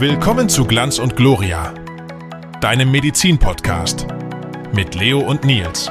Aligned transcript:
Willkommen 0.00 0.48
zu 0.48 0.64
Glanz 0.64 1.00
und 1.00 1.16
Gloria, 1.16 1.74
deinem 2.60 2.92
Medizin-Podcast 2.92 4.06
mit 4.72 4.94
Leo 4.94 5.18
und 5.18 5.42
Nils. 5.42 5.90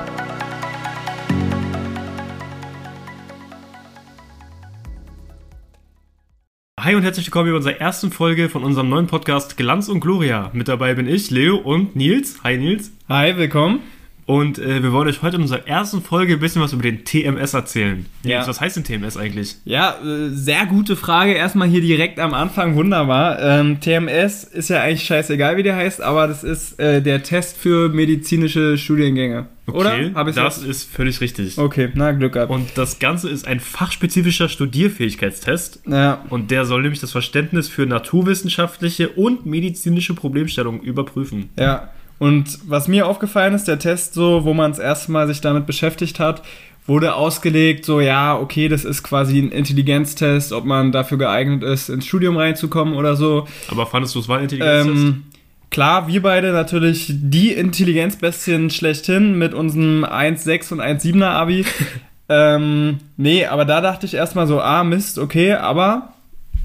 Hi 6.79 6.95
und 6.95 7.03
herzlich 7.03 7.25
willkommen 7.25 7.51
bei 7.51 7.57
unserer 7.57 7.81
ersten 7.81 8.09
Folge 8.09 8.47
von 8.47 8.63
unserem 8.63 8.87
neuen 8.87 9.07
Podcast 9.07 9.57
Glanz 9.57 9.89
und 9.89 9.99
Gloria. 9.99 10.51
Mit 10.53 10.69
dabei 10.69 10.93
bin 10.93 11.09
ich, 11.09 11.29
Leo 11.29 11.57
und 11.57 11.97
Nils. 11.97 12.41
Hi 12.45 12.57
Nils. 12.57 12.93
Hi, 13.09 13.35
willkommen. 13.35 13.81
Und 14.27 14.59
äh, 14.59 14.83
wir 14.83 14.91
wollen 14.91 15.07
euch 15.07 15.21
heute 15.21 15.37
in 15.37 15.43
unserer 15.43 15.65
ersten 15.69 16.01
Folge 16.01 16.33
ein 16.33 16.39
bisschen 16.41 16.61
was 16.61 16.73
über 16.73 16.83
den 16.83 17.05
TMS 17.05 17.53
erzählen. 17.53 18.05
Ja. 18.23 18.45
Was 18.45 18.59
heißt 18.59 18.75
denn 18.75 18.83
TMS 18.83 19.15
eigentlich? 19.15 19.55
Ja, 19.63 19.95
äh, 20.03 20.29
sehr 20.31 20.65
gute 20.65 20.97
Frage. 20.97 21.31
Erstmal 21.31 21.69
hier 21.69 21.79
direkt 21.79 22.19
am 22.19 22.33
Anfang, 22.33 22.75
wunderbar. 22.75 23.39
Ähm, 23.41 23.79
TMS 23.79 24.43
ist 24.43 24.69
ja 24.69 24.81
eigentlich 24.81 25.05
scheißegal, 25.05 25.55
wie 25.55 25.63
der 25.63 25.77
heißt, 25.77 26.01
aber 26.01 26.27
das 26.27 26.43
ist 26.43 26.77
äh, 26.77 27.01
der 27.01 27.23
Test 27.23 27.55
für 27.57 27.87
medizinische 27.87 28.77
Studiengänge. 28.77 29.45
Oder? 29.71 29.91
Hab 30.13 30.27
ich's 30.27 30.35
das 30.35 30.57
jetzt- 30.57 30.67
ist 30.69 30.89
völlig 30.93 31.21
richtig. 31.21 31.57
Okay, 31.57 31.89
na, 31.93 32.11
Glück 32.11 32.33
gehabt. 32.33 32.51
Und 32.51 32.77
das 32.77 32.99
Ganze 32.99 33.29
ist 33.29 33.47
ein 33.47 33.61
fachspezifischer 33.61 34.49
Studierfähigkeitstest. 34.49 35.83
ja, 35.87 36.21
Und 36.29 36.51
der 36.51 36.65
soll 36.65 36.81
nämlich 36.81 36.99
das 36.99 37.11
Verständnis 37.13 37.69
für 37.69 37.85
naturwissenschaftliche 37.85 39.09
und 39.09 39.45
medizinische 39.45 40.13
Problemstellungen 40.13 40.81
überprüfen. 40.81 41.49
ja. 41.57 41.89
Und 42.19 42.59
was 42.67 42.87
mir 42.87 43.07
aufgefallen 43.07 43.53
ist, 43.53 43.67
der 43.67 43.79
Test 43.79 44.13
so, 44.13 44.43
wo 44.43 44.53
man 44.53 44.71
es 44.71 44.79
erstmal 44.79 45.27
sich 45.27 45.41
damit 45.41 45.65
beschäftigt 45.65 46.19
hat, 46.19 46.41
wurde 46.87 47.15
ausgelegt, 47.15 47.85
so, 47.85 47.99
ja, 47.99 48.37
okay, 48.37 48.69
das 48.69 48.85
ist 48.85 49.03
quasi 49.03 49.39
ein 49.39 49.51
Intelligenztest, 49.51 50.53
ob 50.53 50.65
man 50.65 50.91
dafür 50.91 51.17
geeignet 51.17 51.61
ist, 51.61 51.89
ins 51.89 52.07
Studium 52.07 52.37
reinzukommen 52.37 52.95
oder 52.95 53.15
so. 53.15 53.45
Aber 53.69 53.85
fandest 53.85 54.15
du, 54.15 54.19
es 54.19 54.29
war 54.29 54.37
ein 54.37 54.43
Intelligenztest? 54.43 55.03
Ähm, 55.05 55.23
klar, 55.69 56.07
wir 56.07 56.21
beide 56.21 56.53
natürlich 56.53 57.07
die 57.09 57.51
Intelligenzbestien 57.51 58.69
schlechthin 58.69 59.37
mit 59.37 59.53
unserem 59.53 60.05
1,6 60.05 60.73
und 60.73 60.81
1,7er 60.81 61.25
Abi. 61.25 61.65
ähm, 62.29 62.99
nee, 63.17 63.45
aber 63.45 63.65
da 63.65 63.81
dachte 63.81 64.05
ich 64.05 64.13
erstmal 64.13 64.47
so, 64.47 64.61
ah, 64.61 64.85
Mist, 64.85 65.19
okay, 65.19 65.53
aber 65.53 66.13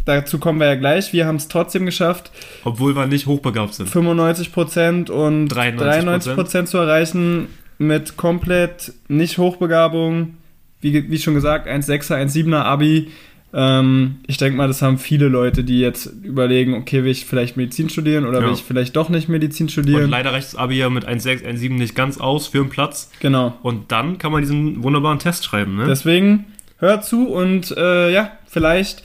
dazu 0.05 0.39
kommen 0.39 0.61
wir 0.61 0.67
ja 0.67 0.75
gleich. 0.75 1.13
Wir 1.13 1.27
haben 1.27 1.37
es 1.37 1.49
trotzdem 1.49 1.87
geschafft, 1.87 2.31
Obwohl 2.65 2.95
wir 2.97 3.07
nicht 3.07 3.27
hochbegabt 3.27 3.75
sind. 3.75 3.89
95% 3.89 5.11
und 5.11 5.49
93%. 5.53 6.37
93% 6.37 6.65
zu 6.67 6.79
erreichen 6.79 7.49
mit 7.79 8.17
komplett 8.17 8.93
nicht 9.09 9.39
Hochbegabung. 9.39 10.35
Wie, 10.81 11.11
wie 11.11 11.19
schon 11.19 11.35
gesagt, 11.35 11.69
1,6er, 11.69 12.17
1,7er 12.17 12.63
Abi. 12.63 13.09
Ähm, 13.55 14.17
ich 14.27 14.39
denke 14.39 14.57
mal, 14.57 14.67
das 14.67 14.81
haben 14.83 14.99
viele 14.99 15.29
Leute, 15.29 15.63
die 15.63 15.79
jetzt 15.81 16.07
überlegen, 16.23 16.75
okay, 16.75 17.05
will 17.05 17.11
ich 17.11 17.27
vielleicht 17.27 17.57
Medizin 17.57 17.89
studieren 17.91 18.25
oder 18.25 18.41
Ja. 18.41 18.47
will 18.47 18.55
ich 18.55 18.63
vielleicht 18.63 18.97
doch 18.97 19.09
nicht 19.11 19.29
Medizin 19.29 19.67
Und 19.67 19.71
studieren. 19.73 20.09
leider 20.11 20.33
reicht 20.33 20.49
das 20.49 20.57
Abi 20.57 20.77
ja 20.79 20.89
mit 20.89 21.07
1,6, 21.07 21.45
1,7 21.45 21.75
nicht 21.75 21.95
ganz 21.95 22.19
aus 22.19 22.47
für 22.47 22.61
einen 22.61 22.71
Platz. 22.71 23.11
Genau. 23.21 23.55
Und 23.63 23.93
dann 23.93 24.17
kann 24.19 24.33
man 24.33 24.41
diesen 24.41 24.83
wunderbaren 24.83 25.19
Test 25.19 25.45
schreiben, 25.45 25.77
ne? 25.77 25.85
Deswegen 25.87 26.47
hört 26.79 27.05
zu 27.05 27.29
und 27.29 27.75
äh, 27.77 28.11
ja, 28.11 28.33
vielleicht 28.47 29.03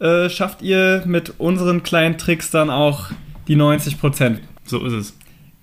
äh, 0.00 0.28
schafft 0.28 0.62
ihr 0.62 1.02
mit 1.06 1.34
unseren 1.38 1.82
kleinen 1.82 2.18
Tricks 2.18 2.50
dann 2.50 2.70
auch 2.70 3.10
die 3.48 3.56
90%. 3.56 4.38
so 4.64 4.84
ist 4.84 4.92
es. 4.92 5.16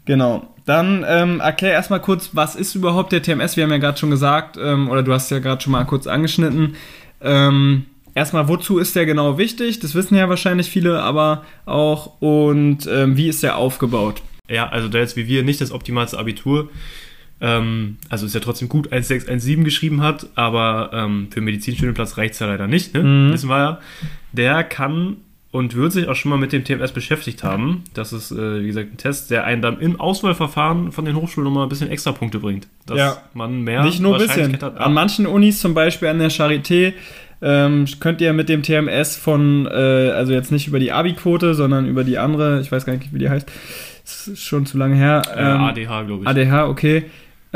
Genau. 0.05 0.47
Dann 0.65 1.05
ähm, 1.07 1.39
erklär 1.39 1.71
erstmal 1.71 2.01
kurz, 2.01 2.31
was 2.33 2.55
ist 2.55 2.75
überhaupt 2.75 3.11
der 3.11 3.21
TMS? 3.21 3.55
Wir 3.55 3.63
haben 3.63 3.71
ja 3.71 3.77
gerade 3.77 3.97
schon 3.97 4.09
gesagt, 4.09 4.57
ähm, 4.61 4.89
oder 4.89 5.01
du 5.01 5.13
hast 5.13 5.31
ja 5.31 5.39
gerade 5.39 5.61
schon 5.61 5.71
mal 5.71 5.85
kurz 5.85 6.07
angeschnitten. 6.07 6.75
Ähm, 7.21 7.85
erstmal, 8.15 8.47
wozu 8.47 8.77
ist 8.77 8.95
der 8.95 9.05
genau 9.05 9.37
wichtig? 9.37 9.79
Das 9.79 9.95
wissen 9.95 10.15
ja 10.15 10.27
wahrscheinlich 10.27 10.69
viele, 10.69 11.01
aber 11.01 11.45
auch. 11.65 12.19
Und 12.19 12.87
ähm, 12.87 13.15
wie 13.15 13.29
ist 13.29 13.43
der 13.43 13.57
aufgebaut? 13.57 14.21
Ja, 14.49 14.67
also 14.69 14.87
da 14.87 14.99
jetzt 14.99 15.15
wie 15.15 15.27
wir 15.27 15.43
nicht 15.43 15.61
das 15.61 15.71
optimalste 15.71 16.19
Abitur, 16.19 16.69
ähm, 17.41 17.97
also 18.09 18.25
ist 18.25 18.33
ja 18.35 18.39
trotzdem 18.41 18.67
gut 18.69 18.91
1,6, 18.91 19.27
1,7 19.29 19.63
geschrieben 19.63 20.01
hat, 20.01 20.27
aber 20.35 20.89
ähm, 20.93 21.27
für 21.31 21.41
Medizinstudienplatz 21.41 22.17
reicht 22.17 22.33
es 22.33 22.39
ja 22.39 22.47
leider 22.47 22.67
nicht, 22.67 22.93
ne? 22.93 23.03
Mhm. 23.03 23.33
Wissen 23.33 23.49
wir 23.49 23.57
ja. 23.59 23.79
Der 24.31 24.63
kann 24.63 25.17
und 25.51 25.75
wird 25.75 25.91
sich 25.93 26.07
auch 26.07 26.15
schon 26.15 26.29
mal 26.29 26.37
mit 26.37 26.51
dem 26.51 26.63
TMS 26.63 26.91
beschäftigt 26.91 27.43
haben. 27.43 27.83
Das 27.93 28.11
ist, 28.11 28.31
äh, 28.31 28.61
wie 28.63 28.67
gesagt, 28.67 28.93
ein 28.93 28.97
Test, 28.97 29.31
der 29.31 29.45
einen 29.45 29.61
dann 29.61 29.79
im 29.79 29.99
Auswahlverfahren 29.99 30.91
von 30.91 31.05
den 31.05 31.15
Hochschulen 31.15 31.45
nochmal 31.45 31.65
ein 31.65 31.69
bisschen 31.69 31.89
extra 31.89 32.11
Punkte 32.11 32.39
bringt. 32.39 32.67
Dass 32.85 32.97
Ja. 32.97 33.17
man 33.33 33.61
mehr 33.61 33.83
Nicht 33.83 33.99
nur 34.01 34.15
ein 34.15 34.21
bisschen. 34.21 34.61
Hat. 34.61 34.77
An 34.77 34.93
manchen 34.93 35.25
Unis, 35.25 35.59
zum 35.59 35.73
Beispiel 35.73 36.09
an 36.09 36.19
der 36.19 36.29
Charité, 36.31 36.93
ähm, 37.41 37.85
könnt 37.99 38.19
ihr 38.19 38.33
mit 38.33 38.49
dem 38.49 38.61
TMS 38.61 39.15
von, 39.15 39.67
äh, 39.67 39.69
also 39.69 40.33
jetzt 40.33 40.51
nicht 40.51 40.67
über 40.67 40.79
die 40.79 40.91
Abi-Quote, 40.91 41.53
sondern 41.53 41.87
über 41.87 42.03
die 42.03 42.17
andere, 42.17 42.59
ich 42.61 42.71
weiß 42.71 42.85
gar 42.85 42.93
nicht, 42.93 43.13
wie 43.13 43.19
die 43.19 43.29
heißt, 43.29 43.49
ist 44.03 44.43
schon 44.43 44.65
zu 44.65 44.77
lange 44.77 44.95
her. 44.95 45.21
äh, 45.35 45.39
ähm, 45.41 45.61
ADH, 45.61 46.03
glaube 46.03 46.23
ich. 46.23 46.27
ADH, 46.29 46.67
okay. 46.67 47.05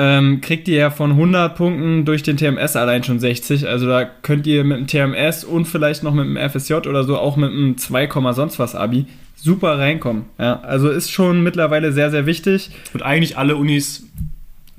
Ähm, 0.04 0.42
kriegt 0.42 0.68
ihr 0.68 0.78
ja 0.78 0.90
von 0.90 1.12
100 1.12 1.56
Punkten 1.56 2.06
durch 2.06 2.24
den 2.24 2.36
TMS 2.36 2.76
allein 2.76 3.04
schon 3.04 3.20
60. 3.20 3.68
Also 3.68 3.86
da 3.86 4.04
könnt 4.04 4.48
ihr 4.48 4.64
mit 4.64 4.80
dem 4.80 4.88
TMS 4.88 5.44
und 5.44 5.66
vielleicht 5.66 6.02
noch 6.02 6.14
mit 6.16 6.26
dem 6.26 6.38
FSJ 6.50 6.74
oder 6.74 7.04
so, 7.04 7.20
auch 7.20 7.38
mit 7.38 7.52
einem 7.52 7.78
2, 7.78 8.08
Komma 8.08 8.34
sonst 8.34 8.58
was 8.58 8.74
Abi, 8.74 9.06
super 9.36 9.78
reinkommen. 9.78 10.26
Ja, 10.40 10.60
also 10.62 10.90
ist 10.90 11.12
schon 11.12 11.44
mittlerweile 11.44 11.92
sehr, 11.92 12.10
sehr 12.10 12.26
wichtig. 12.26 12.72
Und 12.96 13.04
eigentlich 13.04 13.38
alle 13.38 13.58
Unis 13.58 14.08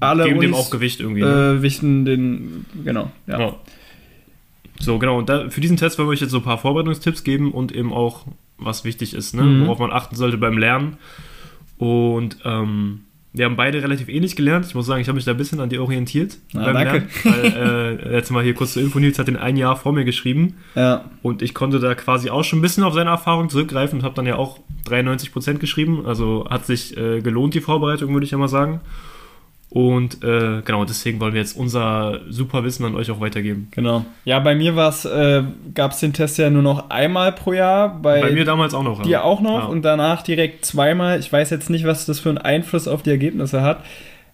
Alle 0.01 0.25
geben 0.25 0.41
dem 0.41 0.51
Unis, 0.51 0.67
auch 0.67 0.71
Gewicht 0.71 0.99
irgendwie. 0.99 1.21
ne? 1.21 1.59
äh, 1.59 1.63
wichten 1.63 2.05
den, 2.05 2.67
genau, 2.85 3.13
ja. 3.29 3.39
Ja. 3.39 3.55
So, 4.81 4.99
genau. 4.99 5.19
Und 5.19 5.29
da, 5.29 5.51
für 5.51 5.61
diesen 5.61 5.77
Test 5.77 5.99
wollen 5.99 6.09
wir 6.09 6.15
euch 6.15 6.21
jetzt 6.21 6.33
so 6.33 6.39
ein 6.39 6.43
paar 6.43 6.59
Vorbereitungstipps 6.59 7.23
geben 7.23 7.53
und 7.53 7.71
eben 7.71 7.93
auch, 7.93 8.27
was 8.59 8.85
wichtig 8.85 9.15
ist, 9.15 9.35
ne? 9.35 9.43
Mhm. 9.43 9.67
worauf 9.67 9.79
man 9.79 9.93
achten 9.93 10.17
sollte 10.17 10.37
beim 10.39 10.59
Lernen. 10.59 10.97
Und 11.79 12.39
ähm, 12.45 13.03
wir 13.35 13.47
haben 13.47 13.57
beide 13.57 13.83
relativ 13.83 14.09
ähnlich 14.09 14.37
gelernt. 14.37 14.67
Ich 14.67 14.75
muss 14.75 14.87
sagen, 14.87 15.01
ich 15.01 15.09
habe 15.09 15.17
mich 15.17 15.25
da 15.25 15.31
ein 15.31 15.37
bisschen 15.39 15.61
an 15.61 15.71
dir 15.71 15.83
orientiert 15.83 16.37
Ah, 16.55 16.73
danke. 16.73 17.07
Lernen. 17.25 17.55
Weil, 17.55 18.09
äh, 18.11 18.13
jetzt 18.17 18.31
mal 18.31 18.43
hier 18.43 18.55
kurz 18.55 18.75
zur 18.75 18.83
Info, 18.83 18.99
Nils 18.99 19.19
hat 19.19 19.29
den 19.29 19.37
ein 19.37 19.57
Jahr 19.57 19.77
vor 19.77 19.93
mir 19.93 20.05
geschrieben 20.05 20.57
ja. 20.75 21.05
und 21.23 21.41
ich 21.41 21.55
konnte 21.55 21.81
da 21.81 21.95
quasi 21.95 22.29
auch 22.29 22.45
schon 22.45 22.59
ein 22.59 22.63
bisschen 22.63 22.85
auf 22.85 22.93
seine 22.93 23.11
Erfahrung 23.11 23.49
zurückgreifen 23.49 24.01
und 24.01 24.05
habe 24.05 24.15
dann 24.15 24.27
ja 24.27 24.37
auch 24.37 24.61
93% 24.89 25.55
geschrieben. 25.55 26.05
Also 26.05 26.47
hat 26.51 26.67
sich 26.67 26.97
äh, 26.97 27.21
gelohnt, 27.21 27.55
die 27.55 27.61
Vorbereitung, 27.61 28.13
würde 28.13 28.25
ich 28.25 28.33
ja 28.33 28.39
mal 28.39 28.49
sagen. 28.49 28.81
Und 29.75 30.23
äh, 30.23 30.61
genau, 30.67 30.85
deswegen 30.85 31.19
wollen 31.19 31.33
wir 31.33 31.41
jetzt 31.41 31.57
unser 31.57 32.21
super 32.29 32.63
Wissen 32.63 32.85
an 32.85 32.95
euch 32.95 33.11
auch 33.11 33.21
weitergeben. 33.21 33.69
Genau. 33.71 34.05
Ja, 34.27 34.39
bei 34.39 34.55
mir 34.55 34.77
war's, 34.77 35.07
äh, 35.07 35.43
gab 35.75 35.93
es 35.93 36.01
den 36.01 36.13
Test 36.13 36.37
ja 36.37 36.51
nur 36.51 36.61
noch 36.61 36.91
einmal 36.91 37.33
pro 37.33 37.55
Jahr. 37.55 37.99
Bei, 38.03 38.21
Bei 38.21 38.33
mir 38.33 38.45
damals 38.45 38.75
auch 38.75 38.83
noch. 38.83 38.99
ja. 38.99 39.05
dir 39.05 39.25
auch 39.25 39.41
noch 39.41 39.61
Ja. 39.61 39.65
und 39.65 39.81
danach 39.83 40.21
direkt 40.21 40.67
zweimal. 40.67 41.19
Ich 41.21 41.33
weiß 41.33 41.49
jetzt 41.49 41.71
nicht, 41.71 41.87
was 41.87 42.05
das 42.05 42.21
für 42.21 42.29
einen 42.29 42.37
Einfluss 42.37 42.87
auf 42.87 43.03
die 43.03 43.09
Ergebnisse 43.11 43.63
hat. 43.63 43.83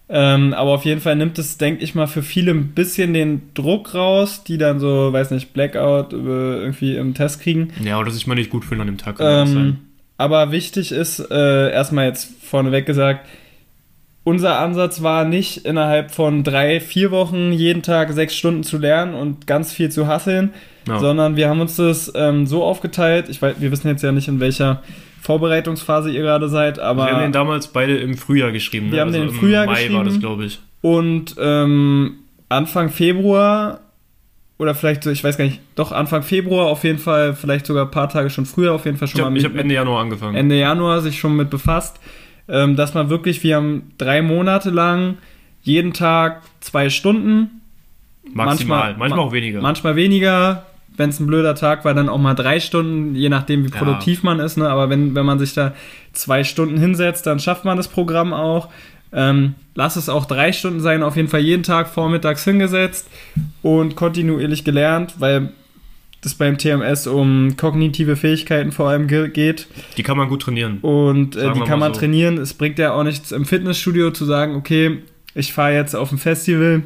Ähm, 0.09 0.53
aber 0.55 0.71
auf 0.71 0.83
jeden 0.83 0.99
Fall 0.99 1.15
nimmt 1.15 1.39
es, 1.39 1.57
denke 1.57 1.83
ich 1.85 1.95
mal, 1.95 2.07
für 2.07 2.23
viele 2.23 2.51
ein 2.51 2.69
bisschen 2.73 3.13
den 3.13 3.53
Druck 3.53 3.93
raus, 3.93 4.43
die 4.43 4.57
dann 4.57 4.79
so, 4.81 5.13
weiß 5.13 5.31
nicht, 5.31 5.53
Blackout 5.53 6.11
äh, 6.11 6.15
irgendwie 6.17 6.97
im 6.97 7.13
Test 7.13 7.41
kriegen. 7.41 7.69
Ja, 7.81 7.97
oder 7.99 8.11
sich 8.11 8.27
mal 8.27 8.35
nicht 8.35 8.49
gut 8.49 8.65
fühlen 8.65 8.81
an 8.81 8.87
dem 8.87 8.97
Tag. 8.97 9.17
Ähm, 9.21 9.77
aber 10.17 10.51
wichtig 10.51 10.91
ist, 10.91 11.19
äh, 11.31 11.71
erstmal 11.71 12.07
jetzt 12.07 12.29
vorneweg 12.43 12.85
gesagt, 12.85 13.25
unser 14.29 14.59
Ansatz 14.59 15.01
war 15.01 15.25
nicht 15.25 15.65
innerhalb 15.65 16.11
von 16.11 16.43
drei, 16.43 16.79
vier 16.79 17.11
Wochen 17.11 17.51
jeden 17.51 17.81
Tag 17.81 18.11
sechs 18.13 18.35
Stunden 18.35 18.63
zu 18.63 18.77
lernen 18.77 19.13
und 19.15 19.47
ganz 19.47 19.73
viel 19.73 19.89
zu 19.91 20.07
hasseln, 20.07 20.53
Ja. 20.87 20.99
sondern 20.99 21.35
wir 21.35 21.49
haben 21.49 21.59
uns 21.61 21.75
das 21.75 22.11
ähm, 22.15 22.45
so 22.47 22.63
aufgeteilt. 22.63 23.25
Ich 23.29 23.41
weiß, 23.41 23.55
wir 23.59 23.71
wissen 23.71 23.87
jetzt 23.87 24.03
ja 24.03 24.11
nicht, 24.11 24.27
in 24.27 24.39
welcher 24.39 24.81
Vorbereitungsphase 25.21 26.11
ihr 26.11 26.21
gerade 26.21 26.49
seid, 26.49 26.79
aber 26.79 27.05
wir 27.05 27.13
haben 27.13 27.21
den 27.23 27.31
damals 27.31 27.67
beide 27.67 27.97
im 27.97 28.15
Frühjahr 28.17 28.51
geschrieben. 28.51 28.87
ne? 28.87 28.93
Wir 28.93 29.01
haben 29.01 29.11
den 29.11 29.23
im 29.23 29.31
Frühjahr 29.31 29.65
Mai 29.65 29.71
war 29.71 29.77
geschrieben. 29.79 30.05
das, 30.05 30.19
glaube 30.19 30.45
ich. 30.45 30.59
und 30.81 31.35
ähm, 31.39 32.15
Anfang 32.49 32.89
Februar 32.89 33.81
oder 34.57 34.75
vielleicht 34.75 35.03
so, 35.03 35.11
ich 35.11 35.23
weiß 35.23 35.37
gar 35.37 35.45
nicht, 35.45 35.59
doch 35.75 35.91
Anfang 35.91 36.23
Februar 36.23 36.67
auf 36.67 36.83
jeden 36.83 36.99
Fall, 36.99 37.33
vielleicht 37.35 37.65
sogar 37.65 37.85
ein 37.85 37.91
paar 37.91 38.09
Tage 38.09 38.29
schon 38.29 38.45
früher 38.45 38.73
auf 38.73 38.85
jeden 38.85 38.97
Fall 38.97 39.07
Ich 39.07 39.11
schon 39.11 39.21
habe 39.25 39.35
mal 39.35 39.43
hab 39.43 39.55
Ende 39.55 39.73
Januar 39.75 40.01
angefangen. 40.01 40.35
Ende 40.35 40.57
Januar 40.59 41.01
sich 41.01 41.19
schon 41.19 41.35
mit 41.35 41.49
befasst, 41.49 41.99
ähm, 42.49 42.75
dass 42.75 42.93
man 42.93 43.09
wirklich, 43.09 43.43
wir 43.43 43.55
haben 43.57 43.91
drei 43.97 44.21
Monate 44.21 44.69
lang 44.69 45.17
jeden 45.61 45.93
Tag 45.93 46.41
zwei 46.61 46.89
Stunden, 46.89 47.61
Maximal. 48.33 48.45
manchmal- 48.45 48.97
Manchmal, 48.97 49.19
auch 49.19 49.31
weniger. 49.31 49.61
manchmal 49.61 49.95
weniger. 49.95 50.65
Wenn 50.97 51.11
es 51.11 51.19
ein 51.21 51.27
blöder 51.27 51.55
Tag 51.55 51.85
war, 51.85 51.93
dann 51.93 52.09
auch 52.09 52.17
mal 52.17 52.33
drei 52.33 52.59
Stunden, 52.59 53.15
je 53.15 53.29
nachdem, 53.29 53.63
wie 53.65 53.69
Ja. 53.71 53.77
produktiv 53.77 54.21
man 54.23 54.39
ist. 54.39 54.57
Ne? 54.57 54.67
Aber 54.69 54.89
wenn, 54.89 55.15
wenn 55.15 55.25
man 55.25 55.39
sich 55.39 55.53
da 55.53 55.73
zwei 56.11 56.43
Stunden 56.43 56.77
hinsetzt, 56.77 57.25
dann 57.25 57.39
schafft 57.39 57.63
man 57.63 57.77
das 57.77 57.87
Programm 57.87 58.33
auch. 58.33 58.67
Ähm, 59.13 59.55
lass 59.75 59.95
es 59.95 60.09
auch 60.09 60.25
drei 60.25 60.51
Stunden 60.51 60.81
sein, 60.81 61.01
auf 61.01 61.15
jeden 61.15 61.29
Fall 61.29 61.39
jeden 61.39 61.63
Tag 61.63 61.87
vormittags 61.87 62.43
hingesetzt 62.43 63.09
und 63.61 63.95
kontinuierlich 63.95 64.63
gelernt, 64.65 65.15
weil 65.19 65.49
das 66.21 66.33
beim 66.35 66.57
TMS 66.57 67.07
um 67.07 67.55
kognitive 67.55 68.15
Fähigkeiten 68.15 68.71
vor 68.71 68.89
allem 68.89 69.07
ge 69.07 69.29
geht. 69.29 69.67
Die 69.97 70.03
kann 70.03 70.17
man 70.17 70.27
gut 70.29 70.41
trainieren. 70.41 70.79
Und 70.81 71.35
äh, 71.35 71.53
die 71.53 71.61
kann 71.61 71.79
man 71.79 71.93
so. 71.93 71.99
trainieren. 72.01 72.37
Es 72.37 72.53
bringt 72.53 72.77
ja 72.79 72.93
auch 72.93 73.03
nichts 73.03 73.31
im 73.31 73.45
Fitnessstudio 73.45 74.11
zu 74.11 74.25
sagen, 74.25 74.55
okay, 74.55 74.99
ich 75.33 75.53
fahre 75.53 75.73
jetzt 75.75 75.95
auf 75.95 76.11
ein 76.11 76.17
Festival 76.17 76.81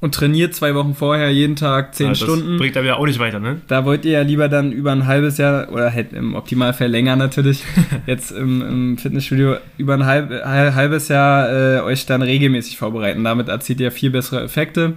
und 0.00 0.14
trainiert 0.14 0.54
zwei 0.54 0.74
Wochen 0.74 0.94
vorher 0.94 1.30
jeden 1.30 1.56
Tag 1.56 1.94
zehn 1.94 2.06
Ja, 2.06 2.12
das 2.12 2.20
Stunden. 2.20 2.58
bringt 2.58 2.76
aber 2.76 2.86
ja 2.86 2.96
auch 2.96 3.06
nicht 3.06 3.18
weiter, 3.18 3.40
ne? 3.40 3.60
Da 3.66 3.84
wollt 3.86 4.04
ihr 4.04 4.12
ja 4.12 4.20
lieber 4.22 4.48
dann 4.48 4.70
über 4.72 4.92
ein 4.92 5.06
halbes 5.06 5.38
Jahr 5.38 5.72
oder 5.72 5.92
halt 5.92 6.12
im 6.12 6.34
Optimalfall 6.34 6.88
länger 6.88 7.16
natürlich, 7.16 7.62
jetzt 8.06 8.30
im, 8.30 8.60
im 8.62 8.98
Fitnessstudio 8.98 9.56
über 9.78 9.94
ein 9.94 10.04
halb, 10.06 10.30
hal- 10.44 10.74
halbes 10.74 11.08
Jahr 11.08 11.50
äh, 11.50 11.80
euch 11.80 12.04
dann 12.06 12.20
regelmäßig 12.22 12.76
vorbereiten. 12.76 13.24
Damit 13.24 13.48
erzielt 13.48 13.80
ihr 13.80 13.90
viel 13.90 14.10
bessere 14.10 14.42
Effekte. 14.42 14.94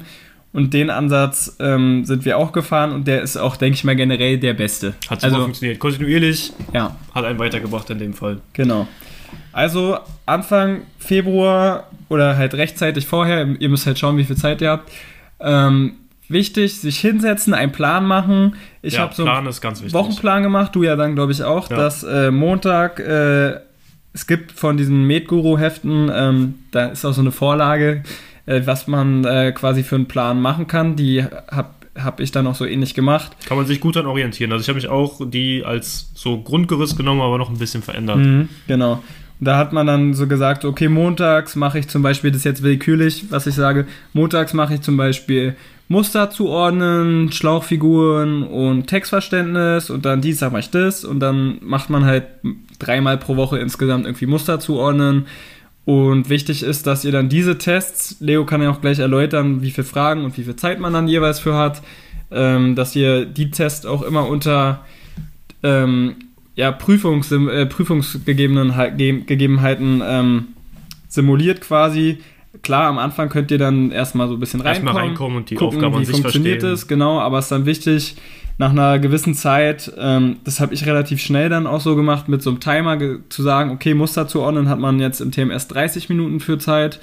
Und 0.51 0.73
den 0.73 0.89
Ansatz 0.89 1.57
ähm, 1.59 2.05
sind 2.05 2.25
wir 2.25 2.37
auch 2.37 2.51
gefahren 2.51 2.91
und 2.91 3.07
der 3.07 3.21
ist 3.21 3.37
auch, 3.37 3.55
denke 3.55 3.75
ich 3.75 3.83
mal, 3.83 3.95
generell 3.95 4.39
der 4.39 4.55
beste. 4.55 4.95
Hat 5.07 5.21
super 5.21 5.33
also, 5.33 5.43
funktioniert. 5.43 5.79
Kontinuierlich 5.79 6.53
ja, 6.73 6.95
hat 7.13 7.25
einen 7.25 7.37
weitergebracht 7.37 7.89
in 7.91 7.99
dem 7.99 8.13
Fall. 8.13 8.39
genau. 8.53 8.87
Also 9.51 9.99
Anfang 10.25 10.81
Februar 10.97 11.87
oder 12.07 12.37
halt 12.37 12.55
rechtzeitig 12.55 13.05
vorher, 13.05 13.47
ihr 13.59 13.69
müsst 13.69 13.85
halt 13.85 13.99
schauen, 13.99 14.17
wie 14.17 14.23
viel 14.23 14.37
Zeit 14.37 14.61
ihr 14.61 14.71
habt. 14.71 14.91
Ähm, 15.39 15.93
wichtig, 16.29 16.79
sich 16.79 16.99
hinsetzen, 16.99 17.53
einen 17.53 17.71
Plan 17.71 18.05
machen. 18.05 18.55
Ich 18.81 18.95
ja, 18.95 19.01
habe 19.01 19.13
so 19.13 19.23
Plan 19.23 19.45
ist 19.47 19.61
ganz 19.61 19.79
wichtig. 19.79 19.93
Wochenplan 19.93 20.43
gemacht, 20.43 20.75
du 20.75 20.83
ja 20.83 20.95
dann, 20.95 21.15
glaube 21.15 21.31
ich, 21.31 21.43
auch, 21.43 21.69
Ja. 21.69 21.77
dass 21.77 22.03
äh, 22.03 22.31
Montag, 22.31 22.99
äh, 22.99 23.59
es 24.13 24.25
gibt 24.27 24.51
von 24.51 24.77
diesen 24.77 25.05
Medguru-Heften, 25.05 26.11
ähm, 26.13 26.55
da 26.71 26.87
ist 26.87 27.05
auch 27.05 27.13
so 27.13 27.21
eine 27.21 27.31
Vorlage, 27.31 28.03
äh, 28.49 28.65
was 28.65 28.87
man 28.87 29.23
äh, 29.25 29.51
quasi 29.51 29.83
für 29.83 29.95
einen 29.95 30.07
Plan 30.07 30.41
machen 30.41 30.67
kann. 30.67 30.95
Die 30.95 31.23
habe 31.23 31.69
hab 31.95 32.19
ich 32.19 32.31
dann 32.31 32.47
auch 32.47 32.55
so 32.55 32.65
ähnlich 32.65 32.93
gemacht. 32.93 33.31
Kann 33.45 33.57
man 33.57 33.67
sich 33.67 33.79
gut 33.79 33.95
dann 33.95 34.05
orientieren. 34.05 34.51
Also 34.51 34.63
ich 34.63 34.69
habe 34.69 34.77
mich 34.77 34.87
auch 34.87 35.21
die 35.29 35.63
als 35.63 36.11
so 36.15 36.41
Grundgerüst 36.41 36.97
genommen, 36.97 37.21
aber 37.21 37.37
noch 37.37 37.49
ein 37.49 37.59
bisschen 37.59 37.83
verändert. 37.83 38.17
Mhm, 38.17 38.49
genau. 38.67 39.03
Und 39.39 39.45
da 39.45 39.57
hat 39.57 39.71
man 39.71 39.85
dann 39.87 40.13
so 40.13 40.27
gesagt, 40.27 40.65
okay, 40.65 40.89
montags 40.89 41.55
mache 41.55 41.79
ich 41.79 41.87
zum 41.87 42.01
Beispiel, 42.01 42.31
das 42.31 42.39
ist 42.39 42.45
jetzt 42.45 42.63
willkürlich, 42.63 43.25
was 43.29 43.47
ich 43.47 43.55
sage, 43.55 43.85
montags 44.13 44.53
mache 44.53 44.73
ich 44.75 44.81
zum 44.81 44.97
Beispiel 44.97 45.55
Muster 45.87 46.29
zuordnen, 46.29 47.31
Schlauchfiguren 47.31 48.43
und 48.43 48.87
Textverständnis 48.87 49.89
und 49.89 50.05
dann 50.05 50.21
Dienstag 50.21 50.51
mache 50.51 50.61
ich 50.61 50.69
das 50.69 51.03
und 51.03 51.19
dann 51.19 51.57
macht 51.61 51.89
man 51.89 52.05
halt 52.05 52.25
dreimal 52.79 53.17
pro 53.17 53.37
Woche 53.37 53.59
insgesamt 53.59 54.05
irgendwie 54.05 54.25
Muster 54.25 54.59
zuordnen. 54.59 55.25
Und 55.89 56.29
wichtig 56.29 56.61
ist, 56.61 56.85
dass 56.85 57.03
ihr 57.03 57.11
dann 57.11 57.29
diese 57.29 57.57
Tests, 57.57 58.17
Leo 58.19 58.45
kann 58.45 58.61
ja 58.61 58.69
auch 58.69 58.79
gleich 58.79 58.99
erläutern, 58.99 59.63
wie 59.63 59.71
viele 59.71 59.87
Fragen 59.87 60.23
und 60.23 60.37
wie 60.37 60.43
viel 60.43 60.55
Zeit 60.55 60.79
man 60.79 60.93
dann 60.93 61.07
jeweils 61.07 61.39
für 61.39 61.55
hat, 61.55 61.81
ähm, 62.29 62.75
dass 62.75 62.95
ihr 62.95 63.25
die 63.25 63.49
Tests 63.49 63.87
auch 63.87 64.03
immer 64.03 64.27
unter 64.27 64.85
ähm, 65.63 66.17
ja, 66.53 66.71
Prüfungs, 66.71 67.31
äh, 67.31 67.65
Prüfungsgegebenheiten 67.65 70.03
ähm, 70.05 70.49
simuliert 71.07 71.61
quasi. 71.61 72.19
Klar, 72.61 72.85
am 72.85 72.99
Anfang 72.99 73.29
könnt 73.29 73.49
ihr 73.49 73.57
dann 73.57 73.89
erstmal 73.89 74.27
so 74.27 74.35
ein 74.35 74.39
bisschen 74.39 74.61
reinkommen, 74.61 74.87
Erstmal 74.87 75.07
reinkommen 75.07 75.37
und 75.37 75.49
die 75.49 75.55
gucken, 75.55 75.79
Aufgabe 75.79 75.95
an 75.95 76.03
wie 76.03 76.05
sich 76.05 76.17
funktioniert 76.17 76.59
verstehen. 76.59 76.75
es, 76.75 76.87
genau, 76.87 77.19
aber 77.19 77.39
es 77.39 77.45
ist 77.45 77.51
dann 77.51 77.65
wichtig, 77.65 78.15
nach 78.59 78.71
einer 78.71 78.99
gewissen 78.99 79.35
Zeit, 79.35 79.91
ähm, 79.97 80.35
das 80.43 80.59
habe 80.59 80.73
ich 80.73 80.85
relativ 80.85 81.21
schnell 81.21 81.47
dann 81.47 81.65
auch 81.65 81.79
so 81.79 81.95
gemacht, 81.95 82.27
mit 82.27 82.43
so 82.43 82.49
einem 82.49 82.59
Timer 82.59 82.99
zu 83.29 83.41
sagen, 83.41 83.71
okay, 83.71 83.93
Muster 83.93 84.27
zuordnen 84.27 84.67
hat 84.67 84.79
man 84.79 84.99
jetzt 84.99 85.21
im 85.21 85.31
TMS 85.31 85.69
30 85.69 86.09
Minuten 86.09 86.41
für 86.41 86.57
Zeit, 86.59 86.99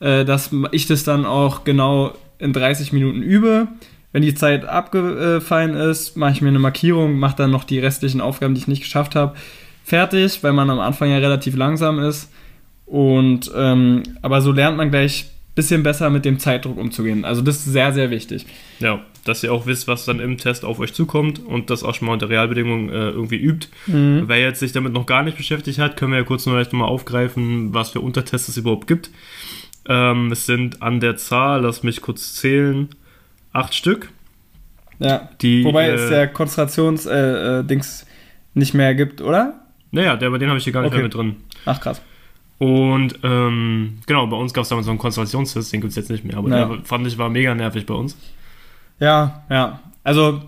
äh, 0.00 0.26
dass 0.26 0.50
ich 0.72 0.86
das 0.86 1.02
dann 1.02 1.24
auch 1.24 1.64
genau 1.64 2.12
in 2.38 2.52
30 2.52 2.92
Minuten 2.92 3.22
übe. 3.22 3.68
Wenn 4.12 4.20
die 4.20 4.34
Zeit 4.34 4.66
abgefallen 4.66 5.74
ist, 5.74 6.18
mache 6.18 6.32
ich 6.32 6.42
mir 6.42 6.48
eine 6.48 6.58
Markierung, 6.58 7.18
mache 7.18 7.36
dann 7.36 7.50
noch 7.50 7.64
die 7.64 7.78
restlichen 7.78 8.20
Aufgaben, 8.20 8.54
die 8.54 8.60
ich 8.60 8.68
nicht 8.68 8.82
geschafft 8.82 9.16
habe, 9.16 9.36
fertig, 9.84 10.42
weil 10.42 10.52
man 10.52 10.68
am 10.68 10.80
Anfang 10.80 11.08
ja 11.08 11.16
relativ 11.16 11.56
langsam 11.56 11.98
ist. 11.98 12.30
Und 12.84 13.50
ähm, 13.56 14.02
aber 14.20 14.42
so 14.42 14.52
lernt 14.52 14.76
man 14.76 14.90
gleich 14.90 15.30
bisschen 15.54 15.82
besser 15.82 16.10
mit 16.10 16.24
dem 16.24 16.38
Zeitdruck 16.38 16.78
umzugehen. 16.78 17.24
Also 17.24 17.42
das 17.42 17.56
ist 17.56 17.66
sehr, 17.66 17.92
sehr 17.92 18.10
wichtig. 18.10 18.46
Ja, 18.78 19.00
dass 19.24 19.42
ihr 19.42 19.52
auch 19.52 19.66
wisst, 19.66 19.88
was 19.88 20.04
dann 20.04 20.20
im 20.20 20.38
Test 20.38 20.64
auf 20.64 20.78
euch 20.78 20.94
zukommt 20.94 21.44
und 21.44 21.70
das 21.70 21.82
auch 21.82 21.94
schon 21.94 22.06
mal 22.06 22.12
unter 22.14 22.28
Realbedingungen 22.28 22.88
äh, 22.88 23.10
irgendwie 23.10 23.36
übt. 23.36 23.68
Mhm. 23.86 24.24
Wer 24.26 24.40
jetzt 24.40 24.60
sich 24.60 24.72
damit 24.72 24.92
noch 24.92 25.06
gar 25.06 25.22
nicht 25.22 25.36
beschäftigt 25.36 25.78
hat, 25.78 25.96
können 25.96 26.12
wir 26.12 26.18
ja 26.20 26.24
kurz 26.24 26.46
noch 26.46 26.54
vielleicht 26.54 26.72
mal 26.72 26.86
aufgreifen, 26.86 27.74
was 27.74 27.90
für 27.90 28.00
Untertests 28.00 28.48
es 28.48 28.56
überhaupt 28.56 28.86
gibt. 28.86 29.10
Ähm, 29.88 30.30
es 30.32 30.46
sind 30.46 30.82
an 30.82 31.00
der 31.00 31.16
Zahl, 31.16 31.62
lass 31.62 31.82
mich 31.82 32.00
kurz 32.00 32.34
zählen, 32.34 32.88
acht 33.52 33.74
Stück. 33.74 34.10
Ja. 34.98 35.30
Die, 35.40 35.64
Wobei 35.64 35.88
äh, 35.88 35.94
es 35.94 36.08
der 36.10 36.28
Konzentrations-Dings 36.28 37.06
äh, 37.06 37.64
Dings 37.64 38.06
nicht 38.54 38.74
mehr 38.74 38.94
gibt, 38.94 39.20
oder? 39.20 39.60
Naja, 39.90 40.16
der, 40.16 40.30
bei 40.30 40.38
den 40.38 40.48
habe 40.48 40.58
ich 40.58 40.64
hier 40.64 40.72
gar 40.72 40.82
nicht 40.82 40.88
Okay. 40.88 40.98
mehr 40.98 41.04
mit 41.04 41.14
drin. 41.14 41.36
Ach 41.64 41.80
krass. 41.80 42.00
Und 42.60 43.18
ähm, 43.22 44.00
genau, 44.06 44.26
bei 44.26 44.36
uns 44.36 44.52
gab 44.52 44.64
es 44.64 44.68
damals 44.68 44.84
so 44.84 44.90
einen 44.90 44.98
Konzentrationstest, 44.98 45.72
den 45.72 45.80
gibt 45.80 45.92
es 45.92 45.96
jetzt 45.96 46.10
nicht 46.10 46.26
mehr, 46.26 46.36
aber 46.36 46.50
Ja. 46.50 46.66
der 46.66 46.84
fand 46.84 47.06
ich 47.06 47.16
war 47.16 47.30
mega 47.30 47.54
nervig 47.54 47.86
bei 47.86 47.94
uns. 47.94 48.18
Ja, 48.98 49.44
ja. 49.48 49.80
Also 50.04 50.42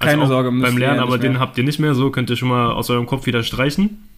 keine 0.00 0.22
also 0.22 0.32
Sorge. 0.34 0.50
Beim 0.50 0.76
Lernen, 0.76 0.98
aber 0.98 1.18
den 1.18 1.38
habt 1.38 1.56
ihr 1.56 1.62
nicht 1.62 1.78
mehr, 1.78 1.94
so 1.94 2.10
könnt 2.10 2.30
ihr 2.30 2.36
schon 2.36 2.48
mal 2.48 2.72
aus 2.72 2.90
eurem 2.90 3.06
Kopf 3.06 3.26
wieder 3.26 3.44
streichen. 3.44 4.08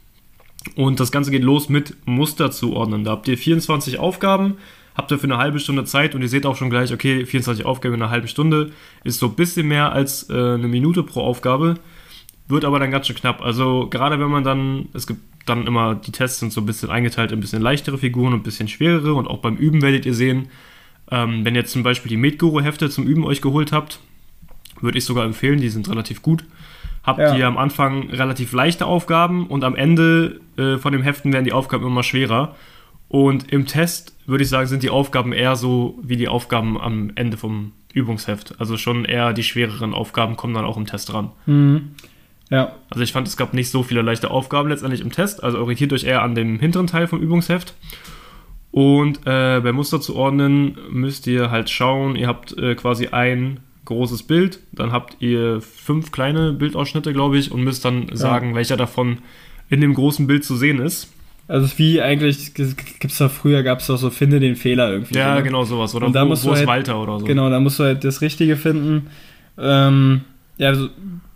Und 0.74 1.00
das 1.00 1.12
Ganze 1.12 1.30
geht 1.30 1.42
los 1.42 1.68
mit 1.68 1.94
Muster 2.06 2.50
zuordnen. 2.50 3.04
Da 3.04 3.10
habt 3.10 3.28
ihr 3.28 3.36
24 3.36 3.98
Aufgaben, 3.98 4.54
habt 4.94 5.10
ihr 5.10 5.18
für 5.18 5.24
eine 5.24 5.36
halbe 5.36 5.58
Stunde 5.60 5.84
Zeit 5.84 6.14
und 6.14 6.22
ihr 6.22 6.30
seht 6.30 6.46
auch 6.46 6.56
schon 6.56 6.70
gleich, 6.70 6.94
okay, 6.94 7.26
24 7.26 7.66
Aufgaben 7.66 7.94
in 7.94 8.00
einer 8.00 8.10
halben 8.10 8.28
Stunde 8.28 8.70
ist 9.04 9.18
so 9.18 9.26
ein 9.26 9.34
bisschen 9.34 9.68
mehr 9.68 9.92
als 9.92 10.30
äh, 10.30 10.32
eine 10.32 10.68
Minute 10.68 11.02
pro 11.02 11.20
Aufgabe, 11.20 11.74
wird 12.48 12.64
aber 12.64 12.78
dann 12.78 12.90
ganz 12.90 13.06
schön 13.06 13.16
knapp. 13.16 13.42
Also 13.42 13.88
gerade 13.90 14.18
wenn 14.18 14.30
man 14.30 14.44
dann, 14.44 14.88
es 14.94 15.06
gibt 15.06 15.20
dann 15.46 15.66
immer, 15.66 15.94
die 15.94 16.12
Tests 16.12 16.40
sind 16.40 16.52
so 16.52 16.60
ein 16.60 16.66
bisschen 16.66 16.90
eingeteilt 16.90 17.32
in 17.32 17.38
ein 17.38 17.40
bisschen 17.40 17.62
leichtere 17.62 17.98
Figuren 17.98 18.32
und 18.32 18.40
ein 18.40 18.44
bisschen 18.44 18.68
schwerere 18.68 19.14
und 19.14 19.26
auch 19.26 19.38
beim 19.38 19.56
Üben 19.56 19.82
werdet 19.82 20.06
ihr 20.06 20.14
sehen, 20.14 20.48
ähm, 21.10 21.44
wenn 21.44 21.54
ihr 21.54 21.64
zum 21.66 21.82
Beispiel 21.82 22.08
die 22.10 22.16
Medguru-Hefte 22.16 22.88
zum 22.90 23.04
Üben 23.06 23.24
euch 23.24 23.42
geholt 23.42 23.72
habt, 23.72 23.98
würde 24.80 24.98
ich 24.98 25.04
sogar 25.04 25.24
empfehlen, 25.24 25.60
die 25.60 25.68
sind 25.68 25.88
relativ 25.88 26.22
gut. 26.22 26.44
Habt 27.04 27.18
Ja. 27.18 27.36
ihr 27.36 27.46
am 27.46 27.58
Anfang 27.58 28.10
relativ 28.10 28.52
leichte 28.52 28.86
Aufgaben 28.86 29.46
und 29.48 29.64
am 29.64 29.74
Ende 29.74 30.40
äh, 30.56 30.78
von 30.78 30.92
dem 30.92 31.02
Heften 31.02 31.32
werden 31.32 31.44
die 31.44 31.52
Aufgaben 31.52 31.84
immer 31.86 32.02
schwerer. 32.04 32.54
Und 33.08 33.52
im 33.52 33.66
Test 33.66 34.16
würde 34.26 34.44
ich 34.44 34.48
sagen, 34.50 34.68
sind 34.68 34.82
die 34.82 34.90
Aufgaben 34.90 35.32
eher 35.32 35.56
so 35.56 35.98
wie 36.02 36.16
die 36.16 36.28
Aufgaben 36.28 36.80
am 36.80 37.10
Ende 37.16 37.36
vom 37.36 37.72
Übungsheft. 37.92 38.54
Also 38.58 38.76
schon 38.78 39.04
eher 39.04 39.32
die 39.34 39.42
schwereren 39.42 39.92
Aufgaben 39.94 40.36
kommen 40.36 40.54
dann 40.54 40.64
auch 40.64 40.76
im 40.76 40.86
Test 40.86 41.12
ran. 41.12 41.30
Mhm. 41.46 41.90
Ja, 42.52 42.72
Also 42.90 43.02
ich 43.02 43.12
fand, 43.12 43.26
es 43.26 43.36
gab 43.36 43.54
nicht 43.54 43.70
so 43.70 43.82
viele 43.82 44.02
leichte 44.02 44.30
Aufgaben 44.30 44.68
letztendlich 44.68 45.00
im 45.00 45.10
Test. 45.10 45.42
Also 45.42 45.58
orientiert 45.58 45.92
euch 45.92 46.04
eher 46.04 46.22
an 46.22 46.34
dem 46.34 46.58
hinteren 46.60 46.86
Teil 46.86 47.06
vom 47.06 47.20
Übungsheft. 47.20 47.74
Und 48.70 49.20
äh, 49.26 49.60
bei 49.60 49.72
Muster 49.72 50.00
zu 50.00 50.16
ordnen 50.16 50.76
müsst 50.90 51.26
ihr 51.26 51.50
halt 51.50 51.68
schauen, 51.70 52.16
ihr 52.16 52.26
habt 52.28 52.56
äh, 52.58 52.74
quasi 52.74 53.08
ein 53.08 53.60
großes 53.84 54.22
Bild, 54.22 54.60
dann 54.72 54.92
habt 54.92 55.16
ihr 55.20 55.60
fünf 55.60 56.12
kleine 56.12 56.52
Bildausschnitte, 56.52 57.12
glaube 57.12 57.36
ich, 57.36 57.50
und 57.52 57.62
müsst 57.64 57.84
dann 57.84 58.06
sagen, 58.12 58.54
welcher 58.54 58.76
davon 58.76 59.18
in 59.68 59.80
dem 59.80 59.92
großen 59.92 60.26
Bild 60.26 60.44
zu 60.44 60.56
sehen 60.56 60.78
ist. 60.78 61.12
also 61.48 61.66
es 61.66 61.72
ist 61.72 61.78
wie 61.78 62.00
eigentlich, 62.00 62.54
gibt's 62.54 63.18
da 63.18 63.28
früher, 63.28 63.62
gab 63.62 63.80
es 63.80 63.88
doch 63.88 63.96
so, 63.98 64.08
finde 64.10 64.40
den 64.40 64.56
Fehler 64.56 64.90
irgendwie. 64.90 65.16
Ja, 65.18 65.34
ne? 65.34 65.42
genau 65.42 65.64
sowas. 65.64 65.94
Oder 65.94 66.06
Und 66.06 66.12
da 66.14 66.22
wo, 66.24 66.28
musst 66.28 66.44
wo 66.44 66.48
du 66.48 66.54
ist 66.54 66.58
halt- 66.60 66.68
Walter 66.68 67.02
oder 67.02 67.18
so. 67.18 67.26
Genau, 67.26 67.50
da 67.50 67.60
musst 67.60 67.78
du 67.78 67.84
halt 67.84 68.04
das 68.04 68.20
Richtige 68.20 68.56
finden. 68.56 69.08
Ähm, 69.58 70.22
ja, 70.58 70.68
also, 70.68 70.88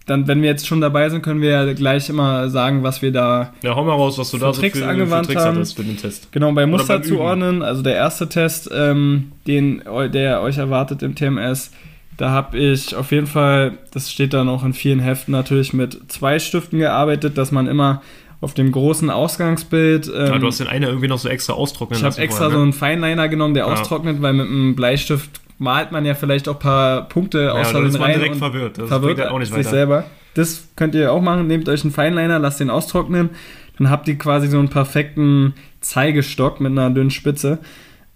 dann, 0.06 0.28
wenn 0.28 0.40
wir 0.40 0.48
jetzt 0.48 0.66
schon 0.66 0.80
dabei 0.80 1.08
sind, 1.10 1.22
können 1.22 1.40
wir 1.40 1.50
ja 1.50 1.72
gleich 1.72 2.08
immer 2.08 2.48
sagen, 2.48 2.82
was 2.84 3.02
wir 3.02 3.12
da 3.12 3.52
Ja, 3.62 3.74
hau 3.74 3.84
mal 3.84 3.92
raus, 3.92 4.16
was 4.18 4.30
du 4.30 4.38
Für 4.38 4.44
da 4.46 4.52
so 4.52 4.60
Tricks 4.60 4.78
für, 4.78 4.86
angewandt 4.86 5.26
für 5.26 5.32
Tricks 5.32 5.44
haben. 5.44 5.56
hattest 5.56 5.76
für 5.76 5.82
den 5.84 5.96
Test. 5.96 6.30
Genau, 6.32 6.52
bei 6.52 6.64
Muster 6.66 7.02
zuordnen, 7.02 7.62
also 7.62 7.82
der 7.82 7.96
erste 7.96 8.28
Test, 8.28 8.70
ähm, 8.72 9.32
den, 9.46 9.82
der 10.12 10.42
euch 10.42 10.58
erwartet 10.58 11.02
im 11.02 11.14
TMS, 11.16 11.72
da 12.16 12.30
habe 12.30 12.56
ich 12.56 12.94
auf 12.94 13.10
jeden 13.12 13.26
Fall, 13.26 13.78
das 13.92 14.10
steht 14.10 14.32
dann 14.32 14.48
auch 14.48 14.64
in 14.64 14.72
vielen 14.72 15.00
Heften 15.00 15.32
natürlich, 15.32 15.72
mit 15.72 15.98
zwei 16.08 16.38
Stiften 16.38 16.78
gearbeitet, 16.78 17.36
dass 17.36 17.52
man 17.52 17.66
immer 17.66 18.00
auf 18.40 18.54
dem 18.54 18.70
großen 18.70 19.10
Ausgangsbild. 19.10 20.08
Ähm, 20.14 20.26
ja, 20.26 20.38
du 20.38 20.46
hast 20.46 20.60
den 20.60 20.66
einen 20.68 20.84
irgendwie 20.84 21.08
noch 21.08 21.18
so 21.18 21.28
extra 21.28 21.54
austrocknen 21.54 21.98
ich 21.98 22.04
habe 22.04 22.16
extra 22.18 22.50
so 22.50 22.56
ne? 22.56 22.62
einen 22.62 22.72
Feinliner 22.72 23.28
genommen, 23.28 23.54
der 23.54 23.66
Ja. 23.66 23.72
austrocknet, 23.72 24.22
weil 24.22 24.34
mit 24.34 24.46
einem 24.46 24.76
Bleistift 24.76 25.30
malt 25.58 25.92
man 25.92 26.04
ja 26.04 26.14
vielleicht 26.14 26.48
auch 26.48 26.54
ein 26.54 26.60
paar 26.60 27.08
Punkte 27.08 27.44
Ja, 27.44 27.52
aus 27.52 27.72
man 27.72 27.84
rein 27.96 28.18
direkt 28.18 28.36
verwirrt. 28.36 28.78
Das 28.78 28.88
verwirrt 28.88 29.20
auch 29.28 29.38
nicht 29.38 29.48
sich 29.48 29.58
weiter. 29.58 29.70
selber. 29.70 30.04
Das 30.34 30.68
könnt 30.76 30.94
ihr 30.94 31.12
auch 31.12 31.22
machen. 31.22 31.46
Nehmt 31.46 31.68
euch 31.68 31.82
einen 31.82 31.92
Feinliner, 31.92 32.38
lasst 32.38 32.60
den 32.60 32.70
austrocknen. 32.70 33.30
Dann 33.78 33.90
habt 33.90 34.06
ihr 34.08 34.16
quasi 34.18 34.48
so 34.48 34.58
einen 34.58 34.68
perfekten 34.68 35.54
Zeigestock 35.80 36.60
mit 36.60 36.72
einer 36.72 36.90
dünnen 36.90 37.10
Spitze. 37.10 37.58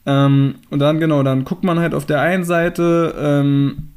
Ähm, 0.06 0.56
und 0.70 0.78
dann, 0.78 1.00
genau, 1.00 1.22
dann 1.22 1.44
guckt 1.44 1.64
man 1.64 1.78
halt 1.78 1.94
auf 1.94 2.06
der 2.06 2.20
einen 2.20 2.44
Seite 2.44 3.14
ähm, 3.18 3.88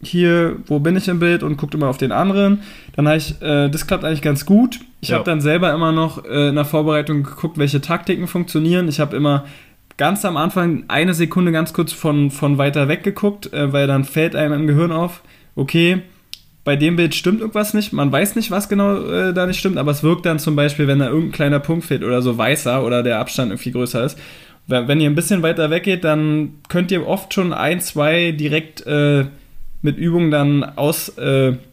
hier, 0.00 0.56
wo 0.66 0.78
bin 0.78 0.96
ich 0.96 1.08
im 1.08 1.18
Bild 1.18 1.42
und 1.42 1.56
guckt 1.56 1.74
immer 1.74 1.88
auf 1.88 1.98
den 1.98 2.12
anderen. 2.12 2.62
Dann 2.94 3.08
habe 3.08 3.16
ich, 3.18 3.40
äh, 3.42 3.68
das 3.68 3.86
klappt 3.86 4.04
eigentlich 4.04 4.22
ganz 4.22 4.46
gut. 4.46 4.78
Ich 5.00 5.08
Ja. 5.10 5.16
habe 5.16 5.24
dann 5.24 5.40
selber 5.40 5.72
immer 5.72 5.90
noch 5.92 6.24
äh, 6.24 6.48
in 6.48 6.54
der 6.54 6.64
Vorbereitung 6.64 7.24
geguckt, 7.24 7.58
welche 7.58 7.80
Taktiken 7.80 8.28
funktionieren. 8.28 8.88
Ich 8.88 9.00
habe 9.00 9.16
immer 9.16 9.44
ganz 9.98 10.24
am 10.24 10.38
Anfang 10.38 10.84
eine 10.88 11.12
Sekunde 11.12 11.52
ganz 11.52 11.74
kurz 11.74 11.92
von, 11.92 12.30
von 12.30 12.56
weiter 12.56 12.88
weg 12.88 13.02
geguckt, 13.02 13.52
äh, 13.52 13.72
weil 13.72 13.86
dann 13.86 14.04
fällt 14.04 14.34
einem 14.34 14.54
im 14.60 14.66
Gehirn 14.66 14.92
auf, 14.92 15.22
okay, 15.54 16.02
bei 16.64 16.76
dem 16.76 16.96
Bild 16.96 17.14
stimmt 17.14 17.40
irgendwas 17.40 17.74
nicht. 17.74 17.92
Man 17.92 18.12
weiß 18.12 18.36
nicht, 18.36 18.50
was 18.50 18.68
genau 18.68 19.02
äh, 19.06 19.34
da 19.34 19.46
nicht 19.46 19.58
stimmt, 19.58 19.76
aber 19.76 19.90
es 19.90 20.02
wirkt 20.02 20.24
dann 20.24 20.38
zum 20.38 20.56
Beispiel, 20.56 20.86
wenn 20.86 21.00
da 21.00 21.06
irgendein 21.06 21.32
kleiner 21.32 21.60
Punkt 21.60 21.84
fehlt 21.84 22.04
oder 22.04 22.22
so 22.22 22.38
weißer 22.38 22.84
oder 22.84 23.02
der 23.02 23.18
Abstand 23.18 23.50
irgendwie 23.50 23.72
größer 23.72 24.04
ist. 24.04 24.18
wenn 24.66 25.00
ihr 25.00 25.08
ein 25.10 25.14
bisschen 25.14 25.42
weiter 25.42 25.70
weggeht, 25.70 26.04
dann 26.04 26.54
könnt 26.68 26.90
ihr 26.90 27.06
oft 27.06 27.34
schon 27.34 27.52
ein, 27.52 27.80
zwei 27.80 28.32
direkt 28.32 28.86
äh, 28.86 29.26
mit 29.82 29.96
Übungen 29.98 30.30
dann 30.30 30.64
ausstreichen. 30.64 31.54
Äh, 31.54 31.67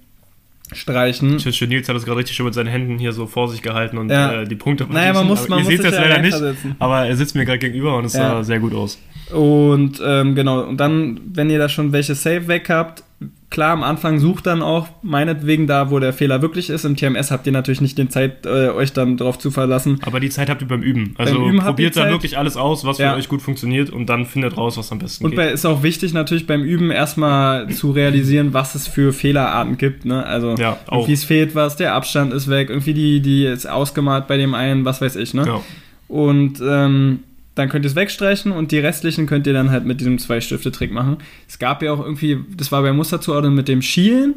streichen. 0.74 1.38
Ich 1.38 1.44
finde, 1.44 1.76
Nils 1.76 1.88
hat 1.90 1.96
das 1.96 2.06
gerade 2.06 2.18
richtig 2.20 2.36
schön 2.36 2.46
mit 2.46 2.54
seinen 2.56 2.68
Händen 2.68 2.98
hier 2.98 3.12
so 3.12 3.28
vor 3.28 3.48
sich 3.50 3.62
gehalten 3.62 3.98
und 3.98 4.10
Ja. 4.10 4.42
äh, 4.42 4.48
die 4.48 4.56
Punkte 4.56 4.86
Naja, 4.90 5.14
man 5.14 5.28
muss- 5.28 5.48
man 5.48 5.60
Ihr 5.60 5.64
muss 5.64 5.72
seht 5.72 5.82
sich 5.82 5.92
das 5.92 6.00
ja 6.00 6.08
leider 6.08 6.22
nicht, 6.22 6.38
aber 6.80 7.06
er 7.06 7.16
sitzt 7.16 7.36
mir 7.36 7.46
gerade 7.46 7.60
gegenüber 7.60 7.98
und 7.98 8.06
es 8.06 8.14
Ja. 8.14 8.30
sah 8.30 8.44
sehr 8.44 8.60
gut 8.60 8.74
aus. 8.74 9.00
Und 9.34 10.02
ähm, 10.06 10.36
genau, 10.36 10.62
und 10.62 10.78
dann, 10.78 11.20
wenn 11.34 11.50
ihr 11.50 11.58
da 11.60 11.68
schon 11.70 11.92
welche 11.92 12.16
Safe 12.16 12.48
weg 12.48 12.70
habt, 12.70 13.04
klar, 13.50 13.72
am 13.72 13.84
Anfang 13.84 14.20
sucht 14.20 14.46
dann 14.48 14.62
auch 14.62 14.88
meinetwegen 15.02 15.66
da, 15.68 15.90
wo 15.92 16.00
der 16.00 16.12
Fehler 16.14 16.42
wirklich 16.42 16.70
ist. 16.70 16.84
Im 16.84 16.96
TMS 16.98 17.32
habt 17.32 17.46
ihr 17.48 17.54
natürlich 17.54 17.80
nicht 17.82 17.98
die 17.98 18.10
Zeit, 18.10 18.46
äh, 18.46 18.70
euch 18.70 18.92
dann 18.94 19.16
drauf 19.18 19.40
zu 19.40 19.50
verlassen. 19.52 20.00
Aber 20.06 20.20
die 20.20 20.30
Zeit 20.30 20.50
habt 20.50 20.62
ihr 20.62 20.68
beim 20.68 20.82
Üben. 20.82 21.14
Also 21.18 21.36
Üben 21.36 21.60
habt 21.64 21.68
probiert 21.78 21.96
ihr 21.96 22.02
da 22.02 22.06
Zeit. 22.08 22.12
wirklich 22.12 22.38
alles 22.38 22.58
aus, 22.58 22.84
was 22.86 22.98
Ja. 22.98 23.12
für 23.12 23.18
euch 23.20 23.30
gut 23.30 23.42
funktioniert 23.42 23.90
und 23.90 24.08
dann 24.08 24.26
findet 24.26 24.58
raus, 24.58 24.78
was 24.78 24.92
am 24.92 25.00
besten 25.00 25.24
Und 25.24 25.32
geht. 25.32 25.38
bei, 25.38 25.50
ist 25.52 25.66
auch 25.66 25.84
wichtig 25.84 26.14
natürlich 26.14 26.48
beim 26.48 26.64
Üben 26.64 26.92
erstmal 26.92 27.70
zu 27.70 27.92
realisieren, 27.92 28.54
was 28.54 28.76
es 28.76 28.88
für 28.88 29.14
Fehlerarten 29.14 29.78
gibt. 29.78 30.06
Ne? 30.06 30.26
Also 30.26 30.56
Ja, 30.56 30.78
irgendwie 30.92 31.14
es 31.14 31.24
fehlt 31.24 31.56
was, 31.56 31.76
der 31.78 31.94
Abstand 31.96 32.34
ist 32.34 32.50
weg, 32.50 32.70
irgendwie 32.70 32.94
die, 32.94 33.22
die 33.22 33.46
ist 33.46 33.66
ausgemalt 33.70 34.28
bei 34.28 34.38
dem 34.38 34.54
einen, 34.54 34.84
was 34.86 35.00
weiß 35.02 35.16
ich. 35.16 35.34
Ne? 35.34 35.46
ja. 35.48 35.62
Und 36.08 36.62
ähm, 36.62 37.20
dann 37.56 37.70
könnt 37.70 37.86
ihr 37.86 37.90
es 37.90 37.96
wegstreichen 37.96 38.52
und 38.52 38.72
die 38.72 38.80
restlichen 38.80 39.26
könnt 39.28 39.48
ihr 39.48 39.54
dann 39.54 39.72
halt 39.72 39.86
mit 39.86 40.02
diesem 40.02 40.20
Zwei-Stifte-Trick 40.20 40.92
machen. 40.92 41.18
Es 41.48 41.58
gab 41.58 41.82
ja 41.82 41.94
auch 41.94 42.00
irgendwie, 42.00 42.40
das 42.56 42.72
war 42.72 42.82
bei 42.82 42.92
Musterzuordnung 42.94 43.56
mit 43.56 43.68
dem 43.68 43.82
Schielen. 43.82 44.36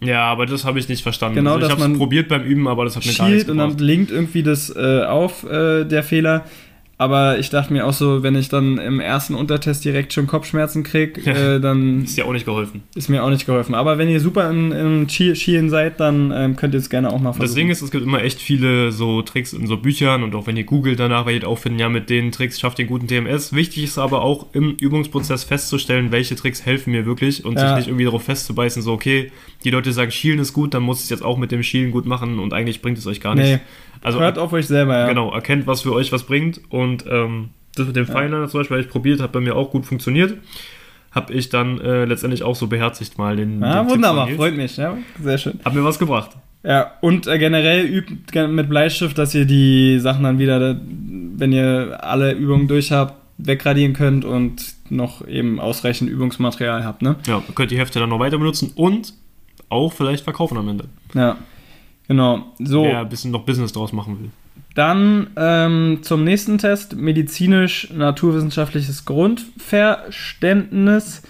ja, 0.00 0.24
aber 0.24 0.46
das 0.46 0.64
habe 0.64 0.78
ich 0.78 0.88
nicht 0.88 1.02
verstanden. 1.02 1.36
Genau, 1.36 1.54
also 1.54 1.66
ich 1.66 1.72
habe 1.72 1.82
es 1.82 1.88
man 1.88 1.98
probiert 1.98 2.28
beim 2.28 2.44
Üben, 2.44 2.68
aber 2.68 2.84
das 2.84 2.96
hat 2.96 3.04
mir 3.04 3.12
gar 3.12 3.28
nichts 3.28 3.42
Shield 3.42 3.50
und 3.50 3.58
dann 3.58 3.70
gebracht. 3.70 3.84
linkt 3.84 4.10
irgendwie 4.12 4.42
das 4.44 4.74
äh, 4.74 5.02
auf, 5.04 5.44
äh, 5.44 5.84
der 5.84 6.02
Fehler. 6.02 6.44
Aber 6.98 7.38
ich 7.38 7.50
dachte 7.50 7.74
mir 7.74 7.86
auch 7.86 7.92
so, 7.92 8.22
wenn 8.22 8.34
ich 8.36 8.48
dann 8.48 8.78
im 8.78 9.00
ersten 9.00 9.34
Untertest 9.34 9.84
direkt 9.84 10.14
schon 10.14 10.26
Kopfschmerzen 10.26 10.82
kriege, 10.82 11.20
äh, 11.30 11.60
dann 11.60 12.04
Ist 12.04 12.16
ja 12.16 12.24
auch 12.24 12.32
nicht 12.32 12.46
geholfen. 12.46 12.84
ist 12.94 13.10
mir 13.10 13.22
auch 13.22 13.28
nicht 13.28 13.44
geholfen. 13.44 13.74
Aber 13.74 13.98
wenn 13.98 14.08
ihr 14.08 14.18
super 14.18 14.48
im, 14.48 14.72
im 14.72 15.06
Chi- 15.06 15.34
Schielen 15.36 15.68
seid, 15.68 16.00
dann 16.00 16.32
ähm, 16.34 16.56
könnt 16.56 16.72
ihr 16.72 16.80
es 16.80 16.88
gerne 16.88 17.10
auch 17.12 17.18
mal 17.20 17.32
versuchen. 17.34 17.42
Das 17.48 17.54
Ding 17.54 17.68
ist, 17.68 17.82
es 17.82 17.90
gibt 17.90 18.02
immer 18.04 18.22
echt 18.22 18.40
viele 18.40 18.92
so 18.92 19.20
Tricks 19.20 19.52
in 19.52 19.66
so 19.66 19.76
Büchern 19.76 20.22
und 20.22 20.34
auch 20.34 20.46
wenn 20.46 20.56
ihr 20.56 20.64
googelt 20.64 20.98
danach, 20.98 21.26
werdet 21.26 21.42
ihr 21.42 21.48
auch 21.50 21.58
finden, 21.58 21.78
ja, 21.80 21.90
mit 21.90 22.08
den 22.08 22.32
Tricks 22.32 22.58
schafft 22.58 22.78
ihr 22.78 22.84
einen 22.84 22.88
guten 22.90 23.08
TMS. 23.08 23.52
Wichtig 23.52 23.84
ist 23.84 23.98
aber 23.98 24.22
auch 24.22 24.46
im 24.54 24.70
Übungsprozess 24.80 25.44
festzustellen, 25.44 26.12
welche 26.12 26.34
Tricks 26.34 26.64
helfen 26.64 26.92
mir 26.92 27.04
wirklich 27.04 27.44
und 27.44 27.56
Ja. 27.58 27.68
sich 27.68 27.76
nicht 27.76 27.88
irgendwie 27.88 28.04
darauf 28.06 28.22
festzubeißen, 28.24 28.80
so, 28.80 28.92
okay, 28.92 29.30
die 29.64 29.70
Leute 29.70 29.92
sagen, 29.92 30.10
Schielen 30.10 30.38
ist 30.38 30.54
gut, 30.54 30.72
dann 30.72 30.82
muss 30.82 30.98
ich 31.00 31.04
es 31.04 31.10
jetzt 31.10 31.22
auch 31.24 31.36
mit 31.36 31.52
dem 31.52 31.62
Schielen 31.62 31.90
gut 31.90 32.06
machen 32.06 32.38
und 32.38 32.54
eigentlich 32.54 32.80
bringt 32.80 32.96
es 32.96 33.06
euch 33.06 33.20
gar 33.20 33.34
nee, 33.34 33.42
nichts. 33.42 33.64
Also, 34.02 34.20
hört 34.20 34.38
auf 34.38 34.52
euch 34.52 34.66
selber, 34.66 34.98
ja. 34.98 35.08
genau, 35.08 35.32
erkennt, 35.32 35.66
was 35.66 35.82
für 35.82 35.92
euch 35.92 36.12
was 36.12 36.24
bringt 36.24 36.60
und 36.68 37.04
ähm, 37.08 37.50
das 37.74 37.86
mit 37.86 37.96
dem 37.96 38.06
Feinliner 38.06 38.48
zum 38.48 38.60
Beispiel, 38.60 38.76
habe 38.76 38.86
ich 38.86 38.90
probiert, 38.90 39.20
hat 39.20 39.32
bei 39.32 39.40
mir 39.40 39.54
auch 39.54 39.70
gut 39.70 39.84
funktioniert. 39.84 40.34
Habe 41.12 41.32
ich 41.32 41.48
dann 41.48 41.80
äh, 41.80 42.04
letztendlich 42.04 42.42
auch 42.42 42.56
so 42.56 42.66
beherzigt 42.66 43.16
mal 43.16 43.36
den. 43.36 43.60
Ja, 43.62 43.82
den 43.82 43.90
wunderbar, 43.90 44.28
freut 44.28 44.56
mich. 44.56 44.76
Ja, 44.76 44.96
sehr 45.22 45.38
schön. 45.38 45.60
Hat 45.64 45.74
mir 45.74 45.84
was 45.84 45.98
gebracht. 45.98 46.30
Ja, 46.62 46.92
und 47.00 47.26
äh, 47.26 47.38
generell 47.38 47.86
übt 47.86 48.48
mit 48.48 48.68
Bleistift, 48.68 49.16
dass 49.16 49.34
ihr 49.34 49.44
die 49.44 49.98
Sachen 50.00 50.24
dann 50.24 50.38
wieder, 50.38 50.78
wenn 50.80 51.52
ihr 51.52 51.98
alle 52.02 52.32
Übungen 52.32 52.66
durch 52.66 52.92
habt, 52.92 53.14
wegradieren 53.38 53.92
könnt 53.92 54.24
und 54.24 54.74
noch 54.90 55.26
eben 55.26 55.60
ausreichend 55.60 56.10
Übungsmaterial 56.10 56.84
habt, 56.84 57.02
ne? 57.02 57.16
Ja, 57.26 57.42
ihr 57.46 57.54
könnt 57.54 57.70
die 57.70 57.78
Hefte 57.78 58.00
dann 58.00 58.08
noch 58.08 58.18
weiter 58.18 58.38
benutzen 58.38 58.72
und 58.74 59.14
auch 59.68 59.92
vielleicht 59.92 60.24
verkaufen 60.24 60.56
am 60.58 60.68
Ende. 60.68 60.86
Ja. 61.14 61.36
Genau. 62.08 62.52
So, 62.58 62.84
Wer 62.84 63.00
ein 63.00 63.08
bisschen 63.08 63.30
noch 63.32 63.44
Business 63.44 63.72
draus 63.72 63.92
machen 63.92 64.18
will. 64.20 64.30
dann 64.74 65.28
ähm, 65.36 65.98
zum 66.02 66.24
nächsten 66.24 66.58
Test: 66.58 66.96
medizinisch-naturwissenschaftliches 66.96 69.04
Grundverständnis. 69.04 71.22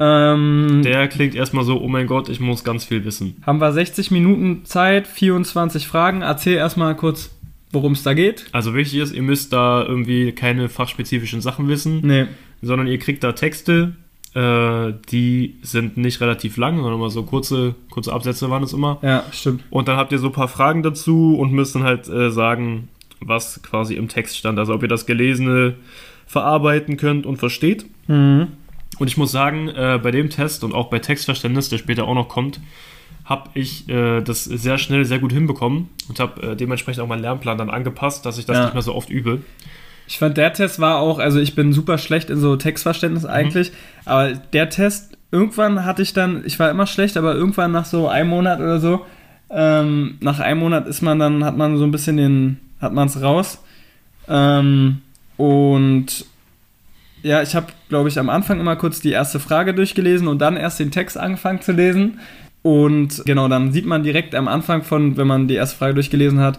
Ähm, 0.00 0.82
Der 0.84 1.08
klingt 1.08 1.34
erstmal 1.34 1.64
so, 1.64 1.80
oh 1.80 1.88
mein 1.88 2.06
Gott, 2.06 2.28
ich 2.28 2.38
muss 2.40 2.62
ganz 2.62 2.84
viel 2.84 3.04
wissen. 3.04 3.42
haben 3.44 3.60
wir 3.60 3.72
60 3.72 4.12
Minuten 4.12 4.64
Zeit, 4.64 5.08
24 5.08 5.88
Fragen. 5.88 6.22
Erzähl 6.22 6.56
erstmal 6.56 6.94
kurz, 6.94 7.30
worum 7.72 7.92
es 7.94 8.04
da 8.04 8.14
geht. 8.14 8.46
Also 8.52 8.74
wichtig 8.74 9.00
ist, 9.00 9.12
ihr 9.12 9.22
müsst 9.22 9.52
da 9.52 9.82
irgendwie 9.84 10.30
keine 10.32 10.68
fachspezifischen 10.68 11.40
Sachen 11.40 11.66
wissen, 11.68 12.00
Nee. 12.06 12.26
sondern 12.62 12.86
ihr 12.86 12.98
kriegt 13.00 13.24
da 13.24 13.32
Texte, 13.32 13.96
äh, 14.38 14.94
die 15.10 15.56
sind 15.62 15.96
nicht 15.96 16.20
relativ 16.20 16.56
lang, 16.56 16.76
sondern 16.76 16.94
immer 16.94 17.10
so 17.10 17.22
kurze, 17.24 17.74
kurze 17.90 18.12
Absätze 18.12 18.48
waren 18.50 18.62
es 18.62 18.72
immer. 18.72 18.98
Ja, 19.02 19.24
stimmt. 19.32 19.64
Und 19.70 19.88
dann 19.88 19.96
habt 19.96 20.12
ihr 20.12 20.18
so 20.18 20.28
ein 20.28 20.32
paar 20.32 20.48
Fragen 20.48 20.82
dazu 20.82 21.36
und 21.36 21.52
müsst 21.52 21.74
dann 21.74 21.82
halt 21.82 22.08
äh, 22.08 22.30
sagen, 22.30 22.88
was 23.20 23.62
quasi 23.62 23.94
im 23.94 24.08
Text 24.08 24.36
stand. 24.36 24.58
Also 24.58 24.74
ob 24.74 24.82
ihr 24.82 24.88
das 24.88 25.06
Gelesene 25.06 25.74
verarbeiten 26.26 26.96
könnt 26.96 27.26
und 27.26 27.38
versteht. 27.38 27.86
Mhm. 28.06 28.48
Und 28.98 29.08
ich 29.08 29.16
muss 29.16 29.32
sagen, 29.32 29.68
äh, 29.68 29.98
bei 30.02 30.10
dem 30.10 30.30
Test 30.30 30.62
und 30.64 30.74
auch 30.74 30.88
bei 30.90 30.98
Textverständnis, 30.98 31.68
der 31.68 31.78
später 31.78 32.04
auch 32.04 32.14
noch 32.14 32.28
kommt, 32.28 32.60
habe 33.24 33.50
ich 33.54 33.88
äh, 33.88 34.20
das 34.22 34.44
sehr 34.44 34.78
schnell, 34.78 35.04
sehr 35.04 35.18
gut 35.18 35.32
hinbekommen 35.32 35.88
und 36.08 36.20
habe 36.20 36.52
äh, 36.52 36.56
dementsprechend 36.56 37.02
auch 37.02 37.08
meinen 37.08 37.22
Lernplan 37.22 37.58
dann 37.58 37.70
angepasst, 37.70 38.24
dass 38.24 38.38
ich 38.38 38.46
das 38.46 38.56
Ja. 38.56 38.64
nicht 38.64 38.74
mehr 38.74 38.82
so 38.82 38.94
oft 38.94 39.10
übe. 39.10 39.42
Ich 40.08 40.18
fand, 40.18 40.38
der 40.38 40.54
Test 40.54 40.80
war 40.80 41.00
auch, 41.00 41.18
also 41.18 41.38
ich 41.38 41.54
bin 41.54 41.74
super 41.74 41.98
schlecht 41.98 42.30
in 42.30 42.40
so 42.40 42.56
Textverständnis 42.56 43.26
eigentlich, 43.26 43.72
aber 44.06 44.32
der 44.32 44.70
Test, 44.70 45.18
irgendwann 45.30 45.84
hatte 45.84 46.00
ich 46.00 46.14
dann, 46.14 46.42
ich 46.46 46.58
war 46.58 46.70
immer 46.70 46.86
schlecht, 46.86 47.18
aber 47.18 47.34
irgendwann 47.34 47.72
nach 47.72 47.84
so 47.84 48.08
einem 48.08 48.30
Monat 48.30 48.58
oder 48.58 48.80
so, 48.80 49.04
ähm, 49.50 50.16
nach 50.20 50.40
einem 50.40 50.60
Monat 50.60 50.86
ist 50.86 51.02
man 51.02 51.18
dann, 51.18 51.44
hat 51.44 51.58
man 51.58 51.76
so 51.76 51.84
ein 51.84 51.90
bisschen 51.90 52.16
den, 52.16 52.58
hat 52.80 52.94
man 52.94 53.08
es 53.08 53.20
raus. 53.20 53.62
Ähm, 54.28 55.02
und 55.36 56.24
ja, 57.22 57.42
ich 57.42 57.54
habe, 57.54 57.66
glaube 57.90 58.08
ich, 58.08 58.18
am 58.18 58.30
Anfang 58.30 58.60
immer 58.60 58.76
kurz 58.76 59.00
die 59.00 59.10
erste 59.10 59.40
Frage 59.40 59.74
durchgelesen 59.74 60.26
und 60.26 60.38
dann 60.38 60.56
erst 60.56 60.80
den 60.80 60.90
Text 60.90 61.18
angefangen 61.18 61.60
zu 61.60 61.72
lesen. 61.72 62.18
Und 62.62 63.22
genau, 63.26 63.48
dann 63.48 63.72
sieht 63.72 63.84
man 63.84 64.02
direkt 64.02 64.34
am 64.34 64.48
Anfang 64.48 64.82
von, 64.84 65.18
wenn 65.18 65.26
man 65.26 65.48
die 65.48 65.54
erste 65.54 65.76
Frage 65.76 65.94
durchgelesen 65.94 66.40
hat, 66.40 66.58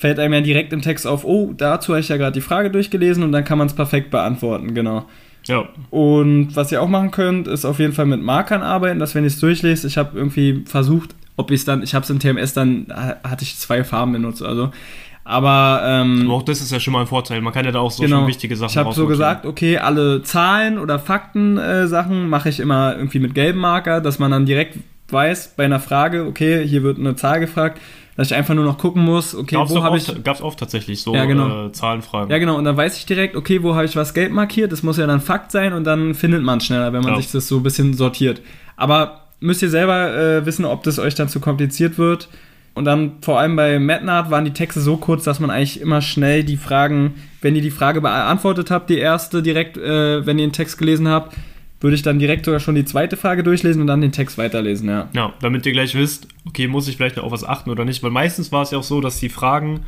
fällt 0.00 0.18
einem 0.18 0.32
ja 0.32 0.40
direkt 0.40 0.72
im 0.72 0.80
Text 0.80 1.06
auf, 1.06 1.24
oh, 1.26 1.52
dazu 1.54 1.92
habe 1.92 2.00
ich 2.00 2.08
ja 2.08 2.16
gerade 2.16 2.32
die 2.32 2.40
Frage 2.40 2.70
durchgelesen 2.70 3.22
und 3.22 3.32
dann 3.32 3.44
kann 3.44 3.58
man 3.58 3.66
es 3.66 3.74
perfekt 3.74 4.10
beantworten, 4.10 4.74
genau. 4.74 5.04
Ja, 5.46 5.68
Und 5.90 6.56
was 6.56 6.72
ihr 6.72 6.80
auch 6.80 6.88
machen 6.88 7.10
könnt, 7.10 7.46
ist 7.46 7.66
auf 7.66 7.78
jeden 7.78 7.92
Fall 7.92 8.06
mit 8.06 8.22
Markern 8.22 8.62
arbeiten, 8.62 8.98
dass 8.98 9.14
wenn 9.14 9.26
ich 9.26 9.34
es 9.34 9.40
durchlese, 9.40 9.86
ich 9.86 9.98
habe 9.98 10.16
irgendwie 10.16 10.64
versucht, 10.66 11.14
ob 11.36 11.50
ich 11.50 11.60
es 11.60 11.64
dann, 11.66 11.82
ich 11.82 11.94
habe 11.94 12.02
es 12.04 12.08
im 12.10 12.18
TMS 12.18 12.54
dann, 12.54 12.86
ha- 12.90 13.16
hatte 13.24 13.42
ich 13.44 13.58
zwei 13.58 13.84
Farben 13.84 14.12
benutzt, 14.12 14.42
also. 14.42 14.70
Aber, 15.24 15.82
ähm, 15.84 16.22
aber 16.24 16.34
auch 16.34 16.42
das 16.44 16.62
ist 16.62 16.72
ja 16.72 16.80
schon 16.80 16.94
mal 16.94 17.02
ein 17.02 17.06
Vorteil. 17.06 17.40
Man 17.42 17.52
kann 17.52 17.66
ja 17.66 17.70
da 17.70 17.78
auch 17.80 17.90
so 17.90 18.02
genau. 18.02 18.26
wichtige 18.26 18.56
Sachen 18.56 18.70
Ich 18.70 18.76
habe 18.78 18.92
so 18.94 19.06
gesagt, 19.06 19.44
okay, 19.44 19.76
alle 19.76 20.22
Zahlen 20.22 20.78
oder 20.78 20.98
Fakten-Sachen 20.98 22.28
mache 22.28 22.48
ich 22.48 22.58
immer 22.60 22.96
irgendwie 22.96 23.18
mit 23.18 23.34
gelbem 23.34 23.60
Marker, 23.60 24.00
dass 24.00 24.18
man 24.18 24.30
dann 24.30 24.46
direkt 24.46 24.78
weiß 25.10 25.54
bei 25.56 25.64
einer 25.64 25.80
Frage, 25.80 26.24
okay, 26.26 26.66
hier 26.66 26.82
wird 26.82 26.98
eine 26.98 27.16
Zahl 27.16 27.40
gefragt, 27.40 27.80
dass 28.20 28.30
ich 28.30 28.36
einfach 28.36 28.52
nur 28.54 28.66
noch 28.66 28.76
gucken 28.76 29.02
muss, 29.02 29.34
okay, 29.34 29.56
Gab's 29.56 29.70
wo 29.70 29.82
habe 29.82 29.96
ich. 29.96 30.22
gab's 30.22 30.42
oft 30.42 30.58
tatsächlich 30.58 31.00
so 31.02 31.14
Ja, 31.14 31.24
genau. 31.24 31.68
äh, 31.68 31.72
Zahlenfragen. 31.72 32.30
Ja, 32.30 32.36
genau, 32.36 32.56
und 32.58 32.64
dann 32.64 32.76
weiß 32.76 32.98
ich 32.98 33.06
direkt, 33.06 33.34
okay, 33.34 33.62
wo 33.62 33.74
habe 33.74 33.86
ich 33.86 33.96
was 33.96 34.12
gelb 34.12 34.30
markiert, 34.30 34.72
das 34.72 34.82
muss 34.82 34.98
ja 34.98 35.06
dann 35.06 35.22
Fakt 35.22 35.50
sein 35.50 35.72
und 35.72 35.84
dann 35.84 36.14
findet 36.14 36.42
man 36.42 36.58
es 36.58 36.66
schneller, 36.66 36.92
wenn 36.92 37.00
man 37.00 37.12
Ja. 37.14 37.16
sich 37.20 37.32
das 37.32 37.48
so 37.48 37.56
ein 37.56 37.62
bisschen 37.62 37.94
sortiert. 37.94 38.42
Aber 38.76 39.22
müsst 39.40 39.62
ihr 39.62 39.70
selber 39.70 40.14
äh, 40.14 40.44
wissen, 40.44 40.66
ob 40.66 40.82
das 40.82 40.98
euch 40.98 41.14
dann 41.14 41.28
zu 41.30 41.40
kompliziert 41.40 41.96
wird. 41.96 42.28
Und 42.74 42.84
dann 42.84 43.12
vor 43.22 43.40
allem 43.40 43.56
bei 43.56 43.78
MadNart 43.78 44.30
waren 44.30 44.44
die 44.44 44.52
Texte 44.52 44.80
so 44.80 44.96
kurz, 44.98 45.24
dass 45.24 45.40
man 45.40 45.50
eigentlich 45.50 45.80
immer 45.80 46.02
schnell 46.02 46.44
die 46.44 46.58
Fragen, 46.58 47.14
wenn 47.40 47.56
ihr 47.56 47.62
die 47.62 47.70
Frage 47.70 48.02
beantwortet 48.02 48.70
habt, 48.70 48.90
die 48.90 48.98
erste 48.98 49.42
direkt, 49.42 49.78
äh, 49.78 50.24
wenn 50.26 50.38
ihr 50.38 50.46
den 50.46 50.52
Text 50.52 50.76
gelesen 50.78 51.08
habt, 51.08 51.34
würde 51.80 51.94
ich 51.96 52.02
dann 52.02 52.18
direkt 52.18 52.44
sogar 52.44 52.60
schon 52.60 52.74
die 52.74 52.84
zweite 52.84 53.16
Frage 53.16 53.42
durchlesen 53.42 53.80
und 53.80 53.86
dann 53.86 54.00
den 54.00 54.12
Text 54.12 54.36
weiterlesen, 54.38 54.88
ja. 54.88 55.08
Ja, 55.14 55.32
damit 55.40 55.64
ihr 55.66 55.72
gleich 55.72 55.94
wisst, 55.94 56.28
okay, 56.46 56.68
muss 56.68 56.88
ich 56.88 56.96
vielleicht 56.96 57.16
noch 57.16 57.24
auf 57.24 57.32
was 57.32 57.44
achten 57.44 57.70
oder 57.70 57.84
nicht, 57.84 58.02
weil 58.02 58.10
meistens 58.10 58.52
war 58.52 58.62
es 58.62 58.70
ja 58.70 58.78
auch 58.78 58.82
so, 58.82 59.00
dass 59.00 59.18
die 59.18 59.28
Fragen 59.30 59.80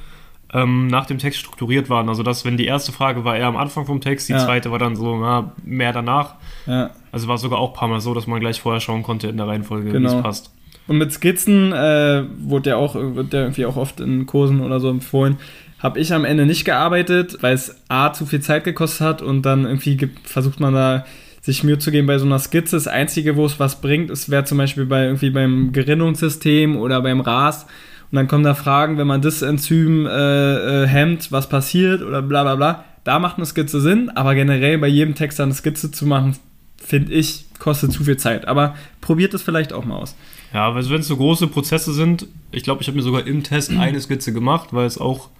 ähm, 0.54 0.86
nach 0.88 1.06
dem 1.06 1.18
Text 1.18 1.40
strukturiert 1.40 1.88
waren. 1.90 2.08
Also, 2.08 2.22
dass, 2.22 2.44
wenn 2.44 2.56
die 2.58 2.66
erste 2.66 2.92
Frage 2.92 3.24
war 3.24 3.36
eher 3.36 3.46
am 3.46 3.56
Anfang 3.56 3.86
vom 3.86 4.00
Text, 4.00 4.28
die 4.28 4.32
Ja. 4.34 4.38
zweite 4.38 4.70
war 4.70 4.78
dann 4.78 4.96
so, 4.96 5.16
na, 5.18 5.52
mehr 5.64 5.92
danach. 5.92 6.34
ja. 6.66 6.90
Also 7.10 7.28
war 7.28 7.34
es 7.36 7.42
sogar 7.42 7.58
auch 7.58 7.72
ein 7.72 7.76
paar 7.78 7.88
Mal 7.88 8.00
so, 8.00 8.14
dass 8.14 8.26
man 8.26 8.40
gleich 8.40 8.60
vorher 8.60 8.80
schauen 8.80 9.02
konnte 9.02 9.28
in 9.28 9.36
der 9.36 9.46
Reihenfolge, 9.46 9.88
wie 9.88 9.92
Genau. 9.92 10.16
es 10.16 10.22
passt. 10.22 10.50
Und 10.88 10.98
mit 10.98 11.12
Skizzen 11.12 11.72
äh, 11.72 12.24
wurde 12.40 12.70
ja 12.70 12.76
auch 12.76 12.94
wird 12.94 13.32
ja 13.34 13.40
irgendwie 13.42 13.66
auch 13.66 13.76
oft 13.76 14.00
in 14.00 14.24
Kursen 14.26 14.60
oder 14.60 14.80
so 14.80 14.88
empfohlen. 14.90 15.36
Habe 15.78 16.00
ich 16.00 16.12
am 16.12 16.24
Ende 16.24 16.44
nicht 16.46 16.64
gearbeitet, 16.64 17.38
weil 17.42 17.54
es 17.54 17.76
A 17.88 18.12
zu 18.12 18.24
viel 18.26 18.40
Zeit 18.40 18.64
gekostet 18.64 19.06
hat 19.06 19.22
und 19.22 19.42
dann 19.42 19.64
irgendwie 19.64 20.08
versucht 20.24 20.58
man 20.60 20.74
da 20.74 21.04
sich 21.42 21.64
Mühe 21.64 21.78
zu 21.78 21.90
geben 21.90 22.06
bei 22.06 22.18
so 22.18 22.24
einer 22.24 22.38
Skizze. 22.38 22.76
Das 22.76 22.86
Einzige, 22.86 23.36
wo 23.36 23.44
es 23.44 23.60
was 23.60 23.80
bringt, 23.80 24.10
ist 24.10 24.30
wäre 24.30 24.44
zum 24.44 24.58
Beispiel 24.58 24.86
bei 24.86 25.04
irgendwie 25.04 25.30
beim 25.30 25.72
Gerinnungssystem 25.72 26.76
oder 26.76 27.02
beim 27.02 27.20
RAS. 27.20 27.66
Und 28.10 28.16
dann 28.16 28.28
kommen 28.28 28.44
da 28.44 28.54
Fragen, 28.54 28.96
wenn 28.96 29.06
man 29.06 29.22
das 29.22 29.42
Enzym 29.42 30.06
äh, 30.06 30.82
äh, 30.84 30.86
hemmt, 30.86 31.32
was 31.32 31.48
passiert 31.48 32.02
oder 32.02 32.22
bla 32.22 32.44
bla 32.44 32.54
bla. 32.54 32.84
Da 33.04 33.18
macht 33.18 33.36
eine 33.36 33.46
Skizze 33.46 33.80
Sinn, 33.80 34.10
aber 34.10 34.34
generell 34.34 34.78
bei 34.78 34.86
jedem 34.86 35.14
Text 35.16 35.40
eine 35.40 35.54
Skizze 35.54 35.90
zu 35.90 36.06
machen, 36.06 36.36
finde 36.76 37.12
ich, 37.12 37.46
kostet 37.58 37.92
zu 37.92 38.04
viel 38.04 38.16
Zeit. 38.16 38.46
Aber 38.46 38.76
probiert 39.00 39.34
es 39.34 39.42
vielleicht 39.42 39.72
auch 39.72 39.84
mal 39.84 39.96
aus. 39.96 40.14
Ja, 40.54 40.70
also 40.70 40.90
wenn 40.90 41.00
es 41.00 41.08
so 41.08 41.16
große 41.16 41.48
Prozesse 41.48 41.92
sind, 41.92 42.26
ich 42.52 42.62
glaube, 42.62 42.82
ich 42.82 42.88
habe 42.88 42.96
mir 42.96 43.02
sogar 43.02 43.26
im 43.26 43.42
Test 43.42 43.70
eine 43.78 44.00
Skizze 44.00 44.32
gemacht, 44.32 44.68
weil 44.72 44.86
es 44.86 44.98
auch 44.98 45.30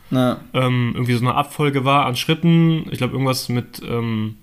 ähm, 0.55 0.93
irgendwie 0.95 1.15
so 1.15 1.25
eine 1.25 1.35
Abfolge 1.35 1.85
war 1.85 2.07
an 2.07 2.17
Schritten. 2.17 2.87
Ich 2.91 2.99
glaube, 2.99 3.13
irgendwas 3.13 3.49
mit, 3.49 3.83
ähm, 3.87 4.37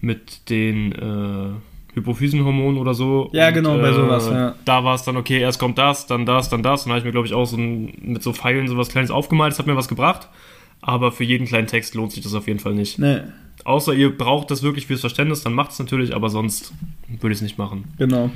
mit 0.00 0.48
den 0.50 0.92
äh, 0.92 1.94
Hypophysenhormonen 1.94 2.78
oder 2.78 2.94
so. 2.94 3.30
Ja, 3.32 3.50
genau, 3.50 3.78
bei 3.78 3.92
sowas, 3.92 4.28
ja. 4.28 4.54
Da 4.64 4.84
war 4.84 4.94
es 4.94 5.02
dann, 5.04 5.16
okay, 5.16 5.40
erst 5.40 5.58
kommt 5.58 5.78
das, 5.78 6.06
dann 6.06 6.26
das, 6.26 6.48
dann 6.48 6.62
das. 6.62 6.82
Und 6.82 6.88
dann 6.88 6.92
habe 6.92 6.98
ich 7.00 7.04
mir, 7.04 7.12
glaube 7.12 7.26
ich, 7.26 7.34
auch 7.34 7.46
so 7.46 7.56
ein, 7.56 7.92
mit 8.02 8.22
so 8.22 8.32
Pfeilen 8.32 8.68
sowas 8.68 8.88
Kleines 8.88 9.10
aufgemalt. 9.10 9.52
Das 9.52 9.58
hat 9.58 9.66
mir 9.66 9.76
was 9.76 9.88
gebracht. 9.88 10.28
Aber 10.80 11.12
für 11.12 11.24
jeden 11.24 11.46
kleinen 11.46 11.66
Text 11.66 11.94
lohnt 11.94 12.12
sich 12.12 12.22
das 12.22 12.34
auf 12.34 12.46
jeden 12.46 12.60
Fall 12.60 12.74
nicht. 12.74 12.98
nee, 12.98 13.20
Außer 13.64 13.94
ihr 13.94 14.16
braucht 14.16 14.50
das 14.50 14.62
wirklich 14.62 14.86
fürs 14.86 15.00
Verständnis, 15.00 15.42
dann 15.42 15.54
macht 15.54 15.70
es 15.70 15.78
natürlich, 15.78 16.14
aber 16.14 16.28
sonst 16.28 16.74
würde 17.08 17.32
ich 17.32 17.38
es 17.38 17.42
nicht 17.42 17.56
machen. 17.56 17.84
genau. 17.96 18.30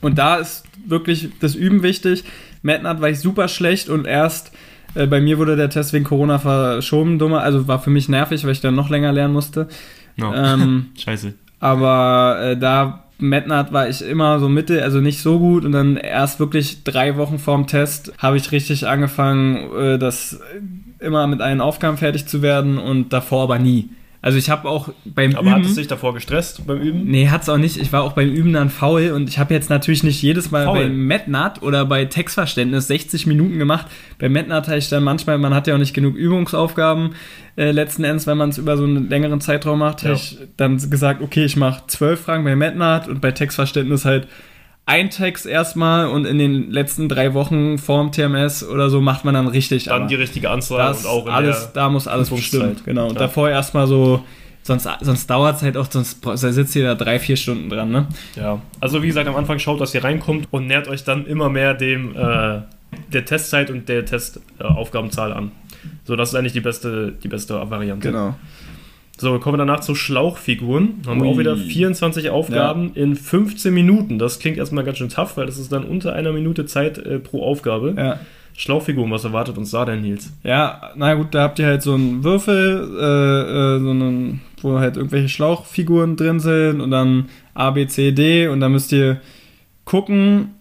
Und 0.00 0.16
da 0.16 0.36
ist 0.36 0.64
wirklich 0.86 1.28
das 1.40 1.56
Üben 1.56 1.82
wichtig. 1.82 2.22
MadNat 2.62 3.00
war 3.00 3.10
ich 3.10 3.18
super 3.18 3.48
schlecht 3.48 3.88
und 3.88 4.06
erst 4.06 4.52
äh, 4.94 5.06
bei 5.06 5.20
mir 5.20 5.38
wurde 5.38 5.56
der 5.56 5.70
Test 5.70 5.92
wegen 5.92 6.04
Corona 6.04 6.38
verschoben, 6.38 7.18
dummer. 7.18 7.40
Also 7.40 7.66
war 7.66 7.80
für 7.80 7.90
mich 7.90 8.08
nervig, 8.08 8.44
weil 8.44 8.52
ich 8.52 8.60
dann 8.60 8.76
noch 8.76 8.90
länger 8.90 9.12
lernen 9.12 9.34
musste. 9.34 9.68
No. 10.18 10.34
Ähm, 10.34 10.86
Scheiße. 10.98 11.34
Aber 11.60 12.38
äh, 12.42 12.56
da 12.56 13.04
MadNat 13.18 13.72
war 13.72 13.88
ich 13.88 14.02
immer 14.02 14.38
so 14.38 14.48
Mitte, 14.48 14.82
also 14.82 15.00
nicht 15.00 15.20
so 15.20 15.38
gut. 15.38 15.64
Und 15.64 15.72
dann 15.72 15.96
erst 15.96 16.38
wirklich 16.38 16.84
drei 16.84 17.16
Wochen 17.16 17.38
vorm 17.38 17.66
Test 17.66 18.12
habe 18.18 18.36
ich 18.36 18.52
richtig 18.52 18.86
angefangen, 18.86 19.72
äh, 19.76 19.98
das 19.98 20.40
immer 21.00 21.26
mit 21.26 21.40
allen 21.40 21.60
Aufgaben 21.60 21.96
fertig 21.96 22.26
zu 22.26 22.42
werden 22.42 22.78
und 22.78 23.12
davor 23.12 23.44
aber 23.44 23.58
nie. 23.58 23.90
Also 24.20 24.36
ich 24.36 24.50
habe 24.50 24.68
auch 24.68 24.88
beim 25.04 25.36
Aber 25.36 25.52
hat 25.52 25.60
Üben... 25.60 25.68
es 25.68 25.76
dich 25.76 25.86
davor 25.86 26.12
gestresst 26.12 26.66
beim 26.66 26.80
Üben? 26.80 27.04
Nee, 27.04 27.28
hat's 27.28 27.48
auch 27.48 27.56
nicht. 27.56 27.76
Ich 27.76 27.92
war 27.92 28.02
auch 28.02 28.14
beim 28.14 28.28
Üben 28.30 28.52
dann 28.52 28.68
faul 28.68 29.12
und 29.14 29.28
ich 29.28 29.38
habe 29.38 29.54
jetzt 29.54 29.70
natürlich 29.70 30.02
nicht 30.02 30.20
jedes 30.22 30.50
Mal 30.50 30.64
Faul? 30.64 30.78
bei 30.78 30.88
MadNat 30.88 31.62
oder 31.62 31.84
bei 31.86 32.04
Textverständnis 32.04 32.88
60 32.88 33.26
Minuten 33.28 33.58
gemacht. 33.60 33.86
Bei 34.18 34.28
MadNat 34.28 34.66
hatte 34.66 34.76
ich 34.78 34.88
dann 34.88 35.04
manchmal, 35.04 35.38
man 35.38 35.54
hat 35.54 35.68
ja 35.68 35.74
auch 35.74 35.78
nicht 35.78 35.94
genug 35.94 36.16
Übungsaufgaben 36.16 37.10
äh, 37.56 37.70
letzten 37.70 38.02
Endes, 38.02 38.26
wenn 38.26 38.38
man 38.38 38.48
es 38.50 38.58
über 38.58 38.76
so 38.76 38.82
einen 38.84 39.08
längeren 39.08 39.40
Zeitraum 39.40 39.78
macht, 39.78 40.02
Ja. 40.02 40.08
habe 40.10 40.16
ich 40.18 40.38
dann 40.56 40.78
gesagt, 40.90 41.22
okay, 41.22 41.44
ich 41.44 41.56
mache 41.56 41.84
zwölf 41.86 42.20
Fragen 42.22 42.42
bei 42.42 42.56
MadNat 42.56 43.06
und 43.08 43.20
bei 43.20 43.30
Textverständnis 43.30 44.04
halt 44.04 44.26
ein 44.88 45.10
Text 45.10 45.44
erstmal 45.44 46.08
und 46.08 46.24
in 46.24 46.38
den 46.38 46.70
letzten 46.70 47.10
drei 47.10 47.34
Wochen 47.34 47.76
vorm 47.76 48.10
TMS 48.10 48.64
oder 48.66 48.88
so 48.88 49.02
macht 49.02 49.22
man 49.24 49.34
dann 49.34 49.46
richtig. 49.46 49.84
Dann 49.84 50.08
die 50.08 50.14
richtige 50.14 50.48
Anzahl 50.48 50.78
das 50.78 51.04
und 51.04 51.10
auch 51.10 51.26
in 51.26 51.32
alles, 51.32 51.72
da 51.74 51.90
muss 51.90 52.08
alles 52.08 52.30
bestimmt. 52.30 52.84
Genau. 52.86 53.08
Und 53.08 53.12
Ja. 53.14 53.18
davor 53.20 53.50
erstmal 53.50 53.86
so, 53.86 54.24
sonst, 54.62 54.88
sonst 55.02 55.28
dauert 55.28 55.56
es 55.56 55.62
halt 55.62 55.76
auch, 55.76 55.90
sonst 55.90 56.24
da 56.24 56.36
sitzt 56.36 56.74
ihr 56.74 56.84
da 56.84 56.94
drei, 56.94 57.18
vier 57.18 57.36
Stunden 57.36 57.68
dran, 57.68 57.90
ne? 57.90 58.06
Ja, 58.34 58.62
also 58.80 59.02
wie 59.02 59.08
gesagt, 59.08 59.28
am 59.28 59.36
Anfang 59.36 59.58
schaut, 59.58 59.78
dass 59.78 59.94
ihr 59.94 60.02
reinkommt 60.02 60.48
und 60.50 60.66
nähert 60.66 60.88
euch 60.88 61.04
dann 61.04 61.26
immer 61.26 61.50
mehr 61.50 61.74
dem 61.74 62.16
äh, 62.16 62.60
der 63.12 63.24
Testzeit 63.26 63.70
und 63.70 63.90
der 63.90 64.06
Testaufgabenzahl 64.06 65.34
an. 65.34 65.52
So, 66.04 66.16
das 66.16 66.30
ist 66.30 66.34
eigentlich 66.34 66.54
die 66.54 66.60
beste, 66.60 67.12
die 67.22 67.28
beste 67.28 67.54
Variante. 67.70 68.08
Genau. 68.10 68.36
So, 69.20 69.38
kommen 69.40 69.54
wir 69.54 69.66
danach 69.66 69.80
zu 69.80 69.96
Schlauchfiguren. 69.96 71.02
Haben 71.06 71.20
wir 71.20 71.26
Ui. 71.26 71.34
auch 71.34 71.38
wieder 71.38 71.56
24 71.56 72.30
Aufgaben 72.30 72.92
in 72.94 73.16
15 73.16 73.74
Minuten. 73.74 74.18
Das 74.18 74.38
klingt 74.38 74.58
erstmal 74.58 74.84
ganz 74.84 74.98
schön 74.98 75.08
tough, 75.08 75.36
weil 75.36 75.46
das 75.46 75.58
ist 75.58 75.72
dann 75.72 75.82
unter 75.82 76.12
einer 76.12 76.32
Minute 76.32 76.66
Zeit 76.66 76.98
äh, 76.98 77.18
pro 77.18 77.42
Aufgabe. 77.42 77.94
Ja. 77.96 78.20
Schlauchfiguren, 78.56 79.10
was 79.10 79.24
erwartet 79.24 79.58
uns 79.58 79.72
da 79.72 79.84
denn, 79.84 80.02
Nils? 80.02 80.32
Ja, 80.42 80.92
na 80.96 81.14
gut, 81.14 81.32
da 81.32 81.42
habt 81.42 81.58
ihr 81.58 81.66
halt 81.66 81.82
so 81.82 81.94
einen 81.94 82.24
Würfel, 82.24 82.88
äh, 82.98 83.76
äh, 83.76 83.80
so 83.80 83.90
einen, 83.90 84.40
wo 84.62 84.78
halt 84.78 84.96
irgendwelche 84.96 85.28
Schlauchfiguren 85.28 86.16
drin 86.16 86.40
sind 86.40 86.80
und 86.80 86.90
dann 86.90 87.28
A, 87.54 87.70
B, 87.70 87.86
C, 87.86 88.12
D 88.12 88.48
und 88.48 88.60
dann 88.60 88.72
müsst 88.72 88.92
ihr 88.92 89.20
gucken. 89.84 90.54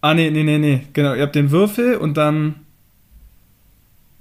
Ah, 0.00 0.12
nee, 0.12 0.30
nee, 0.30 0.42
nee, 0.44 0.58
nee, 0.58 0.82
genau, 0.92 1.14
ihr 1.14 1.22
habt 1.22 1.34
den 1.34 1.50
Würfel 1.50 1.96
und 1.96 2.16
dann. 2.16 2.56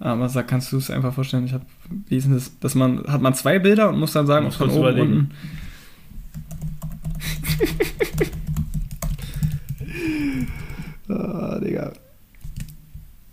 Was 0.05 0.33
sag, 0.33 0.49
kannst 0.49 0.69
du 0.73 0.77
es 0.77 0.91
einfach 0.91 1.13
vorstellen? 1.13 1.45
Ich 1.45 1.53
hab, 1.53 1.61
wie 2.07 2.17
ist 2.17 2.25
denn 2.25 2.33
das? 2.33 2.59
Dass 2.59 2.75
man, 2.75 3.05
hat 3.07 3.21
man 3.21 3.33
zwei 3.35 3.57
Bilder 3.57 3.87
und 3.87 3.99
muss 3.99 4.11
dann 4.11 4.27
sagen, 4.27 4.47
ob 4.47 4.53
von 4.53 4.69
oben, 4.69 4.79
überlegen. 4.79 5.13
unten. 5.13 5.31
ah, 11.13 11.57
Digga. 11.59 11.93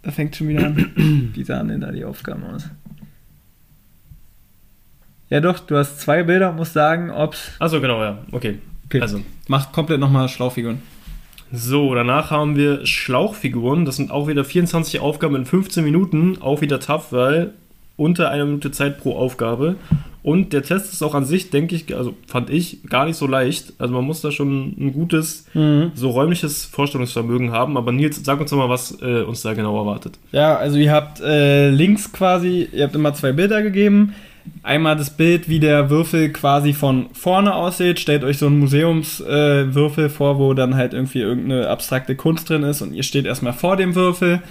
Da 0.02 0.12
fängt 0.12 0.36
schon 0.36 0.46
wieder 0.46 0.64
an. 0.66 1.30
Wie 1.34 1.42
sahen 1.42 1.66
denn 1.66 1.80
da 1.80 1.90
die 1.90 2.04
Aufgaben 2.04 2.44
aus? 2.44 2.68
Ja 5.28 5.40
doch, 5.40 5.58
du 5.58 5.76
hast 5.76 5.98
zwei 6.00 6.22
Bilder 6.22 6.50
und 6.50 6.56
musst 6.56 6.74
sagen, 6.74 7.10
ob's... 7.10 7.50
Achso, 7.58 7.80
genau, 7.80 8.00
ja. 8.00 8.18
Okay. 8.30 8.58
Okay. 8.86 9.00
Also, 9.00 9.22
Mach 9.48 9.72
komplett 9.72 9.98
nochmal 9.98 10.28
Schlauchfiguren. 10.28 10.82
So, 11.52 11.94
danach 11.94 12.30
haben 12.30 12.56
wir 12.56 12.86
Schlauchfiguren. 12.86 13.84
Das 13.84 13.96
sind 13.96 14.10
auch 14.10 14.28
wieder 14.28 14.44
24 14.44 15.00
Aufgaben 15.00 15.34
in 15.34 15.44
15 15.44 15.82
Minuten. 15.82 16.38
Auch 16.40 16.60
wieder 16.60 16.78
tough, 16.80 17.12
weil 17.12 17.54
unter 17.96 18.30
einer 18.30 18.44
Minute 18.44 18.70
Zeit 18.70 18.98
pro 18.98 19.16
Aufgabe. 19.16 19.76
Und 20.22 20.52
der 20.52 20.62
Test 20.62 20.92
ist 20.92 21.02
auch 21.02 21.14
an 21.14 21.24
sich, 21.24 21.50
denke 21.50 21.74
ich, 21.74 21.96
also 21.96 22.14
fand 22.26 22.50
ich, 22.50 22.82
gar 22.88 23.06
nicht 23.06 23.16
so 23.16 23.26
leicht. 23.26 23.72
Also 23.78 23.94
man 23.94 24.04
muss 24.04 24.20
da 24.20 24.30
schon 24.30 24.74
ein 24.78 24.92
gutes, 24.92 25.46
so 25.94 26.10
räumliches 26.10 26.66
Vorstellungsvermögen 26.66 27.52
haben. 27.52 27.76
Aber 27.76 27.90
Nils, 27.90 28.20
sag 28.22 28.38
uns 28.40 28.50
doch 28.50 28.58
mal, 28.58 28.68
was 28.68 29.00
äh, 29.02 29.22
uns 29.22 29.42
da 29.42 29.54
genau 29.54 29.78
erwartet. 29.78 30.18
Ja, 30.32 30.56
also 30.56 30.78
ihr 30.78 30.92
habt 30.92 31.20
äh, 31.20 31.70
links 31.70 32.12
quasi, 32.12 32.68
ihr 32.72 32.84
habt 32.84 32.94
immer 32.94 33.14
zwei 33.14 33.32
Bilder 33.32 33.62
gegeben. 33.62 34.14
Einmal 34.62 34.96
das 34.96 35.10
Bild, 35.10 35.48
wie 35.48 35.60
der 35.60 35.90
Würfel 35.90 36.30
quasi 36.30 36.72
von 36.72 37.06
vorne 37.12 37.54
aussieht. 37.54 37.98
Stellt 38.00 38.24
euch 38.24 38.38
so 38.38 38.46
einen 38.46 38.58
Museumswürfel 38.58 40.06
äh, 40.06 40.10
vor, 40.10 40.38
wo 40.38 40.54
dann 40.54 40.74
halt 40.74 40.92
irgendwie 40.92 41.20
irgendeine 41.20 41.68
abstrakte 41.68 42.16
Kunst 42.16 42.48
drin 42.48 42.62
ist 42.62 42.82
und 42.82 42.92
ihr 42.92 43.02
steht 43.02 43.26
erstmal 43.26 43.52
vor 43.52 43.76
dem 43.76 43.94
Würfel 43.94 44.42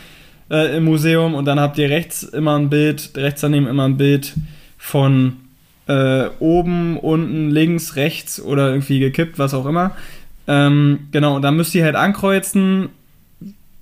äh, 0.49 0.78
im 0.78 0.86
Museum 0.86 1.36
und 1.36 1.45
dann 1.45 1.60
habt 1.60 1.78
ihr 1.78 1.89
rechts 1.89 2.23
immer 2.23 2.58
ein 2.58 2.69
Bild, 2.69 3.12
rechts 3.15 3.41
daneben 3.41 3.67
immer 3.67 3.88
ein 3.88 3.97
Bild 3.97 4.34
von 4.78 5.38
äh, 5.88 6.30
oben, 6.39 6.97
unten, 6.97 7.49
links, 7.49 7.95
rechts 7.95 8.41
oder 8.41 8.69
irgendwie 8.69 8.99
gekippt, 8.99 9.39
was 9.39 9.54
auch 9.54 9.65
immer. 9.65 9.95
Ähm, 10.47 11.08
genau, 11.12 11.36
und 11.36 11.41
dann 11.41 11.56
müsst 11.56 11.75
ihr 11.75 11.84
halt 11.84 11.95
ankreuzen, 11.95 12.89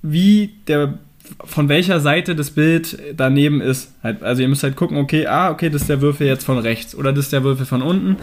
wie 0.02 0.54
der 0.66 0.98
von 1.44 1.68
welcher 1.68 2.00
Seite 2.00 2.34
das 2.34 2.50
Bild 2.50 2.98
daneben 3.16 3.60
ist. 3.60 3.92
Halt, 4.02 4.22
also 4.22 4.42
ihr 4.42 4.48
müsst 4.48 4.62
halt 4.62 4.76
gucken, 4.76 4.96
okay, 4.98 5.26
ah, 5.26 5.50
okay, 5.50 5.70
das 5.70 5.82
ist 5.82 5.88
der 5.90 6.00
Würfel 6.00 6.26
jetzt 6.26 6.44
von 6.44 6.58
rechts 6.58 6.94
oder 6.94 7.12
das 7.12 7.26
ist 7.26 7.32
der 7.32 7.44
Würfel 7.44 7.66
von 7.66 7.82
unten. 7.82 8.16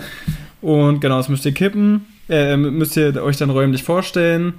Und 0.62 1.00
genau, 1.02 1.18
das 1.18 1.30
müsst 1.30 1.46
ihr 1.46 1.52
kippen, 1.54 2.06
äh, 2.30 2.58
müsst 2.58 2.98
ihr 2.98 3.22
euch 3.24 3.38
dann 3.38 3.50
räumlich 3.50 3.84
vorstellen, 3.84 4.54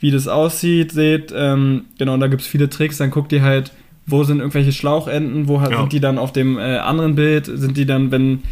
wie 0.00 0.10
das 0.10 0.26
aussieht, 0.28 0.90
seht, 0.92 1.32
ähm, 1.34 1.84
genau, 1.98 2.14
und 2.14 2.20
da 2.20 2.26
gibt 2.26 2.42
es 2.42 2.48
viele 2.48 2.68
Tricks, 2.68 2.98
dann 2.98 3.10
guckt 3.10 3.32
ihr 3.32 3.42
halt, 3.42 3.72
wo 4.06 4.24
sind 4.24 4.38
irgendwelche 4.40 4.72
Schlauchenden, 4.72 5.46
wo 5.46 5.60
Ja. 5.60 5.78
sind 5.78 5.92
die 5.92 6.00
dann 6.00 6.18
auf 6.18 6.32
dem 6.32 6.58
äh, 6.58 6.78
anderen 6.78 7.14
Bild, 7.14 7.46
sind 7.46 7.76
die 7.76 7.86
dann, 7.86 8.10
wenn 8.10 8.42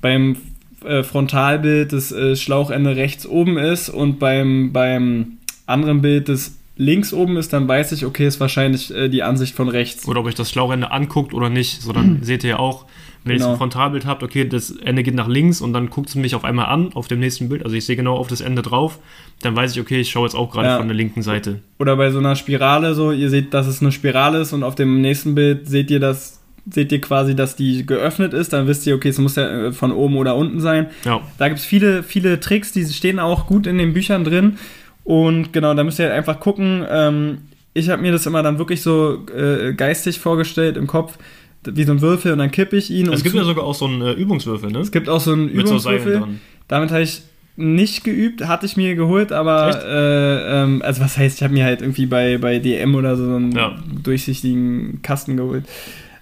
beim 0.00 0.36
äh, 0.84 1.02
Frontalbild 1.02 1.92
das 1.92 2.10
äh, 2.12 2.36
Schlauchende 2.36 2.96
rechts 2.96 3.26
oben 3.26 3.58
ist 3.58 3.90
und 3.90 4.18
beim, 4.18 4.72
beim 4.72 5.38
anderen 5.66 6.00
Bild 6.00 6.28
das 6.30 6.52
links 6.76 7.12
oben 7.12 7.36
ist, 7.36 7.52
dann 7.52 7.68
weiß 7.68 7.92
ich, 7.92 8.04
okay, 8.04 8.26
ist 8.26 8.40
wahrscheinlich 8.40 8.92
äh, 8.94 9.08
die 9.08 9.22
Ansicht 9.22 9.54
von 9.54 9.68
rechts. 9.68 10.08
Oder 10.08 10.20
ob 10.20 10.26
euch 10.26 10.34
das 10.34 10.50
Schlauchende 10.50 10.90
anguckt 10.90 11.32
oder 11.34 11.48
nicht. 11.50 11.82
So, 11.82 11.92
dann 11.92 12.22
seht 12.22 12.42
ihr 12.44 12.50
ja 12.50 12.58
auch, 12.58 12.86
wenn 13.22 13.32
ihr 13.34 13.38
Genau. 13.38 13.52
ein 13.52 13.56
Frontalbild 13.58 14.04
habt, 14.06 14.22
okay, 14.22 14.46
das 14.46 14.70
Ende 14.70 15.02
geht 15.02 15.14
nach 15.14 15.28
links 15.28 15.60
und 15.60 15.72
dann 15.72 15.88
guckt 15.88 16.08
es 16.10 16.14
mich 16.14 16.34
auf 16.34 16.44
einmal 16.44 16.66
an 16.66 16.92
auf 16.94 17.06
dem 17.08 17.20
nächsten 17.20 17.48
Bild. 17.48 17.64
Also 17.64 17.74
ich 17.76 17.86
sehe 17.86 17.96
genau 17.96 18.16
auf 18.16 18.26
das 18.28 18.40
Ende 18.40 18.60
drauf. 18.62 18.98
Dann 19.40 19.54
weiß 19.56 19.72
ich, 19.72 19.80
okay, 19.80 20.00
ich 20.00 20.10
schaue 20.10 20.26
jetzt 20.26 20.34
auch 20.34 20.50
gerade 20.50 20.68
Ja. 20.68 20.78
von 20.78 20.88
der 20.88 20.96
linken 20.96 21.22
Seite. 21.22 21.60
Oder 21.78 21.96
bei 21.96 22.10
so 22.10 22.18
einer 22.18 22.36
Spirale 22.36 22.94
so, 22.94 23.12
ihr 23.12 23.30
seht, 23.30 23.54
dass 23.54 23.66
es 23.66 23.80
eine 23.80 23.92
Spirale 23.92 24.40
ist 24.40 24.52
und 24.52 24.62
auf 24.62 24.74
dem 24.74 25.00
nächsten 25.00 25.34
Bild 25.34 25.68
seht 25.68 25.90
ihr 25.90 26.00
das, 26.00 26.40
seht 26.68 26.92
ihr 26.92 27.00
quasi, 27.00 27.34
dass 27.36 27.56
die 27.56 27.86
geöffnet 27.86 28.34
ist, 28.34 28.52
dann 28.52 28.66
wisst 28.66 28.86
ihr, 28.86 28.94
okay, 28.94 29.08
es 29.10 29.18
muss 29.18 29.36
ja 29.36 29.68
äh, 29.68 29.72
von 29.72 29.92
oben 29.92 30.16
oder 30.16 30.34
unten 30.36 30.60
sein. 30.60 30.88
Ja. 31.04 31.20
Da 31.38 31.48
gibt 31.48 31.60
es 31.60 31.64
viele, 31.66 32.02
viele 32.02 32.40
Tricks, 32.40 32.72
die 32.72 32.84
stehen 32.84 33.18
auch 33.20 33.46
gut 33.46 33.66
in 33.66 33.78
den 33.78 33.92
Büchern 33.94 34.24
drin. 34.24 34.58
Und 35.04 35.52
genau, 35.52 35.74
da 35.74 35.84
müsst 35.84 35.98
ihr 35.98 36.06
halt 36.06 36.14
einfach 36.14 36.40
gucken. 36.40 36.84
Ähm, 36.88 37.38
ich 37.74 37.90
habe 37.90 38.00
mir 38.02 38.12
das 38.12 38.26
immer 38.26 38.42
dann 38.42 38.58
wirklich 38.58 38.82
so 38.82 39.24
äh, 39.36 39.72
geistig 39.74 40.18
vorgestellt 40.18 40.76
im 40.76 40.86
Kopf, 40.86 41.18
wie 41.66 41.84
so 41.84 41.92
ein 41.92 42.00
Würfel 42.00 42.32
und 42.32 42.38
dann 42.38 42.50
kippe 42.50 42.76
ich 42.76 42.90
ihn. 42.90 43.12
Es 43.12 43.22
gibt 43.22 43.34
ja 43.34 43.44
sogar 43.44 43.64
auch 43.64 43.74
so 43.74 43.86
einen 43.86 44.00
äh, 44.02 44.12
Übungswürfel, 44.12 44.70
ne? 44.70 44.78
es 44.80 44.92
gibt 44.92 45.08
auch 45.08 45.20
so 45.20 45.32
einen 45.32 45.46
Mit 45.46 45.66
so 45.66 45.74
Übungswürfel. 45.74 46.18
dran. 46.20 46.40
Damit 46.68 46.90
habe 46.90 47.02
ich 47.02 47.22
nicht 47.56 48.02
geübt, 48.04 48.46
hatte 48.46 48.66
ich 48.66 48.76
mir 48.76 48.94
geholt, 48.96 49.30
aber 49.32 49.80
äh, 49.86 50.62
ähm, 50.62 50.82
also 50.84 51.00
was 51.02 51.16
heißt, 51.18 51.36
ich 51.38 51.42
habe 51.44 51.54
mir 51.54 51.64
halt 51.64 51.82
irgendwie 51.82 52.06
bei, 52.06 52.38
bei 52.38 52.58
DM 52.58 52.94
oder 52.94 53.16
so 53.16 53.22
einen 53.24 53.52
Ja. 53.52 53.76
durchsichtigen 54.02 55.00
Kasten 55.02 55.36
geholt. 55.36 55.64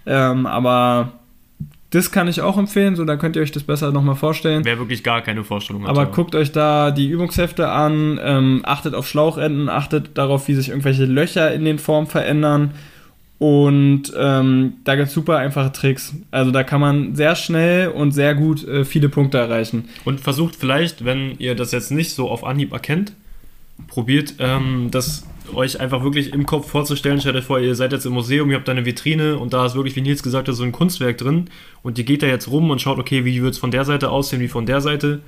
Ähm, 0.06 0.46
aber 0.46 1.12
das 1.92 2.10
kann 2.10 2.26
ich 2.26 2.40
auch 2.40 2.56
empfehlen, 2.56 2.96
so 2.96 3.04
da 3.04 3.16
könnt 3.16 3.36
ihr 3.36 3.42
euch 3.42 3.52
das 3.52 3.64
besser 3.64 3.92
nochmal 3.92 4.14
vorstellen. 4.14 4.64
Wer 4.64 4.78
wirklich 4.78 5.04
gar 5.04 5.20
keine 5.20 5.44
Vorstellung 5.44 5.82
hat. 5.82 5.90
Aber 5.90 6.06
guckt 6.06 6.34
euch 6.34 6.50
da 6.50 6.90
die 6.90 7.06
Übungshefte 7.06 7.68
an, 7.68 8.18
ähm, 8.22 8.62
achtet 8.64 8.94
auf 8.94 9.06
Schlauchenden, 9.06 9.68
achtet 9.68 10.16
darauf, 10.16 10.48
wie 10.48 10.54
sich 10.54 10.70
irgendwelche 10.70 11.04
Löcher 11.04 11.52
in 11.52 11.66
den 11.66 11.78
Formen 11.78 12.06
verändern. 12.06 12.70
Und 13.38 14.04
ähm, 14.16 14.74
da 14.84 14.96
gibt 14.96 15.08
es 15.08 15.14
super 15.14 15.36
einfache 15.36 15.70
Tricks. 15.70 16.14
Also 16.30 16.50
da 16.50 16.62
kann 16.62 16.80
man 16.80 17.14
sehr 17.14 17.36
schnell 17.36 17.88
und 17.88 18.12
sehr 18.12 18.34
gut 18.34 18.66
äh, 18.66 18.86
viele 18.86 19.10
Punkte 19.10 19.36
erreichen. 19.36 19.90
Und 20.06 20.20
versucht 20.20 20.56
vielleicht, 20.56 21.04
wenn 21.04 21.36
ihr 21.38 21.54
das 21.54 21.72
jetzt 21.72 21.90
nicht 21.90 22.14
so 22.14 22.30
auf 22.30 22.42
Anhieb 22.42 22.72
erkennt, 22.72 23.12
probiert 23.88 24.36
ähm, 24.38 24.88
das 24.90 25.26
euch 25.54 25.80
einfach 25.80 26.02
wirklich 26.02 26.32
im 26.32 26.46
Kopf 26.46 26.70
vorzustellen, 26.70 27.20
stellt 27.20 27.36
euch 27.36 27.44
vor, 27.44 27.58
ihr 27.58 27.74
seid 27.74 27.92
jetzt 27.92 28.06
im 28.06 28.12
Museum, 28.12 28.50
ihr 28.50 28.56
habt 28.56 28.68
da 28.68 28.72
eine 28.72 28.84
Vitrine 28.84 29.38
und 29.38 29.52
da 29.52 29.66
ist 29.66 29.74
wirklich, 29.74 29.96
wie 29.96 30.00
Nils 30.00 30.22
gesagt 30.22 30.48
hat, 30.48 30.54
so 30.54 30.62
ein 30.62 30.72
Kunstwerk 30.72 31.18
drin 31.18 31.46
und 31.82 31.98
ihr 31.98 32.04
geht 32.04 32.22
da 32.22 32.26
jetzt 32.26 32.48
rum 32.48 32.70
und 32.70 32.80
schaut, 32.80 32.98
okay, 32.98 33.24
wie 33.24 33.42
wird 33.42 33.54
es 33.54 33.58
von 33.58 33.70
der 33.70 33.84
Seite 33.84 34.10
aussehen, 34.10 34.40
wie 34.40 34.48
von 34.48 34.66
der 34.66 34.80
Seite, 34.80 35.20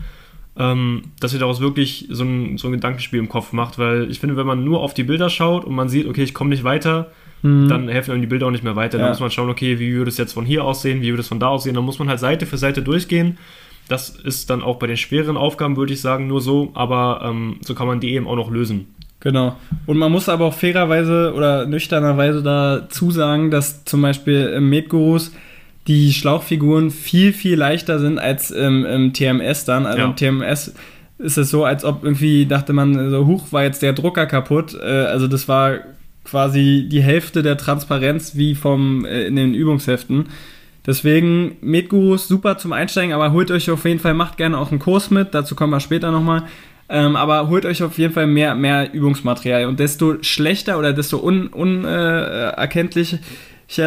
ähm, 0.57 1.03
dass 1.21 1.33
ihr 1.33 1.41
daraus 1.41 1.61
wirklich 1.61 2.07
so 2.11 2.25
ein, 2.25 2.59
so 2.59 2.69
ein 2.69 2.73
Gedankenspiel 2.73 3.19
im 3.19 3.29
Kopf 3.29 3.53
macht, 3.53 3.79
weil 3.79 4.11
ich 4.11 4.21
finde, 4.21 4.37
wenn 4.37 4.47
man 4.47 4.65
nur 4.65 4.81
auf 4.81 4.95
die 4.95 5.05
Bilder 5.05 5.31
schaut 5.31 5.65
und 5.65 5.75
man 5.75 5.89
sieht, 5.89 6.07
okay, 6.07 6.23
ich 6.23 6.35
komme 6.35 6.51
nicht 6.51 6.65
weiter, 6.65 7.11
Mhm. 7.45 7.69
dann 7.69 7.89
helfen 7.89 8.13
einem 8.13 8.23
die 8.23 8.27
Bilder 8.27 8.47
auch 8.47 8.51
nicht 8.51 8.65
mehr 8.65 8.75
weiter. 8.75 8.97
Ja. 8.97 9.05
Dann 9.05 9.11
muss 9.11 9.21
man 9.21 9.31
schauen, 9.31 9.51
okay, 9.51 9.79
wie 9.79 9.93
würde 9.93 10.09
es 10.09 10.17
jetzt 10.17 10.33
von 10.33 10.47
hier 10.47 10.65
aussehen, 10.65 11.03
wie 11.03 11.11
würde 11.11 11.21
es 11.21 11.29
von 11.29 11.39
da 11.39 11.49
aussehen. 11.49 11.75
Dann 11.75 11.85
muss 11.85 11.99
man 11.99 12.09
halt 12.09 12.19
Seite 12.19 12.47
für 12.47 12.57
Seite 12.57 12.81
durchgehen. 12.81 13.37
Das 13.87 14.09
ist 14.09 14.49
dann 14.49 14.63
auch 14.63 14.79
bei 14.79 14.87
den 14.87 14.97
schweren 14.97 15.37
Aufgaben, 15.37 15.77
würde 15.77 15.93
ich 15.93 16.01
sagen, 16.01 16.27
nur 16.27 16.41
so, 16.41 16.71
aber 16.73 17.21
ähm, 17.23 17.57
so 17.61 17.75
kann 17.75 17.87
man 17.87 18.01
die 18.01 18.15
eben 18.15 18.27
auch 18.27 18.37
noch 18.37 18.51
lösen. 18.51 18.87
Genau. 19.25 19.57
Und 19.87 19.97
man 19.99 20.13
muss 20.13 20.29
aber 20.29 20.45
auch 20.45 20.55
fairerweise 20.55 21.33
oder 21.35 21.67
nüchternerweise 21.67 22.43
dazu 22.43 23.11
sagen, 23.11 23.51
dass 23.51 23.85
zum 23.85 24.03
Beispiel 24.03 24.53
im 24.57 24.69
Medgurus 24.69 25.33
die 25.89 26.13
Schlauchfiguren 26.13 26.91
viel, 26.91 27.33
viel 27.33 27.57
leichter 27.57 27.99
sind 27.99 28.19
als 28.19 28.51
im, 28.51 28.85
im 28.85 29.13
TMS 29.13 29.65
dann. 29.65 29.87
Also 29.87 29.99
Ja. 29.99 30.05
im 30.07 30.17
TMS 30.17 30.75
ist 31.19 31.39
es 31.39 31.51
so, 31.51 31.65
als 31.65 31.85
ob 31.85 32.05
irgendwie 32.05 32.47
dachte 32.47 32.73
man, 32.73 33.11
so, 33.11 33.27
huch, 33.27 33.51
war 33.51 33.63
jetzt 33.65 33.83
der 33.83 33.95
Drucker 33.95 34.27
kaputt. 34.27 34.75
Äh, 34.81 34.87
also 34.87 35.27
das 35.27 35.49
war 35.49 35.79
quasi 36.25 36.87
die 36.91 37.03
Hälfte 37.03 37.43
der 37.43 37.57
Transparenz 37.57 38.37
wie 38.37 38.55
vom 38.55 39.05
äh, 39.07 39.27
in 39.27 39.37
den 39.37 39.55
Übungsheften. 39.55 40.27
Deswegen 40.87 41.57
Medgurus 41.63 42.29
super 42.29 42.59
zum 42.59 42.73
Einsteigen, 42.75 43.15
aber 43.15 43.33
holt 43.33 43.51
euch 43.51 43.71
auf 43.71 43.85
jeden 43.87 44.01
Fall, 44.01 44.13
macht 44.13 44.37
gerne 44.37 44.59
auch 44.59 44.71
einen 44.71 44.81
Kurs 44.81 45.11
mit, 45.11 45.33
dazu 45.35 45.55
kommen 45.55 45.73
wir 45.73 45.81
später 45.81 46.11
nochmal. 46.11 46.43
Ähm, 46.89 47.17
aber 47.17 47.49
holt 47.49 47.65
euch 47.65 47.83
auf 47.83 47.99
jeden 47.99 48.13
Fall 48.13 48.27
mehr, 48.27 48.55
mehr 48.55 48.93
Übungsmaterial. 48.93 49.67
Und 49.67 49.81
desto 49.81 50.23
schlechter 50.23 50.79
oder 50.79 50.93
desto 50.93 51.17
unerkenntlicher 51.19 52.57
äh, 52.57 52.61
erkenntlicher 52.61 53.19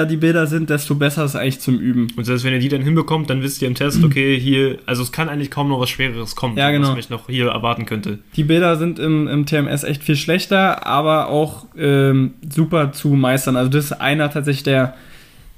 die 0.09 0.17
Bilder 0.17 0.47
sind, 0.47 0.69
desto 0.71 0.95
besser 0.95 1.23
ist 1.23 1.31
es 1.31 1.35
eigentlich 1.35 1.59
zum 1.59 1.77
Üben. 1.79 2.07
Und 2.17 2.23
selbst 2.23 2.43
wenn 2.43 2.53
ihr 2.53 2.59
die 2.59 2.69
dann 2.69 2.81
hinbekommt, 2.81 3.29
dann 3.29 3.43
wisst 3.43 3.61
ihr 3.61 3.67
im 3.67 3.75
Test, 3.75 4.03
okay, 4.03 4.39
hier, 4.39 4.79
also 4.87 5.03
es 5.03 5.11
kann 5.11 5.29
eigentlich 5.29 5.51
kaum 5.51 5.69
noch 5.69 5.79
was 5.79 5.89
Schwereres 5.89 6.35
kommen, 6.35 6.57
Ja, 6.57 6.71
genau. 6.71 6.89
was 6.89 6.95
mich 6.95 7.09
noch 7.11 7.27
hier 7.29 7.49
erwarten 7.49 7.85
könnte. 7.85 8.19
Die 8.35 8.43
Bilder 8.43 8.75
sind 8.77 8.97
im, 8.97 9.27
im 9.27 9.45
TMS 9.45 9.83
echt 9.83 10.03
viel 10.03 10.15
schlechter, 10.15 10.85
aber 10.87 11.29
auch 11.29 11.65
ähm, 11.77 12.33
super 12.49 12.91
zu 12.91 13.09
meistern. 13.09 13.55
Also 13.55 13.69
das 13.69 13.85
ist 13.85 13.91
einer 13.93 14.31
tatsächlich 14.31 14.63
der 14.63 14.95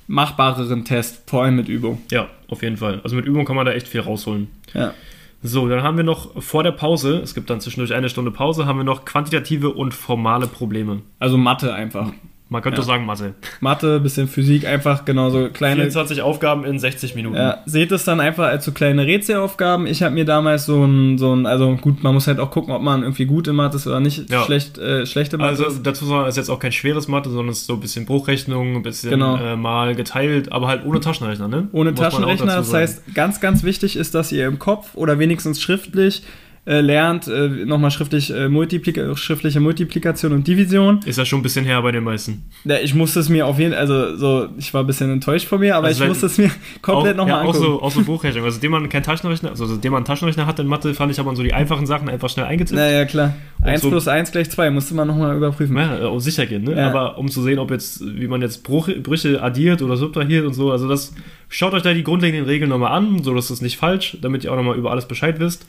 machbareren 0.08 0.84
Tests, 0.86 1.22
vor 1.28 1.44
allem 1.44 1.56
mit 1.56 1.70
Übung. 1.70 2.02
Ja, 2.12 2.28
auf 2.50 2.64
jeden 2.64 2.78
Fall. 2.78 3.00
Also 3.04 3.16
mit 3.16 3.26
Übung 3.26 3.46
kann 3.46 3.56
man 3.56 3.66
da 3.66 3.72
echt 3.72 3.88
viel 3.88 4.02
rausholen. 4.02 4.48
Ja. 4.74 4.94
So, 5.42 5.70
dann 5.70 5.84
haben 5.84 5.96
wir 5.96 6.04
noch 6.04 6.42
vor 6.42 6.64
der 6.64 6.74
Pause, 6.74 7.20
es 7.20 7.34
gibt 7.34 7.50
dann 7.50 7.62
zwischendurch 7.62 7.94
eine 7.94 8.10
Stunde 8.10 8.32
Pause, 8.32 8.66
haben 8.66 8.78
wir 8.78 8.84
noch 8.84 9.06
quantitative 9.06 9.70
und 9.70 9.94
formale 9.94 10.48
Probleme. 10.48 11.02
Also 11.18 11.38
Mathe 11.38 11.74
einfach. 11.74 12.12
Man 12.52 12.64
könnte 12.64 12.80
Ja. 12.80 12.84
sagen 12.84 13.06
Mathe. 13.06 13.36
Mathe, 13.62 14.00
bisschen 14.00 14.28
Physik, 14.28 14.66
einfach 14.66 15.06
genauso 15.06 15.50
kleine 15.50 15.76
24 15.82 16.24
Aufgaben 16.24 16.66
in 16.66 16.80
60 16.80 17.14
Minuten. 17.14 17.36
Ja, 17.36 17.60
seht 17.68 17.92
es 17.92 18.06
dann 18.06 18.20
einfach 18.20 18.46
als 18.48 18.66
so 18.66 18.72
kleine 18.72 19.06
Rätselaufgaben. 19.06 19.86
Ich 19.86 20.02
habe 20.02 20.16
mir 20.16 20.26
damals 20.26 20.66
so 20.66 20.84
ein, 20.84 21.20
so 21.20 21.32
ein, 21.36 21.46
also 21.46 21.76
gut, 21.76 22.02
man 22.02 22.16
muss 22.16 22.26
halt 22.26 22.40
auch 22.40 22.50
gucken, 22.50 22.74
ob 22.74 22.82
man 22.82 23.04
irgendwie 23.04 23.26
gut 23.26 23.48
in 23.48 23.56
Mathe 23.56 23.76
ist 23.78 23.86
oder 23.86 24.00
nicht 24.00 24.32
Ja. 24.32 24.44
schlecht, 24.46 24.80
äh, 24.80 25.06
schlechte 25.06 25.38
Mathe 25.38 25.64
Also 25.64 25.80
dazu 25.84 26.06
sagen, 26.06 26.28
ist 26.28 26.38
jetzt 26.38 26.50
auch 26.50 26.60
kein 26.60 26.72
schweres 26.72 27.08
Mathe, 27.08 27.30
sondern 27.30 27.50
es 27.50 27.60
ist 27.60 27.68
so 27.68 27.74
ein 27.74 27.80
bisschen 27.82 28.06
Bruchrechnung, 28.08 28.78
ein 28.78 28.82
bisschen 28.82 29.12
Genau. 29.12 29.38
äh, 29.38 29.56
mal 29.56 29.94
geteilt, 29.94 30.52
aber 30.52 30.68
halt 30.68 30.86
ohne 30.86 31.00
Taschenrechner, 31.00 31.48
ne? 31.48 31.68
Ohne 31.72 31.92
Muss 31.92 32.00
Taschenrechner, 32.00 32.56
das 32.56 32.74
heißt, 32.74 33.14
ganz, 33.14 33.40
ganz 33.42 33.64
wichtig 33.64 33.96
ist, 33.96 34.16
dass 34.16 34.32
ihr 34.32 34.48
im 34.48 34.58
Kopf 34.58 34.96
oder 34.96 35.20
wenigstens 35.20 35.62
schriftlich 35.62 36.24
äh, 36.66 36.82
lernt, 36.82 37.28
äh, 37.28 37.48
nochmal 37.66 37.90
schriftlich, 37.90 38.32
äh, 38.34 38.48
Multiplika 38.50 39.16
schriftliche 39.16 39.60
Multiplikation 39.60 40.34
und 40.34 40.48
Division. 40.48 41.00
Ist 41.06 41.18
ja 41.18 41.26
schon 41.26 41.40
ein 41.40 41.44
bisschen 41.44 41.66
her 41.66 41.82
bei 41.82 41.92
den 41.92 42.04
meisten. 42.04 42.44
Ja, 42.66 42.78
ich 42.80 42.94
musste 42.94 43.20
es 43.22 43.30
mir 43.30 43.48
auf 43.48 43.58
jeden 43.58 43.74
also 43.74 44.16
so, 44.18 44.50
ich 44.58 44.74
war 44.74 44.84
ein 44.84 44.88
bisschen 44.88 45.10
enttäuscht 45.12 45.48
von 45.48 45.60
mir, 45.62 45.76
aber 45.76 45.88
Also 45.88 46.04
ich 46.04 46.10
musste 46.10 46.28
es 46.28 46.38
mir 46.38 46.52
komplett 46.82 47.14
auch, 47.14 47.18
nochmal 47.18 47.44
ja, 47.44 47.50
auch 47.50 47.56
angucken. 47.56 47.66
so, 47.66 47.82
auch 47.82 47.92
so 47.92 48.04
Bruchrechnung. 48.04 48.44
Also, 48.44 48.60
dem 48.60 48.72
man 48.72 48.88
keinen 48.90 49.04
Taschenrechner, 49.04 49.50
also 49.50 49.78
dem 49.78 49.92
man 49.92 50.00
einen 50.00 50.06
Taschenrechner 50.06 50.46
hat 50.46 50.60
in 50.60 50.68
Mathe, 50.68 50.94
fand 50.94 51.12
ich, 51.12 51.24
man 51.24 51.36
so 51.36 51.44
die 51.44 51.54
einfachen 51.54 51.86
Sachen 51.86 52.08
einfach 52.10 52.30
schnell 52.30 52.46
eingetippt. 52.46 52.78
Naja, 52.78 53.06
klar. 53.06 53.34
Und 53.62 53.68
1 53.68 53.82
so- 53.82 53.90
plus 53.90 54.08
1 54.08 54.32
gleich 54.32 54.50
2, 54.52 54.70
musste 54.70 54.94
man 54.94 55.08
nochmal 55.08 55.36
überprüfen. 55.36 55.76
Ja, 55.78 56.08
auf 56.08 56.22
sicher 56.22 56.46
gehen, 56.46 56.64
ne? 56.66 56.76
Ja. 56.76 56.90
Aber 56.90 57.18
um 57.18 57.30
zu 57.30 57.42
sehen, 57.42 57.58
ob 57.60 57.72
jetzt, 57.72 58.02
wie 58.06 58.28
man 58.28 58.42
jetzt 58.42 58.64
Bruch, 58.64 58.90
Brüche 59.02 59.42
addiert 59.42 59.82
oder 59.82 59.98
subtrahiert 59.98 60.46
und 60.46 60.54
so, 60.54 60.72
also 60.72 60.88
das, 60.88 61.14
schaut 61.48 61.74
euch 61.74 61.82
da 61.82 61.94
die 61.94 62.04
grundlegenden 62.04 62.46
Regeln 62.48 62.70
nochmal 62.70 62.92
an, 62.92 63.24
so 63.24 63.34
dass 63.34 63.50
es 63.50 63.62
nicht 63.62 63.78
falsch, 63.78 64.18
damit 64.22 64.44
ihr 64.44 64.52
auch 64.52 64.58
nochmal 64.58 64.78
über 64.78 64.92
alles 64.92 65.08
Bescheid 65.08 65.40
wisst. 65.40 65.66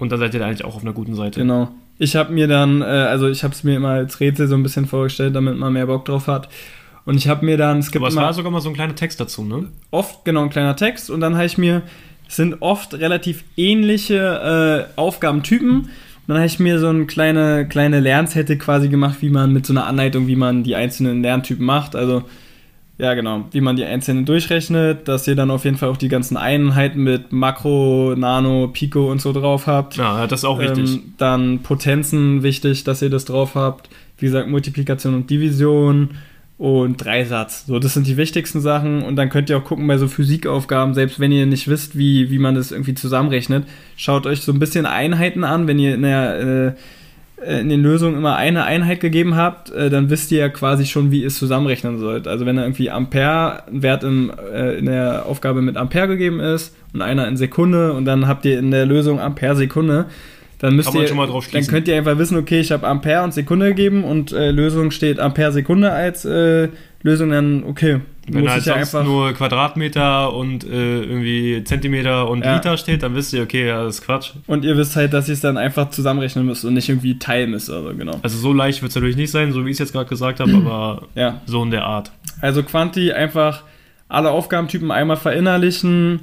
Und 0.00 0.10
dann 0.10 0.18
seid 0.18 0.34
ihr 0.34 0.40
da 0.40 0.46
eigentlich 0.46 0.64
auch 0.64 0.74
auf 0.74 0.82
einer 0.82 0.92
guten 0.92 1.14
Seite. 1.14 1.40
Genau. 1.40 1.68
Ich 1.98 2.16
habe 2.16 2.32
mir 2.32 2.48
dann, 2.48 2.80
äh, 2.80 2.84
also 2.84 3.28
ich 3.28 3.44
habe 3.44 3.54
es 3.54 3.62
mir 3.62 3.76
immer 3.76 3.90
als 3.90 4.18
Rätsel 4.18 4.48
so 4.48 4.54
ein 4.54 4.62
bisschen 4.62 4.86
vorgestellt, 4.86 5.36
damit 5.36 5.56
man 5.58 5.72
mehr 5.72 5.86
Bock 5.86 6.06
drauf 6.06 6.26
hat. 6.26 6.48
Und 7.04 7.16
ich 7.16 7.28
habe 7.28 7.44
mir 7.44 7.56
dann, 7.56 7.78
es 7.78 7.90
gibt 7.90 8.02
Aber 8.02 8.08
es 8.08 8.14
immer 8.14 8.24
war 8.24 8.34
sogar 8.34 8.50
mal 8.50 8.60
so 8.60 8.70
ein 8.70 8.74
kleiner 8.74 8.94
Text 8.94 9.20
dazu, 9.20 9.44
ne? 9.44 9.68
oft, 9.90 10.24
genau, 10.24 10.42
ein 10.42 10.50
kleiner 10.50 10.76
Text 10.76 11.10
und 11.10 11.20
dann 11.20 11.34
habe 11.34 11.46
ich 11.46 11.58
mir, 11.58 11.82
es 12.28 12.36
sind 12.36 12.56
oft 12.60 12.94
relativ 12.94 13.44
ähnliche 13.56 14.88
äh, 14.96 14.98
Aufgabentypen. 14.98 15.80
Und 15.80 15.88
dann 16.34 16.36
habe 16.38 16.46
ich 16.46 16.60
mir 16.60 16.78
so 16.78 16.88
eine 16.88 17.06
kleine, 17.06 17.66
kleine 17.68 18.00
Lernzettel 18.00 18.56
quasi 18.56 18.88
gemacht, 18.88 19.18
wie 19.20 19.30
man 19.30 19.52
mit 19.52 19.66
so 19.66 19.72
einer 19.72 19.86
Anleitung, 19.86 20.28
wie 20.28 20.36
man 20.36 20.62
die 20.62 20.76
einzelnen 20.76 21.22
Lerntypen 21.22 21.66
macht. 21.66 21.96
Also, 21.96 22.22
ja, 23.00 23.14
genau, 23.14 23.44
wie 23.50 23.60
man 23.60 23.76
die 23.76 23.84
einzelnen 23.84 24.26
durchrechnet, 24.26 25.08
dass 25.08 25.26
ihr 25.26 25.34
dann 25.34 25.50
auf 25.50 25.64
jeden 25.64 25.78
Fall 25.78 25.88
auch 25.88 25.96
die 25.96 26.08
ganzen 26.08 26.36
Einheiten 26.36 27.02
mit 27.02 27.32
Makro, 27.32 28.14
Nano, 28.16 28.68
Pico 28.68 29.10
und 29.10 29.20
so 29.20 29.32
drauf 29.32 29.66
habt. 29.66 29.96
Ja, 29.96 30.26
das 30.26 30.40
ist 30.40 30.44
auch 30.44 30.58
wichtig. 30.58 30.94
Ähm, 30.94 31.14
dann 31.16 31.58
Potenzen 31.60 32.42
wichtig, 32.42 32.84
dass 32.84 33.00
ihr 33.00 33.10
das 33.10 33.24
drauf 33.24 33.54
habt. 33.54 33.88
Wie 34.18 34.26
gesagt, 34.26 34.48
Multiplikation 34.48 35.14
und 35.14 35.30
Division 35.30 36.10
und 36.58 37.02
Dreisatz. 37.02 37.64
So, 37.66 37.78
das 37.78 37.94
sind 37.94 38.06
die 38.06 38.18
wichtigsten 38.18 38.60
Sachen. 38.60 39.02
Und 39.02 39.16
dann 39.16 39.30
könnt 39.30 39.48
ihr 39.48 39.56
auch 39.56 39.64
gucken 39.64 39.86
bei 39.86 39.96
so 39.96 40.08
Physikaufgaben, 40.08 40.92
selbst 40.92 41.18
wenn 41.18 41.32
ihr 41.32 41.46
nicht 41.46 41.68
wisst, 41.68 41.96
wie, 41.96 42.30
wie 42.30 42.38
man 42.38 42.54
das 42.54 42.70
irgendwie 42.70 42.92
zusammenrechnet, 42.92 43.66
schaut 43.96 44.26
euch 44.26 44.42
so 44.42 44.52
ein 44.52 44.58
bisschen 44.58 44.84
Einheiten 44.84 45.42
an. 45.42 45.66
Wenn 45.66 45.78
ihr 45.78 45.94
in 45.94 46.02
der 46.02 46.40
äh, 46.40 46.72
in 47.46 47.68
den 47.68 47.82
Lösungen 47.82 48.16
immer 48.16 48.36
eine 48.36 48.64
Einheit 48.64 49.00
gegeben 49.00 49.34
habt, 49.34 49.70
äh, 49.70 49.88
dann 49.88 50.10
wisst 50.10 50.30
ihr 50.30 50.40
ja 50.40 50.48
quasi 50.48 50.84
schon, 50.86 51.10
wie 51.10 51.22
ihr 51.22 51.28
es 51.28 51.38
zusammenrechnen 51.38 51.98
sollt. 51.98 52.28
Also 52.28 52.44
wenn 52.44 52.56
da 52.56 52.62
irgendwie 52.62 52.90
Ampere, 52.90 53.62
ein 53.66 53.82
Wert 53.82 54.04
im, 54.04 54.30
äh, 54.52 54.78
in 54.78 54.86
der 54.86 55.26
Aufgabe 55.26 55.62
mit 55.62 55.76
Ampere 55.76 56.08
gegeben 56.08 56.40
ist 56.40 56.74
und 56.92 57.02
einer 57.02 57.26
in 57.28 57.36
Sekunde 57.36 57.94
und 57.94 58.04
dann 58.04 58.28
habt 58.28 58.44
ihr 58.44 58.58
in 58.58 58.70
der 58.70 58.84
Lösung 58.84 59.20
Ampere 59.20 59.56
Sekunde, 59.56 60.06
dann 60.58 60.76
müsst 60.76 60.94
ihr, 60.94 61.06
dann 61.06 61.66
könnt 61.66 61.88
ihr 61.88 61.96
einfach 61.96 62.18
wissen, 62.18 62.36
okay, 62.36 62.60
ich 62.60 62.70
habe 62.70 62.86
Ampere 62.86 63.22
und 63.24 63.32
Sekunde 63.32 63.68
gegeben 63.68 64.04
und 64.04 64.32
äh, 64.32 64.50
Lösung 64.50 64.90
steht 64.90 65.18
Ampere 65.18 65.52
Sekunde 65.52 65.90
als 65.90 66.26
äh, 66.26 66.68
Lösung, 67.02 67.30
dann 67.30 67.64
okay, 67.64 68.00
Wenn 68.28 68.48
halt 68.48 68.64
ja 68.64 68.74
sonst 68.74 68.94
einfach 68.94 69.04
nur 69.08 69.32
Quadratmeter 69.32 70.32
und 70.34 70.62
äh, 70.64 71.00
irgendwie 71.02 71.64
Zentimeter 71.64 72.28
und 72.28 72.44
Ja. 72.44 72.54
Liter 72.56 72.76
steht, 72.76 73.02
dann 73.02 73.14
wisst 73.14 73.32
ihr, 73.32 73.42
okay, 73.42 73.66
ja, 73.66 73.82
das 73.84 73.96
ist 73.96 74.02
Quatsch. 74.04 74.32
und 74.46 74.64
ihr 74.64 74.76
wisst 74.76 74.94
halt, 74.96 75.12
dass 75.12 75.28
ihr 75.28 75.34
es 75.34 75.40
dann 75.40 75.56
einfach 75.56 75.90
zusammenrechnen 75.90 76.44
müsst 76.46 76.64
und 76.64 76.74
nicht 76.74 76.88
irgendwie 76.88 77.18
teilen 77.18 77.50
müsst, 77.50 77.70
also 77.70 77.92
genau. 77.96 78.18
Also 78.22 78.38
so 78.38 78.52
leicht 78.52 78.82
wird 78.82 78.90
es 78.90 78.96
natürlich 78.96 79.16
nicht 79.16 79.30
sein, 79.30 79.52
so 79.52 79.64
wie 79.64 79.70
ich 79.70 79.74
es 79.74 79.78
jetzt 79.80 79.92
gerade 79.92 80.08
gesagt 80.08 80.38
habe, 80.40 80.52
aber 80.54 81.02
Ja. 81.14 81.40
so 81.46 81.62
in 81.62 81.70
der 81.70 81.84
Art. 81.84 82.12
Also 82.40 82.62
Quanti 82.62 83.12
einfach 83.12 83.62
alle 84.08 84.30
Aufgabentypen 84.30 84.90
einmal 84.90 85.16
verinnerlichen 85.16 86.20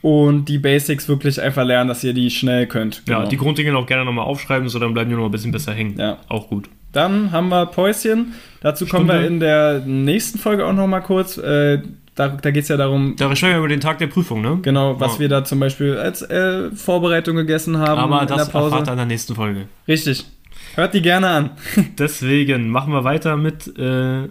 und 0.00 0.44
die 0.48 0.58
Basics 0.58 1.08
wirklich 1.08 1.40
einfach 1.40 1.64
lernen, 1.64 1.88
dass 1.88 2.04
ihr 2.04 2.12
die 2.14 2.30
schnell 2.30 2.66
könnt. 2.66 3.02
Ja, 3.08 3.18
Genau. 3.18 3.28
die 3.28 3.36
Grunddinge 3.36 3.76
auch 3.76 3.86
gerne 3.86 4.04
nochmal 4.04 4.26
aufschreiben, 4.26 4.68
so 4.68 4.78
dann 4.78 4.94
bleiben 4.94 5.10
die 5.10 5.16
noch 5.16 5.24
ein 5.24 5.30
bisschen 5.30 5.50
besser 5.52 5.72
hängen. 5.72 5.98
Ja. 5.98 6.18
Auch 6.28 6.48
gut. 6.48 6.68
Dann 6.92 7.32
haben 7.32 7.48
wir 7.50 7.66
Päuschen. 7.66 8.32
Dazu 8.60 8.86
kommen 8.86 9.06
Stunde. 9.06 9.22
wir 9.22 9.28
in 9.28 9.40
der 9.40 9.80
nächsten 9.80 10.38
Folge 10.38 10.66
auch 10.66 10.72
noch 10.72 10.86
mal 10.86 11.00
kurz. 11.00 11.36
Äh, 11.38 11.82
da 12.14 12.28
da 12.28 12.50
geht 12.50 12.62
es 12.64 12.68
ja 12.68 12.76
darum, 12.76 13.14
Da 13.16 13.26
sprechen 13.36 13.52
wir 13.52 13.58
über 13.58 13.68
den 13.68 13.80
Tag 13.80 13.98
der 13.98 14.08
Prüfung, 14.08 14.40
ne? 14.42 14.58
genau, 14.62 14.98
was 14.98 15.14
Ja. 15.14 15.20
wir 15.20 15.28
da 15.28 15.44
zum 15.44 15.60
Beispiel 15.60 15.96
als 15.96 16.22
äh, 16.22 16.70
Vorbereitung 16.72 17.36
gegessen 17.36 17.78
haben 17.78 18.00
Aber 18.00 18.22
in 18.22 18.26
das 18.28 18.46
der 18.46 18.52
Pause. 18.52 18.70
erfahrt 18.72 18.88
ihr 18.88 18.92
in 18.92 18.96
der 18.98 19.06
nächsten 19.06 19.34
Folge. 19.36 19.68
Richtig. 19.86 20.26
Hört 20.74 20.94
die 20.94 21.02
gerne 21.02 21.28
an. 21.28 21.50
Deswegen 21.98 22.70
machen 22.70 22.92
wir 22.92 23.04
weiter 23.04 23.36
mit 23.36 23.68
äh, 23.78 24.28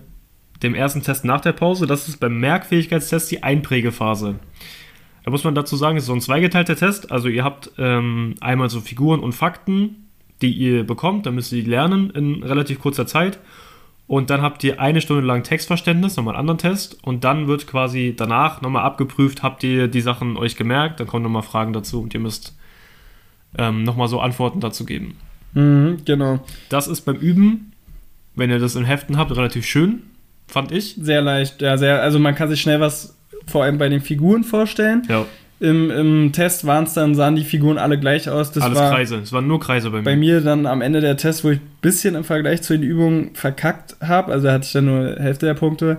dem 0.64 0.76
ersten 0.76 1.02
Test 1.04 1.24
nach 1.24 1.40
der 1.42 1.54
Pause. 1.54 1.88
Das 1.88 2.08
ist 2.10 2.20
beim 2.20 2.38
Merkfähigkeitstest 2.40 3.32
die 3.32 3.44
Einprägephase. 3.44 4.36
Da 5.24 5.32
muss 5.32 5.44
man 5.44 5.56
dazu 5.56 5.76
sagen, 5.78 5.98
es 5.98 6.04
ist 6.04 6.08
so 6.08 6.14
ein 6.14 6.22
zweigeteilter 6.22 6.76
Test. 6.76 7.12
Also 7.12 7.28
ihr 7.30 7.44
habt 7.44 7.72
ähm, 7.78 8.36
einmal 8.42 8.70
so 8.70 8.82
Figuren 8.82 9.20
und 9.22 9.34
Fakten, 9.34 10.07
die 10.42 10.52
ihr 10.52 10.86
bekommt. 10.86 11.26
Da 11.26 11.32
müsst 11.32 11.52
ihr 11.52 11.64
die 11.64 11.70
lernen 11.70 12.10
in 12.12 12.44
relativ 12.44 12.80
kurzer 12.80 13.08
Zeit. 13.08 13.40
Und 14.08 14.30
dann 14.30 14.42
habt 14.42 14.64
ihr 14.64 14.80
eine 14.80 15.02
Stunde 15.02 15.26
lang 15.26 15.44
Textverständnis, 15.44 16.16
nochmal 16.16 16.36
einen 16.36 16.50
anderen 16.50 16.60
Test. 16.60 16.98
Und 17.04 17.24
dann 17.26 17.48
wird 17.48 17.68
quasi 17.68 18.14
danach 18.16 18.62
nochmal 18.62 18.84
abgeprüft, 18.84 19.44
habt 19.44 19.64
ihr 19.64 19.90
die 19.90 20.02
Sachen 20.02 20.38
euch 20.38 20.56
gemerkt. 20.56 21.00
Dann 21.00 21.08
kommen 21.08 21.24
nochmal 21.24 21.42
Fragen 21.42 21.74
dazu 21.74 22.02
und 22.02 22.14
ihr 22.14 22.22
müsst 22.22 22.56
ähm, 23.58 23.84
nochmal 23.84 24.08
so 24.08 24.22
Antworten 24.22 24.62
dazu 24.62 24.86
geben. 24.86 25.18
Mhm, 25.54 25.98
genau. 26.06 26.40
Das 26.70 26.88
ist 26.88 27.02
beim 27.02 27.18
Üben, 27.18 27.74
wenn 28.36 28.50
ihr 28.50 28.60
das 28.60 28.76
in 28.76 28.86
Heften 28.86 29.18
habt, 29.18 29.36
relativ 29.36 29.66
schön, 29.66 30.04
fand 30.48 30.72
ich. 30.72 30.96
Sehr 31.00 31.22
leicht. 31.22 31.62
Ja, 31.62 31.78
sehr, 31.78 32.02
also 32.02 32.20
man 32.20 32.36
kann 32.36 32.50
sich 32.50 32.62
schnell 32.62 32.80
was 32.80 33.18
vor 33.46 33.64
allem 33.64 33.78
bei 33.78 33.90
den 33.90 34.02
Figuren 34.02 34.44
vorstellen. 34.44 35.04
Ja. 35.10 35.26
Im, 35.60 35.90
im 35.90 36.32
Test 36.34 36.68
waren 36.68 36.84
es 36.84 36.94
dann, 36.94 37.16
sahen 37.16 37.36
die 37.36 37.44
Figuren 37.44 37.80
alle 37.80 38.00
gleich 38.00 38.30
aus. 38.30 38.52
Das 38.52 38.64
Alles 38.64 38.78
war 38.78 38.92
Kreise. 38.92 39.16
Es 39.18 39.34
waren 39.34 39.48
nur 39.48 39.60
Kreise 39.60 39.90
bei 39.90 39.98
mir. 39.98 40.04
bei 40.04 40.16
mir 40.16 40.42
dann 40.42 40.68
am 40.68 40.82
Ende 40.82 41.02
der 41.02 41.18
Test, 41.18 41.44
wo 41.44 41.50
ich 41.50 41.60
ein 41.60 41.70
bisschen 41.82 42.14
im 42.14 42.24
Vergleich 42.24 42.62
zu 42.62 42.74
den 42.74 42.84
Übungen 42.84 43.34
verkackt 43.34 43.96
habe. 44.00 44.32
Also 44.32 44.52
hatte 44.52 44.66
ich 44.66 44.72
dann 44.72 44.86
nur 44.86 45.16
Hälfte 45.16 45.48
der 45.48 45.56
Punkte. 45.56 45.98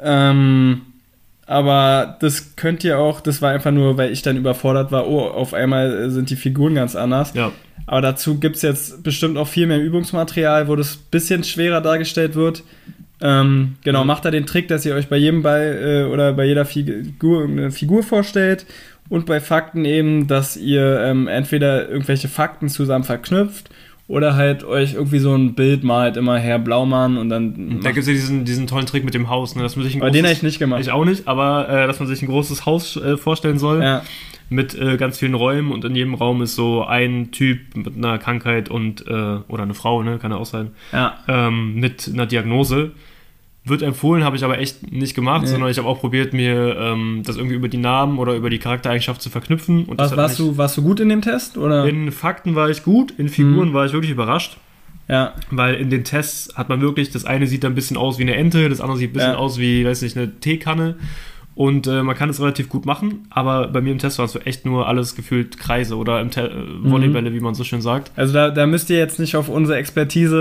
Ähm, 0.00 0.82
aber 1.46 2.16
das 2.20 2.56
könnt 2.56 2.82
ihr 2.84 2.98
auch, 2.98 3.20
das 3.20 3.42
war 3.42 3.50
einfach 3.50 3.72
nur, 3.72 3.96
weil 3.98 4.12
ich 4.12 4.22
dann 4.22 4.36
überfordert 4.36 4.90
war, 4.92 5.06
oh, 5.06 5.20
auf 5.20 5.54
einmal 5.54 6.10
sind 6.10 6.30
die 6.30 6.36
Figuren 6.36 6.74
ganz 6.74 6.96
anders. 6.96 7.32
Ja. 7.34 7.52
Aber 7.86 8.02
dazu 8.02 8.38
gibt 8.38 8.56
es 8.56 8.62
jetzt 8.62 9.02
bestimmt 9.02 9.38
auch 9.38 9.48
viel 9.48 9.66
mehr 9.66 9.80
Übungsmaterial, 9.80 10.68
wo 10.68 10.76
das 10.76 10.96
ein 10.96 11.02
bisschen 11.10 11.44
schwerer 11.44 11.80
dargestellt 11.80 12.34
wird. 12.34 12.62
Ähm, 13.20 13.76
genau, 13.82 14.02
Mhm. 14.02 14.06
macht 14.06 14.24
da 14.24 14.30
den 14.30 14.46
Trick, 14.46 14.68
dass 14.68 14.86
ihr 14.86 14.94
euch 14.94 15.08
bei 15.08 15.16
jedem 15.16 15.42
Ball 15.42 16.04
äh, 16.08 16.12
oder 16.12 16.32
bei 16.32 16.44
jeder 16.44 16.64
Figur 16.64 17.44
eine 17.44 17.70
Figur 17.70 18.02
vorstellt 18.02 18.64
und 19.08 19.26
bei 19.26 19.40
Fakten 19.40 19.84
eben, 19.84 20.26
dass 20.28 20.56
ihr 20.56 21.00
ähm, 21.00 21.26
entweder 21.28 21.88
irgendwelche 21.88 22.28
Fakten 22.28 22.68
zusammen 22.68 23.04
verknüpft 23.04 23.70
oder 24.08 24.36
halt 24.36 24.64
euch 24.64 24.94
irgendwie 24.94 25.18
so 25.18 25.34
ein 25.34 25.54
Bild 25.54 25.84
malt, 25.84 26.16
immer 26.16 26.38
Herr 26.38 26.58
Blaumann 26.58 27.18
und 27.18 27.28
dann. 27.28 27.80
Da 27.82 27.90
gibt 27.90 28.00
es 28.00 28.06
ja 28.06 28.14
diesen, 28.14 28.46
diesen 28.46 28.66
tollen 28.66 28.86
Trick 28.86 29.04
mit 29.04 29.12
dem 29.12 29.28
Haus, 29.28 29.54
ne? 29.54 29.62
dass 29.62 29.76
man 29.76 29.84
sich 29.84 29.94
ein 29.94 30.00
aber 30.00 30.10
den 30.10 30.24
habe 30.24 30.28
großes, 30.28 30.38
ich 30.38 30.42
nicht 30.42 30.58
gemacht. 30.58 30.80
ich 30.80 30.90
auch 30.90 31.04
nicht, 31.04 31.28
aber 31.28 31.68
äh, 31.68 31.86
dass 31.86 32.00
man 32.00 32.08
sich 32.08 32.22
ein 32.22 32.26
großes 32.26 32.64
Haus 32.64 32.96
äh, 32.96 33.18
vorstellen 33.18 33.58
soll 33.58 33.82
ja, 33.82 34.02
mit 34.48 34.74
äh, 34.74 34.96
ganz 34.96 35.18
vielen 35.18 35.34
Räumen 35.34 35.70
und 35.70 35.84
in 35.84 35.94
jedem 35.94 36.14
Raum 36.14 36.40
ist 36.40 36.54
so 36.54 36.84
ein 36.84 37.32
Typ 37.32 37.76
mit 37.76 37.96
einer 37.96 38.16
Krankheit 38.18 38.70
und 38.70 39.06
äh, 39.06 39.12
oder 39.46 39.62
eine 39.62 39.74
Frau, 39.74 40.02
ne, 40.02 40.18
kann 40.18 40.30
ja 40.30 40.38
auch 40.38 40.46
sein, 40.46 40.70
ja. 40.90 41.18
ähm, 41.28 41.74
mit 41.74 42.10
einer 42.10 42.24
Diagnose. 42.26 42.92
Wird 43.68 43.82
empfohlen, 43.82 44.24
habe 44.24 44.36
ich 44.36 44.44
aber 44.44 44.58
echt 44.58 44.90
nicht 44.92 45.14
gemacht, 45.14 45.42
Nee. 45.42 45.48
sondern 45.48 45.70
ich 45.70 45.78
habe 45.78 45.88
auch 45.88 46.00
probiert, 46.00 46.32
mir 46.32 46.76
ähm, 46.78 47.22
das 47.24 47.36
irgendwie 47.36 47.56
über 47.56 47.68
die 47.68 47.76
Namen 47.78 48.18
oder 48.18 48.34
über 48.34 48.50
die 48.50 48.58
Charaktereigenschaft 48.58 49.20
zu 49.22 49.30
verknüpfen. 49.30 49.84
Und 49.84 49.98
Was, 49.98 50.16
warst, 50.16 50.38
du, 50.38 50.56
warst 50.56 50.76
du 50.76 50.82
gut 50.82 51.00
in 51.00 51.08
dem 51.08 51.22
Test? 51.22 51.58
Oder? 51.58 51.86
In 51.86 52.10
Fakten 52.12 52.54
war 52.54 52.70
ich 52.70 52.82
gut, 52.82 53.12
in 53.18 53.28
Figuren 53.28 53.70
Mhm. 53.70 53.72
war 53.74 53.86
ich 53.86 53.92
wirklich 53.92 54.10
überrascht. 54.12 54.56
ja, 55.08 55.32
Weil 55.50 55.74
in 55.76 55.88
den 55.90 56.04
Tests 56.04 56.54
hat 56.56 56.68
man 56.68 56.80
wirklich, 56.82 57.10
das 57.10 57.24
eine 57.24 57.46
sieht 57.46 57.64
dann 57.64 57.72
ein 57.72 57.74
bisschen 57.74 57.96
aus 57.96 58.18
wie 58.18 58.22
eine 58.22 58.34
Ente, 58.36 58.68
das 58.68 58.80
andere 58.80 58.98
sieht 58.98 59.10
ein 59.10 59.14
bisschen 59.14 59.32
Ja. 59.32 59.38
aus 59.38 59.58
wie, 59.58 59.84
weiß 59.86 60.02
nicht, 60.02 60.16
eine 60.16 60.38
Teekanne. 60.40 60.96
Und 61.54 61.88
äh, 61.88 62.04
man 62.04 62.14
kann 62.14 62.28
es 62.30 62.40
relativ 62.40 62.68
gut 62.68 62.86
machen, 62.86 63.26
aber 63.30 63.66
bei 63.66 63.80
mir 63.80 63.90
im 63.90 63.98
Test 63.98 64.18
waren 64.18 64.26
es 64.26 64.32
so 64.32 64.38
echt 64.38 64.64
nur 64.64 64.86
alles 64.86 65.16
gefühlt 65.16 65.58
Kreise 65.58 65.96
oder 65.96 66.20
im 66.20 66.30
Te 66.30 66.42
äh, 66.42 66.54
Mhm. 66.54 66.90
Volleybälle, 66.92 67.32
wie 67.34 67.40
man 67.40 67.54
so 67.54 67.64
schön 67.64 67.80
sagt. 67.80 68.12
Also 68.16 68.32
da, 68.32 68.50
da 68.50 68.64
müsst 68.66 68.90
ihr 68.90 68.98
jetzt 68.98 69.18
nicht 69.18 69.34
auf 69.34 69.48
unsere 69.48 69.76
Expertise 69.78 70.36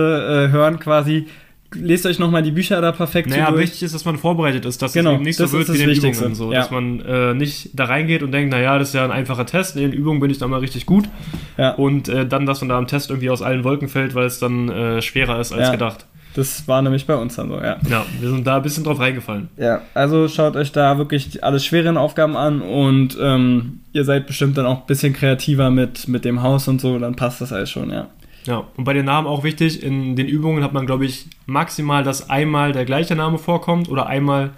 äh, 0.50 0.52
hören 0.52 0.80
quasi. 0.80 1.26
Lest 1.74 2.06
euch 2.06 2.18
nochmal 2.18 2.44
die 2.44 2.52
Bücher 2.52 2.80
da 2.82 2.92
perfekt 2.94 3.30
Naja, 3.30 3.50
durch. 3.52 3.64
wichtig 3.64 3.84
ist, 3.84 3.94
dass 3.94 4.06
man 4.06 4.18
vorbereitet 4.18 4.66
ist, 4.66 4.82
dass 4.82 4.94
Genau, 4.94 5.12
es 5.12 5.16
eben 5.16 5.24
nicht 5.26 5.40
das 5.40 5.52
so 5.52 5.58
ist 5.60 5.68
wird 5.68 5.78
wie 5.80 5.84
in 5.84 6.02
den 6.02 6.14
Übungen. 6.14 6.36
So, 6.36 6.54
ja. 6.54 6.60
Dass 6.62 6.72
man 6.72 7.02
äh, 7.02 7.34
nicht 7.34 7.72
da 7.74 7.86
reingeht 7.86 8.24
und 8.24 8.32
denkt, 8.32 8.52
naja, 8.52 8.78
das 8.80 8.90
ist 8.90 8.94
ja 8.94 9.04
ein 9.04 9.12
einfacher 9.12 9.46
Test, 9.46 9.76
in 9.76 9.82
den 9.82 9.92
Übungen 9.94 10.20
bin 10.22 10.30
ich 10.32 10.38
da 10.38 10.48
mal 10.48 10.60
richtig 10.62 10.86
gut. 10.86 11.10
Ja. 11.58 11.72
Und 11.72 12.08
äh, 12.08 12.26
dann, 12.26 12.46
dass 12.46 12.62
man 12.62 12.70
da 12.70 12.78
am 12.78 12.88
Test 12.88 13.10
irgendwie 13.10 13.30
aus 13.30 13.42
allen 13.42 13.64
Wolken 13.66 13.90
fällt, 13.90 14.16
weil 14.16 14.26
es 14.28 14.40
dann 14.40 14.70
äh, 14.70 15.02
schwerer 15.02 15.40
ist 15.42 15.52
als 15.52 15.64
Ja. 15.68 15.72
gedacht. 15.72 16.06
Das 16.36 16.68
war 16.68 16.84
nämlich 16.84 17.08
bei 17.08 17.16
uns 17.16 17.36
dann 17.36 17.50
so, 17.50 17.56
ja. 17.56 17.78
Ja, 17.90 18.06
wir 18.22 18.30
sind 18.30 18.46
da 18.46 18.58
ein 18.58 18.62
bisschen 18.62 18.84
drauf 18.84 19.00
reingefallen. 19.00 19.50
Ja, 19.58 19.82
also 19.96 20.28
schaut 20.28 20.56
euch 20.56 20.72
da 20.72 20.98
wirklich 21.00 21.44
alle 21.44 21.60
schweren 21.60 21.98
Aufgaben 21.98 22.38
an 22.38 22.62
und 22.62 23.18
ähm, 23.20 23.80
ihr 23.92 24.06
seid 24.06 24.28
bestimmt 24.28 24.56
dann 24.56 24.68
auch 24.68 24.82
ein 24.82 24.86
bisschen 24.86 25.14
kreativer 25.14 25.72
mit, 25.72 26.08
mit 26.08 26.26
dem 26.26 26.44
Haus 26.44 26.68
und 26.68 26.80
so, 26.80 27.00
dann 27.00 27.16
passt 27.16 27.42
das 27.42 27.52
alles 27.52 27.72
schon, 27.72 27.90
ja. 27.90 28.08
Ja, 28.48 28.64
und 28.78 28.84
bei 28.86 28.94
den 28.94 29.06
Namen 29.06 29.28
auch 29.28 29.44
wichtig, 29.44 29.84
in 29.84 30.16
den 30.16 30.28
Übungen 30.28 30.64
hat 30.64 30.74
man, 30.74 30.86
glaube 30.86 31.06
ich, 31.06 31.28
maximal, 31.46 32.04
dass 32.04 32.30
einmal 32.30 32.72
der 32.72 32.86
gleiche 32.86 33.16
Name 33.16 33.38
vorkommt 33.38 33.90
oder 33.90 34.08
einmal 34.08 34.52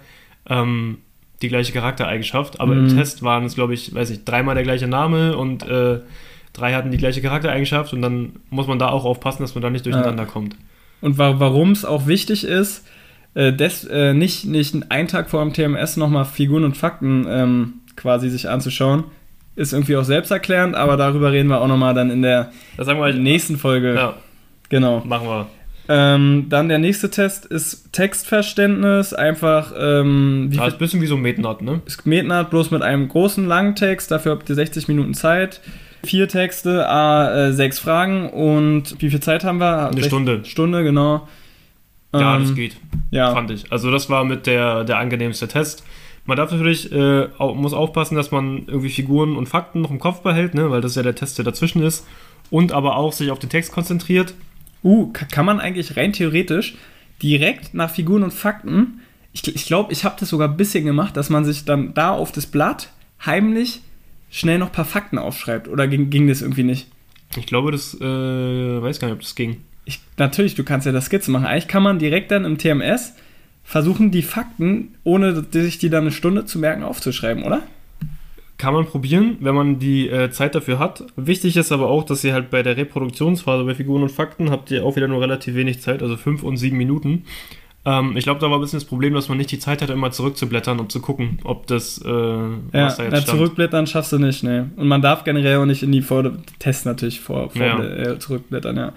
ähm, 0.48 0.98
die 1.42 1.48
gleiche 1.48 1.72
Charaktereigenschaft. 1.72 2.60
Aber 2.60 2.74
Mhm. 2.74 2.88
im 2.88 2.96
Test 2.96 3.22
waren 3.22 3.44
es, 3.44 3.54
glaube 3.54 3.74
ich, 3.74 3.94
weiß 3.94 4.10
nicht, 4.10 4.24
dreimal 4.24 4.54
der 4.54 4.64
gleiche 4.64 4.86
Name 4.86 5.36
und 5.36 5.62
äh, 5.68 6.00
drei 6.52 6.74
hatten 6.74 6.90
die 6.90 6.98
gleiche 6.98 7.20
Charaktereigenschaft 7.22 7.92
und 7.92 8.02
dann 8.02 8.32
muss 8.50 8.66
man 8.66 8.78
da 8.78 8.88
auch 8.88 9.04
aufpassen, 9.04 9.42
dass 9.42 9.54
man 9.54 9.62
da 9.62 9.70
nicht 9.70 9.84
durcheinander 9.86 10.24
kommt. 10.26 10.56
Und 11.00 11.18
wa 11.18 11.34
warum 11.38 11.72
es 11.72 11.84
auch 11.84 12.06
wichtig 12.06 12.44
ist, 12.44 12.86
äh, 13.34 13.52
des, 13.52 13.84
äh, 13.84 14.12
nicht, 14.14 14.44
nicht 14.44 14.90
einen 14.90 15.08
Tag 15.08 15.30
vor 15.30 15.42
dem 15.42 15.52
TMS 15.52 15.96
nochmal 15.96 16.24
Figuren 16.24 16.64
und 16.64 16.76
Fakten 16.76 17.26
ähm, 17.28 17.72
quasi 17.96 18.28
sich 18.30 18.48
anzuschauen, 18.48 19.04
ist 19.60 19.72
irgendwie 19.72 19.96
auch 19.96 20.04
selbsterklärend, 20.04 20.74
aber 20.74 20.96
darüber 20.96 21.30
reden 21.32 21.48
wir 21.48 21.60
auch 21.60 21.68
nochmal 21.68 21.94
dann 21.94 22.10
in 22.10 22.22
der 22.22 22.50
halt, 22.78 23.18
nächsten 23.18 23.56
Folge. 23.58 23.94
Ja, 23.94 24.14
Genau. 24.70 25.02
machen 25.04 25.26
wir. 25.28 25.46
Ähm, 25.92 26.46
dann 26.48 26.68
der 26.68 26.78
nächste 26.78 27.10
Test 27.10 27.46
ist 27.46 27.92
Textverständnis. 27.92 29.12
Einfach, 29.12 29.72
ähm, 29.76 30.46
wie 30.50 30.56
Ja, 30.56 30.66
ist 30.66 30.74
ein 30.74 30.78
bisschen 30.78 31.02
wie 31.02 31.06
so 31.06 31.16
ein 31.16 31.22
Metnut, 31.22 31.62
ne? 31.62 31.80
ist 31.84 32.06
Metnat, 32.06 32.50
bloß 32.50 32.70
mit 32.70 32.82
einem 32.82 33.08
großen 33.08 33.46
langen 33.46 33.74
Text. 33.74 34.10
Dafür 34.10 34.32
habt 34.32 34.48
ihr 34.48 34.54
60 34.54 34.86
Minuten 34.88 35.14
Zeit. 35.14 35.60
Vier 36.04 36.28
Texte, 36.28 36.88
a 36.88 37.48
äh, 37.48 37.52
sechs 37.52 37.78
Fragen 37.78 38.30
und 38.30 38.96
wie 39.02 39.10
viel 39.10 39.20
Zeit 39.20 39.44
haben 39.44 39.58
wir? 39.58 39.88
Eine 39.90 40.00
Sech- 40.00 40.06
Stunde. 40.06 40.40
Stunde, 40.44 40.82
genau. 40.84 41.28
Ja, 42.14 42.36
Ähm, 42.36 42.42
das 42.44 42.54
geht, 42.54 42.76
Ja, 43.10 43.32
fand 43.34 43.50
ich. 43.50 43.70
Also 43.70 43.90
das 43.90 44.08
war 44.08 44.24
mit 44.24 44.46
der, 44.46 44.84
der 44.84 44.98
angenehmste 44.98 45.46
Test. 45.48 45.84
Man 46.30 46.36
darf 46.36 46.52
natürlich, 46.52 46.92
äh, 46.92 47.26
muss 47.38 47.72
aufpassen, 47.72 48.14
dass 48.14 48.30
man 48.30 48.62
irgendwie 48.68 48.88
Figuren 48.88 49.34
und 49.36 49.48
Fakten 49.48 49.80
noch 49.80 49.90
im 49.90 49.98
Kopf 49.98 50.20
behält, 50.20 50.54
ne? 50.54 50.70
weil 50.70 50.80
das 50.80 50.94
ja 50.94 51.02
der 51.02 51.16
Test, 51.16 51.38
der 51.38 51.44
dazwischen 51.44 51.82
ist. 51.82 52.06
Und 52.50 52.70
aber 52.70 52.94
auch 52.96 53.12
sich 53.12 53.32
auf 53.32 53.40
den 53.40 53.50
Text 53.50 53.72
konzentriert. 53.72 54.34
Uh, 54.84 55.08
ka- 55.12 55.26
kann 55.26 55.44
man 55.44 55.58
eigentlich 55.58 55.96
rein 55.96 56.12
theoretisch 56.12 56.76
direkt 57.20 57.74
nach 57.74 57.90
Figuren 57.90 58.22
und 58.22 58.32
Fakten, 58.32 59.00
ich 59.32 59.42
glaube, 59.42 59.56
ich, 59.58 59.66
glaub, 59.66 59.90
ich 59.90 60.04
habe 60.04 60.14
das 60.20 60.28
sogar 60.28 60.48
ein 60.48 60.56
bisschen 60.56 60.84
gemacht, 60.84 61.16
dass 61.16 61.30
man 61.30 61.44
sich 61.44 61.64
dann 61.64 61.94
da 61.94 62.10
auf 62.12 62.30
das 62.30 62.46
Blatt 62.46 62.90
heimlich 63.26 63.80
schnell 64.30 64.58
noch 64.58 64.68
ein 64.68 64.72
paar 64.72 64.84
Fakten 64.84 65.18
aufschreibt. 65.18 65.66
Oder 65.66 65.88
ging, 65.88 66.10
ging 66.10 66.28
das 66.28 66.42
irgendwie 66.42 66.62
nicht? 66.62 66.86
Ich 67.36 67.46
glaube, 67.46 67.72
das, 67.72 67.94
äh, 68.00 68.04
weiß 68.04 69.00
gar 69.00 69.08
nicht, 69.08 69.14
ob 69.16 69.20
das 69.22 69.34
ging. 69.34 69.56
Ich, 69.84 69.98
natürlich, 70.16 70.54
du 70.54 70.62
kannst 70.62 70.86
ja 70.86 70.92
das 70.92 71.06
Skizze 71.06 71.32
machen. 71.32 71.46
Eigentlich 71.46 71.66
kann 71.66 71.82
man 71.82 71.98
direkt 71.98 72.30
dann 72.30 72.44
im 72.44 72.56
TMS 72.56 73.14
versuchen, 73.70 74.10
die 74.10 74.22
Fakten, 74.22 74.94
ohne 75.04 75.44
sich 75.52 75.78
die 75.78 75.90
dann 75.90 76.02
eine 76.02 76.10
Stunde 76.10 76.44
zu 76.44 76.58
merken, 76.58 76.82
aufzuschreiben, 76.82 77.44
oder? 77.44 77.62
Kann 78.58 78.74
man 78.74 78.84
probieren, 78.84 79.36
wenn 79.40 79.54
man 79.54 79.78
die 79.78 80.08
äh, 80.08 80.30
Zeit 80.32 80.54
dafür 80.56 80.80
hat. 80.80 81.04
Wichtig 81.16 81.56
ist 81.56 81.70
aber 81.70 81.88
auch, 81.88 82.02
dass 82.04 82.24
ihr 82.24 82.34
halt 82.34 82.50
bei 82.50 82.62
der 82.64 82.76
Reproduktionsphase 82.76 83.64
bei 83.64 83.74
Figuren 83.76 84.02
und 84.02 84.10
Fakten 84.10 84.50
habt 84.50 84.70
ihr 84.72 84.84
auch 84.84 84.96
wieder 84.96 85.06
nur 85.08 85.20
relativ 85.20 85.54
wenig 85.54 85.80
Zeit, 85.80 86.02
also 86.02 86.16
fünf 86.16 86.42
und 86.42 86.56
sieben 86.56 86.76
Minuten. 86.76 87.24
Ähm, 87.86 88.16
ich 88.16 88.24
glaube, 88.24 88.40
da 88.40 88.50
war 88.50 88.58
ein 88.58 88.60
bisschen 88.60 88.78
das 88.80 88.84
Problem, 88.88 89.14
dass 89.14 89.28
man 89.28 89.38
nicht 89.38 89.52
die 89.52 89.60
Zeit 89.60 89.80
hatte, 89.82 89.92
immer 89.94 90.10
zurückzublättern 90.10 90.80
und 90.80 90.90
zu 90.92 91.00
gucken, 91.00 91.38
ob 91.44 91.66
das, 91.68 91.98
äh, 92.04 92.08
Ja, 92.10 92.50
was 92.72 92.96
da 92.96 93.04
jetzt 93.04 93.22
stand. 93.22 93.26
zurückblättern 93.28 93.86
schaffst 93.86 94.12
du 94.12 94.18
nicht, 94.18 94.42
ne. 94.42 94.70
Und 94.76 94.88
man 94.88 95.00
darf 95.00 95.22
generell 95.24 95.56
auch 95.58 95.64
nicht 95.64 95.82
in 95.84 95.92
die 95.92 96.02
Vor 96.02 96.30
Tests 96.58 96.84
natürlich 96.84 97.20
vor, 97.20 97.50
vor 97.50 97.62
Ja. 97.64 97.82
äh, 97.82 98.18
zurückblättern, 98.18 98.76
ja. 98.76 98.92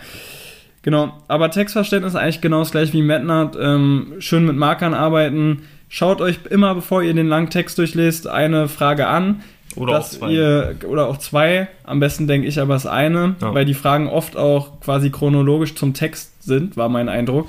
Genau, 0.83 1.13
aber 1.27 1.49
Textverständnis 1.49 2.13
ist 2.13 2.19
eigentlich 2.19 2.41
genau 2.41 2.59
das 2.59 2.71
gleiche 2.71 2.93
wie 2.93 3.01
Metnat. 3.01 3.57
Ähm, 3.59 4.13
schön 4.19 4.45
mit 4.45 4.55
Markern 4.55 4.93
arbeiten. 4.93 5.63
Schaut 5.89 6.21
euch 6.21 6.39
immer, 6.49 6.75
bevor 6.75 7.01
ihr 7.03 7.13
den 7.13 7.27
langen 7.27 7.49
Text 7.49 7.77
durchlest, 7.77 8.27
eine 8.27 8.67
Frage 8.67 9.07
an. 9.07 9.41
Oder 9.75 9.99
auch 9.99 10.03
zwei. 10.07 10.29
Ihr, 10.31 10.75
oder 10.87 11.07
auch 11.07 11.17
zwei. 11.17 11.67
Am 11.83 11.99
besten 11.99 12.27
denke 12.27 12.47
ich 12.47 12.59
aber 12.59 12.73
das 12.75 12.85
eine, 12.85 13.35
Ja. 13.41 13.53
weil 13.55 13.65
die 13.65 13.73
Fragen 13.73 14.07
oft 14.07 14.35
auch 14.37 14.79
quasi 14.81 15.09
chronologisch 15.09 15.73
zum 15.75 15.93
Text 15.93 16.43
sind, 16.43 16.77
war 16.77 16.89
mein 16.89 17.09
Eindruck. 17.09 17.47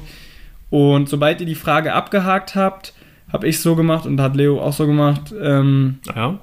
Und 0.70 1.08
sobald 1.08 1.40
ihr 1.40 1.46
die 1.46 1.54
Frage 1.54 1.92
abgehakt 1.92 2.54
habt, 2.54 2.94
habe 3.32 3.46
ich 3.48 3.60
so 3.60 3.74
gemacht 3.76 4.06
und 4.06 4.20
hat 4.20 4.36
Leo 4.36 4.60
auch 4.60 4.72
so 4.72 4.86
gemacht. 4.86 5.34
Ähm, 5.40 5.98
Ja, 6.14 6.38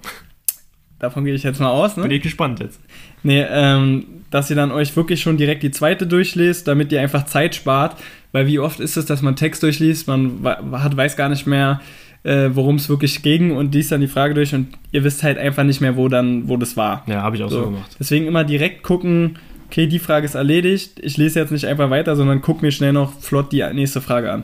davon 1.00 1.24
gehe 1.26 1.34
ich 1.34 1.44
jetzt 1.44 1.60
mal 1.60 1.70
aus, 1.70 1.96
ne? 1.98 2.04
bin 2.04 2.12
ich 2.12 2.22
gespannt 2.22 2.60
jetzt. 2.60 2.80
Nee, 3.24 3.46
ähm, 3.50 4.06
dass 4.30 4.50
ihr 4.50 4.56
dann 4.56 4.72
euch 4.72 4.96
wirklich 4.96 5.22
schon 5.22 5.38
direkt 5.38 5.64
die 5.64 5.72
zweite 5.72 6.08
durchlest, 6.08 6.68
damit 6.68 6.92
ihr 6.92 7.02
einfach 7.02 7.26
Zeit 7.26 7.56
spart. 7.56 7.98
Weil 8.32 8.48
wie 8.48 8.60
oft 8.60 8.80
ist 8.80 8.96
es, 8.98 9.06
dass 9.06 9.22
man 9.22 9.36
Text 9.36 9.62
durchliest, 9.62 10.08
man 10.08 10.40
hat, 10.72 10.96
weiß 10.96 11.18
gar 11.18 11.28
nicht 11.28 11.46
mehr, 11.48 11.82
äh, 12.24 12.50
worum 12.54 12.76
es 12.76 12.88
wirklich 12.88 13.24
ging 13.24 13.52
und 13.52 13.74
liest 13.74 13.92
dann 13.92 14.00
die 14.02 14.08
Frage 14.08 14.34
durch 14.34 14.54
und 14.56 14.68
ihr 14.92 15.04
wisst 15.04 15.24
halt 15.24 15.38
einfach 15.38 15.64
nicht 15.64 15.82
mehr, 15.82 15.98
wo 15.98 16.08
dann, 16.08 16.48
wo 16.48 16.56
das 16.56 16.78
war. 16.78 17.04
Ja, 17.08 17.24
habe 17.24 17.36
ich 17.36 17.44
auch 17.44 17.50
so, 17.50 17.60
So. 17.60 17.66
gemacht. 17.66 17.96
Deswegen 18.00 18.28
immer 18.28 18.44
direkt 18.44 18.84
gucken, 18.84 19.38
okay, 19.68 19.88
die 19.88 20.00
Frage 20.00 20.26
ist 20.26 20.36
erledigt, 20.36 21.00
ich 21.02 21.18
lese 21.18 21.40
jetzt 21.40 21.52
nicht 21.52 21.66
einfach 21.66 21.90
weiter, 21.90 22.16
sondern 22.16 22.42
guck 22.42 22.62
mir 22.62 22.72
schnell 22.72 22.94
noch 22.94 23.14
flott 23.20 23.52
die 23.52 23.64
nächste 23.74 24.02
Frage 24.02 24.32
an. 24.32 24.44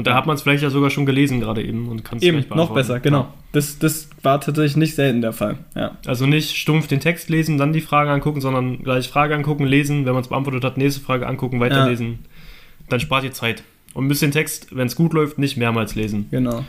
Und 0.00 0.06
da 0.06 0.14
hat 0.14 0.24
man 0.24 0.34
es 0.34 0.40
vielleicht 0.40 0.62
ja 0.62 0.70
sogar 0.70 0.88
schon 0.88 1.04
gelesen 1.04 1.40
gerade 1.40 1.62
eben 1.62 1.86
und 1.90 2.06
kann 2.06 2.16
es 2.16 2.24
Eben, 2.24 2.42
noch 2.54 2.72
besser, 2.72 3.00
genau. 3.00 3.18
Ja. 3.18 3.34
Das, 3.52 3.78
das 3.78 4.08
war 4.22 4.40
tatsächlich 4.40 4.78
nicht 4.78 4.94
selten 4.94 5.20
der 5.20 5.34
Fall. 5.34 5.58
Ja. 5.74 5.98
Also 6.06 6.24
nicht 6.24 6.56
stumpf 6.56 6.86
den 6.86 7.00
Text 7.00 7.28
lesen, 7.28 7.58
dann 7.58 7.74
die 7.74 7.82
Frage 7.82 8.10
angucken, 8.10 8.40
sondern 8.40 8.82
gleich 8.82 9.10
Frage 9.10 9.34
angucken, 9.34 9.66
lesen, 9.66 10.06
wenn 10.06 10.14
man 10.14 10.22
es 10.22 10.28
beantwortet 10.28 10.64
hat, 10.64 10.78
nächste 10.78 11.02
Frage 11.02 11.26
angucken, 11.26 11.60
weiterlesen. 11.60 12.20
Dann 12.88 12.98
spart 12.98 13.24
ihr 13.24 13.32
Zeit. 13.32 13.62
Und 13.92 14.06
ein 14.06 14.08
bisschen 14.08 14.32
Text, 14.32 14.74
wenn 14.74 14.86
es 14.86 14.96
gut 14.96 15.12
läuft, 15.12 15.36
nicht 15.36 15.58
mehrmals 15.58 15.96
lesen. 15.96 16.28
Genau. 16.30 16.64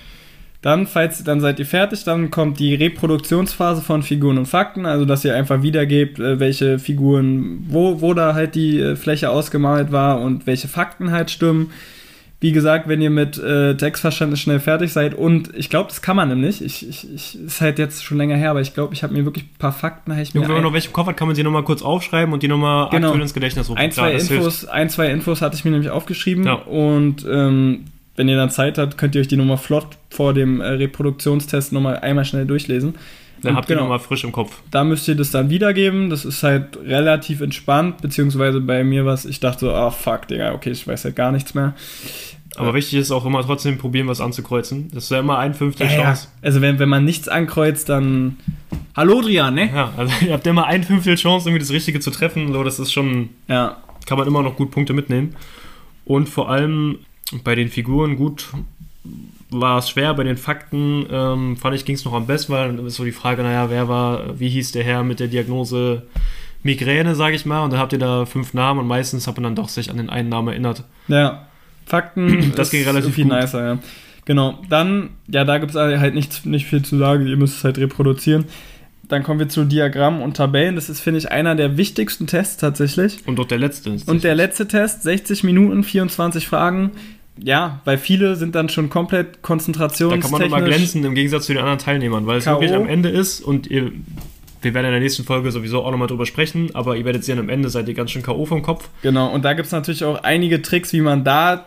Dann, 0.62 0.88
falls, 0.88 1.24
dann 1.24 1.40
seid 1.40 1.58
ihr 1.60 1.66
fertig, 1.66 2.04
dann 2.04 2.32
kommt 2.32 2.60
die 2.60 2.76
Reproduktionsphase 2.76 3.82
von 3.82 4.04
Figuren 4.04 4.38
und 4.38 4.46
Fakten, 4.46 4.86
also 4.86 5.06
dass 5.06 5.24
ihr 5.24 5.36
einfach 5.36 5.64
wiedergebt, 5.64 6.20
äh, 6.20 6.40
welche 6.42 6.80
Figuren, 6.80 7.66
wo, 7.70 8.02
wo 8.02 8.14
da 8.14 8.34
halt 8.34 8.56
die 8.56 8.78
äh, 8.78 8.96
Fläche 8.98 9.30
ausgemalt 9.30 9.94
war 9.94 10.20
und 10.20 10.46
welche 10.48 10.68
Fakten 10.68 11.12
halt 11.12 11.32
stimmen. 11.32 11.72
Wie 12.42 12.52
gesagt, 12.52 12.88
wenn 12.88 13.02
ihr 13.02 13.12
mit 13.12 13.38
äh, 13.38 13.78
Textverständnis 13.78 14.40
schnell 14.40 14.60
fertig 14.60 14.92
seid 14.92 15.14
und 15.14 15.56
ich 15.56 15.70
glaube, 15.70 15.90
das 15.90 16.02
kann 16.02 16.16
man 16.16 16.28
nämlich. 16.28 16.64
Ich, 16.66 16.90
ich, 16.90 17.08
ich 17.14 17.40
ist 17.40 17.62
halt 17.62 17.78
jetzt 17.78 18.04
schon 18.04 18.18
länger 18.18 18.36
her, 18.36 18.50
aber 18.50 18.62
ich 18.62 18.74
glaube, 18.74 18.96
ich 18.96 19.04
habe 19.04 19.14
mir 19.14 19.26
wirklich 19.26 19.46
ein 19.46 19.58
paar 19.60 19.72
Fakten. 19.72 20.12
Ich 20.20 20.34
mir 20.34 20.42
wenn 20.42 20.50
man 20.52 20.64
noch 20.64 20.74
welche 20.74 20.88
im 20.88 20.94
Kopf 20.94 21.06
hat, 21.08 21.18
kann 21.18 21.28
man 21.28 21.36
sie 21.36 21.44
nochmal 21.44 21.64
kurz 21.64 21.84
aufschreiben 21.84 22.34
und 22.34 22.42
die 22.42 22.48
nochmal 22.48 22.90
Genau. 22.90 23.10
aktuell 23.10 23.22
ins 23.22 23.36
Gedächtnis 23.36 23.70
rufen. 23.70 23.78
ein, 23.78 23.92
zwei 23.92 24.16
Klar, 24.18 24.38
Infos, 24.38 24.66
ein, 24.66 24.90
zwei 24.90 25.12
Infos 25.12 25.42
hatte 25.44 25.56
ich 25.56 25.64
mir 25.66 25.72
nämlich 25.72 25.92
aufgeschrieben 25.92 26.44
Ja. 26.46 26.54
und 26.56 27.24
ähm, 27.30 27.86
wenn 28.16 28.28
ihr 28.28 28.36
dann 28.38 28.50
Zeit 28.50 28.80
habt, 28.80 28.98
könnt 28.98 29.14
ihr 29.14 29.22
euch 29.22 29.28
die 29.28 29.38
nochmal 29.38 29.58
flott 29.58 29.88
vor 30.10 30.34
dem 30.34 30.62
äh, 30.62 30.68
Reproduktionstest 30.68 31.72
nochmal 31.74 32.00
einmal 32.00 32.26
schnell 32.26 32.46
durchlesen. 32.48 32.96
Dann 33.44 33.56
habt 33.56 33.70
ihr 33.70 33.76
genau. 33.76 33.84
nochmal 33.88 34.00
frisch 34.00 34.24
im 34.24 34.32
Kopf. 34.32 34.62
da 34.72 34.84
müsst 34.84 35.08
ihr 35.08 35.16
das 35.16 35.32
dann 35.32 35.50
wiedergeben. 35.50 36.10
Das 36.10 36.26
ist 36.26 36.44
halt 36.44 36.78
relativ 36.86 37.42
entspannt, 37.42 38.02
beziehungsweise 38.02 38.62
bei 38.62 38.84
mir 38.84 39.06
was, 39.06 39.26
ich 39.26 39.40
dachte 39.40 39.62
so, 39.62 39.72
ah 39.74 39.92
fuck, 39.92 40.28
Digga, 40.28 40.54
okay, 40.54 40.72
ich 40.72 40.88
weiß 40.88 41.06
halt 41.06 41.16
gar 41.16 41.32
nichts 41.32 41.54
mehr. 41.54 41.74
Aber 42.58 42.74
wichtig 42.74 43.00
ist 43.00 43.12
auch 43.12 43.26
immer 43.26 43.42
trotzdem 43.44 43.78
probieren, 43.78 44.08
was 44.08 44.20
anzukreuzen. 44.20 44.92
Das 44.94 45.06
ist 45.06 45.10
ja 45.10 45.20
immer 45.20 45.38
ein 45.40 45.54
Fünftel 45.54 45.88
Ja, 45.88 45.94
ja. 45.94 46.04
Chance. 46.04 46.28
Also 46.42 46.60
wenn, 46.62 46.80
wenn 46.80 46.90
man 46.90 47.06
nichts 47.06 47.30
ankreuzt, 47.30 47.88
dann. 47.88 48.38
Hallo 48.96 49.22
Drian, 49.22 49.54
ne? 49.54 49.70
Ja, 49.74 49.94
also 49.96 50.14
ihr 50.26 50.34
habt 50.34 50.46
immer 50.46 50.66
ein 50.66 50.84
Fünftel 50.84 51.16
Chance, 51.16 51.48
irgendwie 51.48 51.62
das 51.62 51.72
Richtige 51.72 52.02
zu 52.02 52.12
treffen. 52.12 52.52
So, 52.52 52.64
das 52.64 52.78
ist 52.80 52.92
schon, 52.92 53.30
Ja. 53.48 53.78
kann 54.06 54.18
man 54.18 54.28
immer 54.28 54.44
noch 54.44 54.58
gut 54.58 54.70
Punkte 54.72 54.92
mitnehmen. 54.94 55.36
Und 56.04 56.28
vor 56.28 56.50
allem 56.50 57.00
bei 57.46 57.56
den 57.56 57.70
Figuren 57.70 58.18
gut 58.18 58.50
war 59.52 59.78
es 59.78 59.90
schwer. 59.90 60.14
Bei 60.14 60.24
den 60.24 60.38
Fakten 60.38 61.06
ähm, 61.12 61.58
fand 61.58 61.76
ich, 61.76 61.86
ging 61.86 61.96
es 61.96 62.06
noch 62.06 62.14
am 62.14 62.26
besten, 62.26 62.54
weil 62.54 62.76
dann 62.76 62.86
ist 62.86 62.96
so 62.96 63.04
die 63.04 63.12
Frage, 63.12 63.44
naja, 63.44 63.70
wer 63.70 63.88
war, 63.88 64.40
wie 64.40 64.50
hieß 64.50 64.72
der 64.72 64.84
Herr 64.84 65.04
mit 65.04 65.20
der 65.20 65.28
Diagnose 65.28 66.04
Migräne, 66.64 67.16
sage 67.16 67.36
ich 67.36 67.46
mal. 67.46 67.64
Und 67.64 67.74
dann 67.74 67.80
habt 67.80 67.94
ihr 67.94 68.00
da 68.00 68.26
fünf 68.26 68.54
Namen 68.54 68.80
und 68.80 68.88
meistens 68.88 69.28
hat 69.28 69.36
man 69.36 69.44
dann 69.44 69.56
doch 69.56 69.70
sich 69.70 69.90
an 69.90 69.98
den 69.98 70.10
einen 70.10 70.30
Namen 70.30 70.50
erinnert. 70.50 70.84
Ja. 71.08 71.48
Fakten. 71.86 72.52
Das 72.56 72.72
ging 72.72 72.84
relativ 72.84 73.16
gut. 73.16 73.26
nicer, 73.26 73.66
ja. 73.66 73.80
Genau. 74.26 74.60
Dann, 74.70 75.10
ja, 75.28 75.44
da 75.44 75.58
gibt 75.58 75.76
es 75.76 75.78
halt 75.78 76.16
nicht, 76.16 76.46
nicht 76.46 76.68
viel 76.68 76.84
zu 76.84 76.98
sagen. 76.98 77.28
Ihr 77.28 77.38
müsst 77.38 77.58
es 77.58 77.64
halt 77.64 77.78
reproduzieren. 77.78 78.46
Dann 79.08 79.24
kommen 79.24 79.40
wir 79.40 79.50
zu 79.50 79.66
Diagrammen 79.66 80.22
und 80.22 80.38
Tabellen. 80.38 80.76
Das 80.76 80.90
ist, 80.90 81.02
finde 81.02 81.18
ich, 81.18 81.32
einer 81.32 81.56
der 81.56 81.76
wichtigsten 81.76 82.28
Tests 82.28 82.58
tatsächlich. 82.58 83.28
Und 83.28 83.38
doch 83.38 83.48
der 83.48 83.58
letzte. 83.58 83.98
Und 84.06 84.24
der 84.24 84.36
letzte 84.36 84.68
Test, 84.68 85.04
60 85.04 85.44
Minuten, 85.44 85.84
24 85.84 86.48
Fragen. 86.48 86.92
Ja, 87.38 87.80
weil 87.86 87.98
viele 87.98 88.36
sind 88.36 88.56
dann 88.56 88.70
schon 88.70 88.90
komplett 88.90 89.36
Da 89.36 89.40
konzentrationstechnisch. 89.42 90.24
kann 90.24 90.32
man 90.32 90.42
immer 90.42 90.62
glänzen 90.62 91.04
im 91.04 91.16
Gegensatz 91.16 91.46
zu 91.46 91.54
den 91.54 91.60
anderen 91.60 91.80
Teilnehmern, 91.80 92.28
weil 92.28 92.38
es 92.38 92.46
wirklich 92.46 92.74
am 92.74 92.88
Ende 92.88 93.10
ist 93.10 93.42
und 93.42 93.68
ihr, 93.68 93.92
wir 94.62 94.74
werden 94.74 94.86
in 94.88 94.92
der 94.92 95.00
nächsten 95.02 95.24
Folge 95.24 95.52
sowieso 95.52 95.84
auch 95.84 95.92
nochmal 95.92 96.08
drüber 96.08 96.26
sprechen, 96.26 96.76
aber 96.76 96.98
ihr 96.98 97.06
werdet 97.06 97.24
sehen, 97.24 97.40
am 97.40 97.50
Ende 97.50 97.70
seid 97.70 97.88
ihr 97.88 97.94
ganz 97.94 98.12
schön 98.12 98.22
K.O. 98.22 98.46
vom 98.46 98.62
Kopf. 98.62 98.90
Genau, 99.02 99.32
und 99.34 99.44
da 99.46 99.54
gibt 99.54 99.66
es 99.66 99.72
natürlich 99.72 100.04
auch 100.04 100.24
einige 100.24 100.62
Tricks, 100.62 100.94
wie 100.94 101.02
man 101.02 101.24
da 101.24 101.66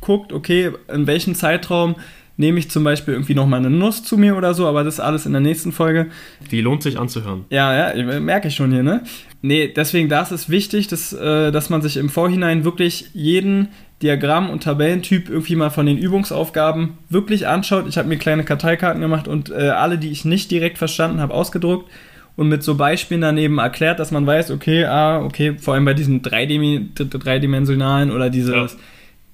guckt, 0.00 0.32
okay, 0.32 0.70
in 0.92 1.06
welchem 1.06 1.34
Zeitraum 1.34 1.96
nehme 2.36 2.58
ich 2.58 2.70
zum 2.70 2.84
Beispiel 2.84 3.14
irgendwie 3.14 3.34
nochmal 3.34 3.60
eine 3.60 3.70
Nuss 3.70 4.02
zu 4.02 4.16
mir 4.16 4.36
oder 4.36 4.54
so, 4.54 4.66
aber 4.66 4.84
das 4.84 4.94
ist 4.94 5.00
alles 5.00 5.26
in 5.26 5.32
der 5.32 5.40
nächsten 5.40 5.72
Folge. 5.72 6.06
Die 6.50 6.60
lohnt 6.60 6.82
sich 6.82 6.98
anzuhören. 6.98 7.44
Ja, 7.50 7.92
ja, 7.94 8.20
merke 8.20 8.48
ich 8.48 8.54
schon 8.54 8.72
hier, 8.72 8.82
ne? 8.82 9.02
Nee, 9.42 9.72
deswegen, 9.74 10.08
da 10.08 10.22
ist 10.22 10.32
es 10.32 10.48
wichtig, 10.48 10.88
dass, 10.88 11.12
äh, 11.12 11.52
dass 11.52 11.70
man 11.70 11.82
sich 11.82 11.96
im 11.96 12.08
Vorhinein 12.08 12.64
wirklich 12.64 13.10
jeden 13.12 13.68
Diagramm- 14.02 14.50
und 14.50 14.64
Tabellentyp 14.64 15.28
irgendwie 15.28 15.56
mal 15.56 15.70
von 15.70 15.86
den 15.86 15.98
Übungsaufgaben 15.98 16.98
wirklich 17.08 17.46
anschaut. 17.46 17.86
Ich 17.88 17.96
habe 17.96 18.08
mir 18.08 18.16
kleine 18.16 18.44
Karteikarten 18.44 19.00
gemacht 19.00 19.28
und 19.28 19.50
äh, 19.50 19.68
alle, 19.68 19.98
die 19.98 20.10
ich 20.10 20.24
nicht 20.24 20.50
direkt 20.50 20.78
verstanden 20.78 21.20
habe, 21.20 21.32
ausgedruckt 21.32 21.90
und 22.36 22.48
mit 22.48 22.62
so 22.62 22.74
Beispielen 22.74 23.20
daneben 23.20 23.58
erklärt, 23.58 24.00
dass 24.00 24.10
man 24.10 24.26
weiß, 24.26 24.50
okay, 24.50 24.84
ah, 24.84 25.22
okay, 25.22 25.56
vor 25.58 25.74
allem 25.74 25.84
bei 25.84 25.94
diesen 25.94 26.22
dreidim 26.22 26.90
dreidimensionalen 26.94 28.10
oder 28.10 28.28
dieses 28.28 28.76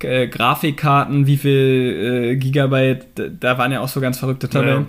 äh, 0.05 0.27
Grafikkarten, 0.29 1.27
wie 1.27 1.37
viel 1.37 2.31
äh, 2.33 2.37
Gigabyte, 2.37 3.07
da 3.41 3.59
waren 3.59 3.73
ja 3.73 3.81
auch 3.81 3.89
so 3.89 4.01
ganz 4.01 4.19
verrückte 4.19 4.49
Tabellen. 4.49 4.87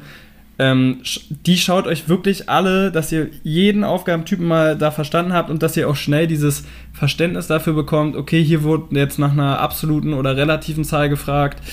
Ähm, 0.59 0.99
sch- 1.03 1.21
die 1.45 1.57
schaut 1.57 1.87
euch 1.87 2.07
wirklich 2.07 2.47
alle, 2.49 2.91
dass 2.91 3.11
ihr 3.11 3.29
jeden 3.41 3.83
Aufgabentypen 3.83 4.45
mal 4.45 4.77
da 4.77 4.91
verstanden 4.91 5.33
habt 5.33 5.49
und 5.49 5.63
dass 5.63 5.75
ihr 5.75 5.89
auch 5.89 5.95
schnell 5.95 6.27
dieses 6.27 6.65
Verständnis 6.93 7.47
dafür 7.47 7.73
bekommt, 7.73 8.15
okay, 8.15 8.43
hier 8.43 8.61
wurde 8.61 8.99
jetzt 8.99 9.17
nach 9.17 9.31
einer 9.31 9.59
absoluten 9.59 10.13
oder 10.13 10.37
relativen 10.37 10.83
Zahl 10.83 11.09
gefragt. 11.09 11.63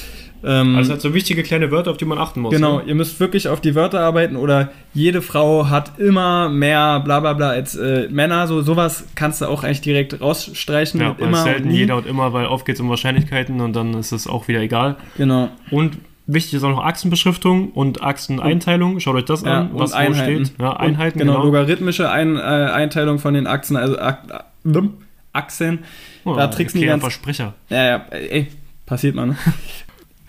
Ähm, 0.44 0.76
Also 0.76 0.92
hat 0.92 1.00
so 1.00 1.14
wichtige 1.14 1.42
kleine 1.42 1.70
Wörter, 1.70 1.90
auf 1.90 1.96
die 1.96 2.04
man 2.04 2.18
achten 2.18 2.40
muss. 2.40 2.54
Genau, 2.54 2.78
Ne? 2.78 2.84
ihr 2.86 2.94
müsst 2.94 3.18
wirklich 3.20 3.48
auf 3.48 3.60
die 3.60 3.74
Wörter 3.74 4.00
arbeiten 4.00 4.36
oder 4.36 4.70
jede 4.94 5.20
Frau 5.22 5.68
hat 5.68 5.98
immer 5.98 6.48
mehr 6.48 7.00
bla 7.00 7.20
bla 7.20 7.32
bla 7.32 7.48
als 7.50 7.74
äh, 7.76 8.08
Männer. 8.10 8.46
So 8.46 8.62
sowas 8.62 9.04
kannst 9.14 9.40
du 9.40 9.46
auch 9.46 9.64
eigentlich 9.64 9.80
direkt 9.80 10.20
rausstreichen. 10.20 11.00
Ja, 11.00 11.14
immer 11.18 11.38
und 11.38 11.44
selten 11.44 11.70
jeder 11.70 11.96
und 11.96 12.06
immer, 12.06 12.32
weil 12.32 12.46
oft 12.46 12.64
geht 12.66 12.76
es 12.76 12.80
um 12.80 12.88
Wahrscheinlichkeiten 12.88 13.60
und 13.60 13.74
dann 13.74 13.94
ist 13.94 14.12
es 14.12 14.26
auch 14.26 14.46
wieder 14.48 14.60
egal. 14.60 14.96
Genau. 15.16 15.48
Und 15.70 15.98
wichtig 16.26 16.54
ist 16.54 16.62
auch 16.62 16.70
noch 16.70 16.84
Achsenbeschriftung 16.84 17.70
und 17.70 18.02
Achseneinteilung. 18.02 19.00
Schaut 19.00 19.16
euch 19.16 19.24
das 19.24 19.42
Ja, 19.42 19.60
an, 19.62 19.70
und 19.70 19.80
was 19.80 19.92
wo 19.92 20.14
steht. 20.14 20.52
Ja, 20.60 20.70
Und, 20.70 20.76
Einheiten, 20.76 21.18
genau, 21.18 21.32
genau. 21.34 21.44
logarithmische 21.46 22.10
Ein, 22.10 22.36
äh, 22.36 22.40
Einteilung 22.40 23.18
von 23.18 23.34
den 23.34 23.46
Achsen, 23.46 23.76
also 23.76 23.96
Ach, 23.98 24.18
Achsen. 25.32 25.80
Oh, 26.24 26.34
da 26.34 26.48
tricksen 26.48 26.80
die 26.80 26.86
okay, 26.86 26.90
ganz 26.92 27.02
Versprecher. 27.02 27.54
Ja, 27.70 27.84
ja, 27.86 27.96
ey, 28.10 28.48
passiert 28.86 29.14
mal, 29.14 29.26
ne? 29.26 29.36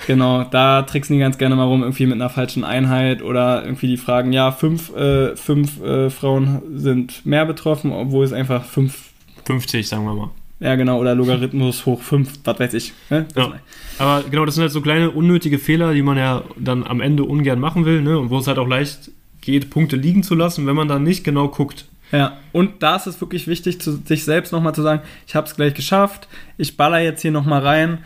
Genau, 0.08 0.44
da 0.44 0.84
tricksen 0.84 1.16
die 1.16 1.20
ganz 1.20 1.38
gerne 1.38 1.56
mal 1.56 1.66
rum, 1.66 1.82
irgendwie 1.82 2.06
mit 2.06 2.16
einer 2.16 2.30
falschen 2.30 2.64
Einheit 2.64 3.22
oder 3.22 3.64
irgendwie 3.64 3.88
die 3.88 3.98
fragen, 3.98 4.34
ja, 4.34 4.52
fünf, 4.52 4.96
äh, 4.96 5.36
fünf 5.36 5.82
äh, 5.82 6.10
Frauen 6.10 6.62
sind 6.76 7.26
mehr 7.26 7.46
betroffen, 7.46 7.92
obwohl 7.92 8.26
es 8.26 8.34
einfach 8.34 8.66
fünf, 8.66 9.10
50, 9.46 9.88
sagen 9.88 10.06
wir 10.06 10.14
mal. 10.14 10.30
ja 10.60 10.76
genau, 10.76 11.00
oder 11.00 11.16
Logarithmus 11.16 11.86
hoch 11.86 12.02
fünf, 12.02 12.40
was 12.44 12.60
weiß 12.60 12.74
ich. 12.74 12.94
Ne? 13.10 13.26
Ja. 13.36 13.54
Aber 13.98 14.24
genau, 14.30 14.46
das 14.46 14.56
sind 14.56 14.62
halt 14.62 14.72
so 14.72 14.82
kleine 14.82 15.12
unnötige 15.12 15.60
Fehler, 15.60 15.94
die 15.94 16.02
man 16.02 16.18
ja 16.18 16.44
dann 16.58 16.86
am 16.86 17.02
Ende 17.02 17.24
ungern 17.24 17.60
machen 17.60 17.86
will, 17.86 18.02
ne? 18.02 18.18
Und 18.18 18.30
wo 18.30 18.38
es 18.38 18.48
halt 18.48 18.58
auch 18.58 18.68
leicht 18.68 19.12
geht, 19.42 19.70
Punkte 19.70 19.96
liegen 19.96 20.24
zu 20.24 20.36
lassen, 20.36 20.68
wenn 20.68 20.76
man 20.76 20.88
dann 20.88 21.04
nicht 21.04 21.24
genau 21.24 21.48
guckt. 21.48 21.86
Ja, 22.12 22.38
und 22.52 22.82
da 22.82 22.96
ist 22.96 23.08
es 23.08 23.22
wirklich 23.22 23.48
wichtig, 23.48 23.80
zu, 23.82 23.98
sich 23.98 24.24
selbst 24.24 24.52
nochmal 24.52 24.74
zu 24.74 24.82
sagen, 24.82 25.02
ich 25.28 25.36
habe 25.36 25.48
es 25.48 25.56
gleich 25.56 25.76
geschafft, 25.76 26.28
ich 26.58 26.76
baller 26.76 27.00
jetzt 27.00 27.22
hier 27.22 27.32
nochmal 27.32 27.62
rein. 27.62 28.00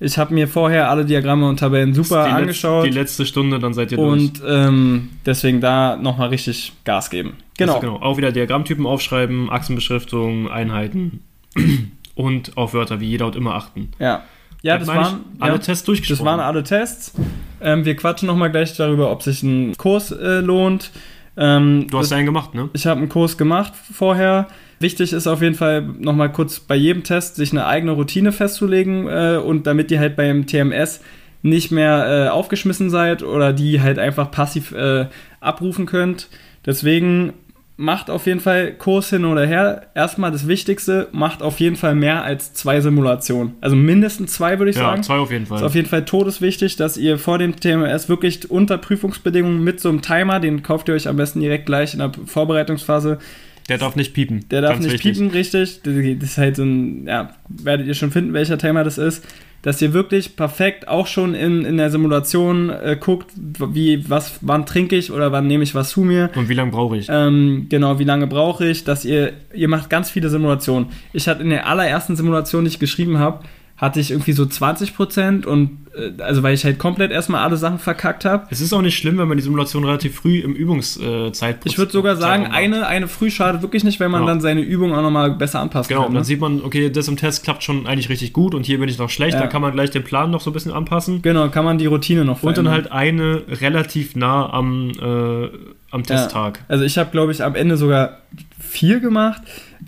Ich 0.00 0.16
habe 0.16 0.32
mir 0.32 0.46
vorher 0.46 0.90
alle 0.90 1.04
Diagramme 1.04 1.48
und 1.48 1.58
Tabellen 1.58 1.92
super 1.92 2.24
die 2.26 2.30
angeschaut. 2.30 2.84
Letz, 2.84 2.92
die 2.92 2.98
letzte 2.98 3.26
Stunde, 3.26 3.58
dann 3.58 3.74
seid 3.74 3.90
ihr 3.90 3.98
durch. 3.98 4.12
und 4.12 4.42
ähm, 4.46 5.10
deswegen 5.26 5.60
da 5.60 5.96
nochmal 5.96 6.28
richtig 6.28 6.72
Gas 6.84 7.10
geben. 7.10 7.34
Genau. 7.56 7.74
Also 7.74 7.86
genau. 7.86 8.00
Auch 8.00 8.16
wieder 8.16 8.30
Diagrammtypen 8.30 8.86
aufschreiben, 8.86 9.50
Achsenbeschriftung, 9.50 10.48
Einheiten 10.48 11.24
und 12.14 12.56
auf 12.56 12.74
Wörter 12.74 13.00
wie 13.00 13.06
jeder 13.06 13.26
und 13.26 13.36
immer 13.36 13.54
achten. 13.54 13.90
Ja. 13.98 14.22
Ja, 14.62 14.76
das 14.76 14.88
ich, 14.88 14.94
waren 14.94 15.20
alle 15.38 15.52
ja, 15.52 15.58
Tests 15.58 15.68
das 15.68 15.84
durchgesprochen. 15.84 16.26
waren 16.26 16.40
alle 16.40 16.64
Tests. 16.64 17.14
Ähm, 17.60 17.84
wir 17.84 17.94
quatschen 17.94 18.26
nochmal 18.26 18.50
gleich 18.50 18.76
darüber, 18.76 19.10
ob 19.10 19.22
sich 19.22 19.42
ein 19.42 19.76
Kurs 19.76 20.10
äh, 20.10 20.40
lohnt. 20.40 20.90
Ähm, 21.36 21.86
du 21.88 21.98
hast 21.98 22.10
das, 22.10 22.16
einen 22.16 22.26
gemacht, 22.26 22.54
ne? 22.54 22.68
ich 22.72 22.86
habe 22.86 22.98
einen 22.98 23.08
Kurs 23.08 23.38
gemacht 23.38 23.72
vorher. 23.92 24.48
Wichtig 24.80 25.12
ist 25.12 25.26
auf 25.26 25.42
jeden 25.42 25.54
Fall 25.54 25.82
nochmal 25.98 26.30
kurz 26.30 26.60
bei 26.60 26.76
jedem 26.76 27.02
Test 27.02 27.36
sich 27.36 27.50
eine 27.52 27.66
eigene 27.66 27.92
Routine 27.92 28.32
festzulegen 28.32 29.08
äh, 29.08 29.36
und 29.44 29.66
damit 29.66 29.90
ihr 29.90 29.98
halt 29.98 30.14
beim 30.16 30.46
TMS 30.46 31.00
nicht 31.42 31.70
mehr 31.70 32.26
äh, 32.26 32.28
aufgeschmissen 32.28 32.90
seid 32.90 33.22
oder 33.22 33.52
die 33.52 33.80
halt 33.80 33.98
einfach 33.98 34.30
passiv 34.30 34.72
äh, 34.72 35.06
abrufen 35.40 35.86
könnt. 35.86 36.28
Deswegen 36.66 37.32
macht 37.76 38.10
auf 38.10 38.26
jeden 38.26 38.40
Fall 38.40 38.72
Kurs 38.72 39.10
hin 39.10 39.24
oder 39.24 39.46
her. 39.46 39.86
Erstmal 39.94 40.32
das 40.32 40.48
Wichtigste, 40.48 41.06
macht 41.12 41.42
auf 41.42 41.60
jeden 41.60 41.76
Fall 41.76 41.94
mehr 41.94 42.24
als 42.24 42.52
zwei 42.52 42.80
Simulationen. 42.80 43.52
Also 43.60 43.76
mindestens 43.76 44.32
zwei, 44.32 44.58
würde 44.58 44.70
ich 44.70 44.76
Ja, 44.76 44.82
sagen. 44.82 45.04
zwei 45.04 45.18
auf 45.18 45.30
jeden 45.30 45.46
Fall. 45.46 45.58
Ist 45.58 45.64
auf 45.64 45.76
jeden 45.76 45.88
Fall 45.88 46.04
todeswichtig, 46.04 46.74
dass 46.74 46.96
ihr 46.96 47.18
vor 47.18 47.38
dem 47.38 47.54
TMS 47.54 48.08
wirklich 48.08 48.50
unter 48.50 48.78
Prüfungsbedingungen 48.78 49.62
mit 49.62 49.78
so 49.80 49.88
einem 49.90 50.02
Timer, 50.02 50.40
den 50.40 50.64
kauft 50.64 50.88
ihr 50.88 50.94
euch 50.94 51.06
am 51.06 51.16
besten 51.16 51.38
direkt 51.40 51.66
gleich 51.66 51.92
in 51.94 52.00
der 52.00 52.10
Vorbereitungsphase, 52.26 53.18
Der 53.68 53.78
darf 53.78 53.96
nicht 53.96 54.14
piepen. 54.14 54.48
der 54.50 54.62
darf 54.62 54.72
Ganz 54.72 54.84
nicht 54.84 54.94
wichtig. 54.94 55.12
piepen, 55.14 55.30
richtig. 55.30 55.80
Das 55.82 55.94
ist 56.30 56.38
halt 56.38 56.56
so 56.56 56.62
ein, 56.64 57.06
ja, 57.06 57.30
werdet 57.48 57.86
ihr 57.86 57.94
schon 57.94 58.10
finden, 58.10 58.32
welcher 58.32 58.58
Timer 58.58 58.84
das 58.84 58.98
ist. 58.98 59.24
Dass 59.60 59.82
ihr 59.82 59.92
wirklich 59.92 60.36
perfekt 60.36 60.86
auch 60.86 61.08
schon 61.08 61.34
in, 61.34 61.64
in 61.64 61.78
der 61.78 61.90
Simulation 61.90 62.70
äh, 62.70 62.96
guckt, 62.98 63.32
wie, 63.36 64.08
was, 64.08 64.38
wann 64.40 64.64
trinke 64.66 64.94
ich 64.96 65.10
oder 65.10 65.32
wann 65.32 65.48
nehme 65.48 65.64
ich 65.64 65.74
was 65.74 65.90
zu 65.90 66.02
mir. 66.02 66.30
Und 66.36 66.48
wie 66.48 66.54
lange 66.54 66.70
brauche 66.70 66.96
ich? 66.96 67.08
Ähm, 67.10 67.66
genau, 67.68 67.98
wie 67.98 68.04
lange 68.04 68.28
brauche 68.28 68.68
ich, 68.68 68.84
dass 68.84 69.04
ihr, 69.04 69.32
ihr 69.52 69.66
macht 69.68 69.90
ganz 69.90 70.10
viele 70.10 70.28
Simulationen. 70.30 70.86
Ich 71.12 71.26
hatte 71.26 71.42
in 71.42 71.50
der 71.50 71.66
allerersten 71.66 72.14
Simulation, 72.14 72.64
die 72.64 72.70
ich 72.70 72.78
geschrieben 72.78 73.18
habe, 73.18 73.44
hatte 73.78 74.00
ich 74.00 74.10
irgendwie 74.10 74.32
so 74.32 74.42
20% 74.42 75.46
und 75.46 75.86
äh, 75.96 76.20
also 76.22 76.42
weil 76.42 76.52
ich 76.54 76.64
halt 76.64 76.78
komplett 76.80 77.12
erstmal 77.12 77.44
alle 77.44 77.56
Sachen 77.56 77.78
verkackt 77.78 78.24
habe. 78.24 78.46
Es 78.50 78.60
ist 78.60 78.72
auch 78.72 78.82
nicht 78.82 78.98
schlimm, 78.98 79.18
wenn 79.18 79.28
man 79.28 79.36
die 79.36 79.42
Simulation 79.42 79.84
relativ 79.84 80.16
früh 80.16 80.40
im 80.40 80.52
Übungszeitpunkt. 80.54 81.66
Ich 81.66 81.78
würde 81.78 81.92
sogar 81.92 82.16
sagen, 82.16 82.46
eine, 82.46 82.86
eine 82.88 83.06
früh 83.08 83.30
schadet 83.30 83.62
wirklich 83.62 83.84
nicht, 83.84 84.00
wenn 84.00 84.10
man 84.10 84.22
Ja. 84.22 84.26
dann 84.26 84.40
seine 84.40 84.60
Übung 84.62 84.94
auch 84.94 85.02
nochmal 85.02 85.30
besser 85.30 85.60
anpassen 85.60 85.88
Genau, 85.90 86.02
kann. 86.02 86.12
dann 86.12 86.22
Ne? 86.22 86.24
sieht 86.24 86.40
man, 86.40 86.60
okay, 86.62 86.90
das 86.90 87.06
im 87.08 87.16
Test 87.16 87.44
klappt 87.44 87.62
schon 87.62 87.86
eigentlich 87.86 88.08
richtig 88.08 88.32
gut 88.32 88.54
und 88.54 88.66
hier 88.66 88.78
bin 88.80 88.88
ich 88.88 88.98
noch 88.98 89.10
schlecht. 89.10 89.34
Ja. 89.34 89.40
Dann 89.40 89.48
kann 89.48 89.62
man 89.62 89.72
gleich 89.72 89.90
den 89.90 90.02
Plan 90.04 90.30
noch 90.30 90.40
so 90.40 90.50
ein 90.50 90.54
bisschen 90.54 90.72
anpassen. 90.72 91.22
Genau, 91.22 91.48
kann 91.48 91.64
man 91.64 91.78
die 91.78 91.86
Routine 91.86 92.24
noch 92.24 92.42
Und 92.42 92.56
dann 92.56 92.66
verändern. 92.66 92.90
halt 92.90 92.92
eine 92.92 93.42
relativ 93.60 94.16
nah 94.16 94.52
am, 94.52 94.90
äh, 94.90 95.48
am 95.90 96.02
Testtag. 96.02 96.64
Also 96.68 96.84
ich 96.84 96.98
habe, 96.98 97.10
glaube 97.12 97.30
ich, 97.32 97.42
am 97.44 97.54
Ende 97.54 97.76
sogar 97.76 98.18
vier 98.58 98.98
gemacht. 99.00 99.40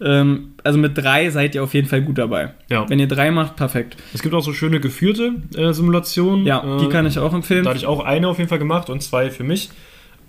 Ähm, 0.02 0.49
also 0.64 0.78
mit 0.78 0.96
drei 0.96 1.30
seid 1.30 1.54
ihr 1.54 1.62
auf 1.64 1.74
jeden 1.74 1.88
Fall 1.88 2.02
gut 2.02 2.18
dabei. 2.18 2.52
Ja. 2.68 2.88
Wenn 2.88 2.98
ihr 2.98 3.08
drei 3.08 3.30
macht, 3.30 3.56
perfekt. 3.56 3.96
Es 4.14 4.22
gibt 4.22 4.34
auch 4.34 4.42
so 4.42 4.52
schöne 4.52 4.80
geführte 4.80 5.34
äh, 5.56 5.72
Simulationen. 5.72 6.46
Ja, 6.46 6.78
die 6.80 6.86
Äh, 6.86 6.88
kann 6.88 7.06
ich 7.06 7.18
auch 7.18 7.32
empfehlen. 7.34 7.64
Da 7.64 7.70
hatte 7.70 7.78
ich 7.78 7.86
auch 7.86 8.04
eine 8.04 8.28
auf 8.28 8.38
jeden 8.38 8.48
Fall 8.48 8.58
gemacht 8.58 8.90
und 8.90 9.02
zwei 9.02 9.30
für 9.30 9.44
mich, 9.44 9.70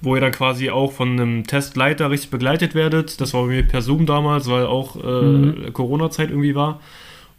wo 0.02 0.16
ihr 0.16 0.22
dann 0.22 0.32
quasi 0.32 0.70
auch 0.70 0.92
von 0.92 1.12
einem 1.20 1.44
Testleiter 1.46 2.10
richtig 2.10 2.32
begleitet 2.32 2.76
werdet. 2.76 3.20
Das 3.22 3.34
war 3.34 3.42
bei 3.44 3.48
mir 3.50 3.64
per 3.64 3.82
Zoom 3.82 4.06
damals, 4.06 4.50
weil 4.50 4.66
auch 4.66 4.96
äh, 4.96 5.22
Mhm. 5.22 5.74
Corona-Zeit 5.74 6.30
irgendwie 6.30 6.56
war. 6.56 6.80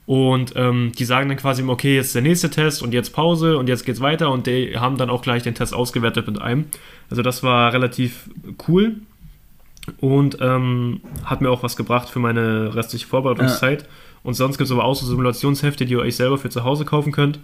Und 0.05 0.55
ähm, 0.57 0.91
die 0.99 1.05
sagen 1.05 1.29
dann 1.29 1.39
quasi 1.39 1.63
immer, 1.63 1.73
okay, 1.75 1.95
jetzt 1.95 2.07
ist 2.07 2.15
der 2.17 2.23
nächste 2.23 2.51
Test 2.51 2.83
und 2.83 2.93
jetzt 2.93 3.11
Pause 3.15 3.57
und 3.57 3.69
jetzt 3.69 3.85
geht's 3.87 4.01
weiter 4.01 4.31
und 4.31 4.49
die 4.49 4.77
haben 4.77 4.97
dann 4.97 5.11
auch 5.11 5.23
gleich 5.23 5.45
den 5.45 5.55
Test 5.55 5.73
ausgewertet 5.75 6.27
mit 6.27 6.43
einem. 6.43 6.65
Also 7.09 7.23
das 7.23 7.43
war 7.45 7.73
relativ 7.73 8.29
cool 8.69 8.97
und 10.01 10.39
ähm, 10.41 11.01
hat 11.25 11.41
mir 11.41 11.51
auch 11.51 11.63
was 11.63 11.77
gebracht 11.77 12.09
für 12.09 12.19
meine 12.21 12.75
restliche 12.75 13.07
Vorbereitungszeit. 13.07 13.89
Und 14.23 14.35
sonst 14.35 14.57
gibt 14.59 14.67
es 14.67 14.73
aber 14.73 14.85
auch 14.85 14.95
so 14.95 15.05
Simulationshefte, 15.07 15.85
die 15.85 15.93
ihr 15.95 15.99
euch 16.01 16.17
selber 16.17 16.39
für 16.39 16.49
zu 16.51 16.63
Hause 16.65 16.85
kaufen 16.85 17.11
könnt. 17.13 17.41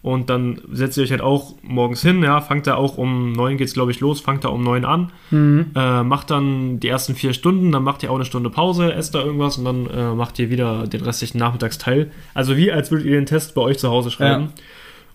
Und 0.00 0.30
dann 0.30 0.60
setzt 0.72 0.96
ihr 0.96 1.04
euch 1.04 1.12
halt 1.12 1.20
auch 1.20 1.54
morgens 1.62 2.02
hin, 2.02 2.24
ja, 2.24 2.40
fangt 2.40 2.66
da 2.66 2.74
auch 2.74 2.98
um 2.98 3.32
neun 3.32 3.56
geht's 3.56 3.72
glaube 3.74 3.92
ich 3.92 4.00
los, 4.00 4.20
fangt 4.20 4.42
da 4.42 4.48
um 4.48 4.64
neun 4.64 4.84
an, 4.84 5.12
Mhm. 5.30 5.66
äh, 5.76 6.02
macht 6.02 6.30
dann 6.32 6.80
die 6.80 6.88
ersten 6.88 7.14
vier 7.14 7.32
Stunden, 7.34 7.70
dann 7.70 7.84
macht 7.84 8.02
ihr 8.02 8.10
auch 8.10 8.16
eine 8.16 8.24
Stunde 8.24 8.50
Pause, 8.50 8.92
esst 8.92 9.14
da 9.14 9.22
irgendwas 9.22 9.58
und 9.58 9.64
dann 9.64 9.86
äh, 9.86 10.12
macht 10.14 10.40
ihr 10.40 10.50
wieder 10.50 10.88
den 10.88 11.02
restlichen 11.02 11.38
Nachmittagsteil. 11.38 12.10
Also 12.34 12.56
wie 12.56 12.72
als 12.72 12.90
würdet 12.90 13.06
ihr 13.06 13.12
den 13.12 13.26
Test 13.26 13.54
bei 13.54 13.60
euch 13.60 13.78
zu 13.78 13.90
Hause 13.90 14.10
schreiben. 14.10 14.44
Ja. 14.56 14.62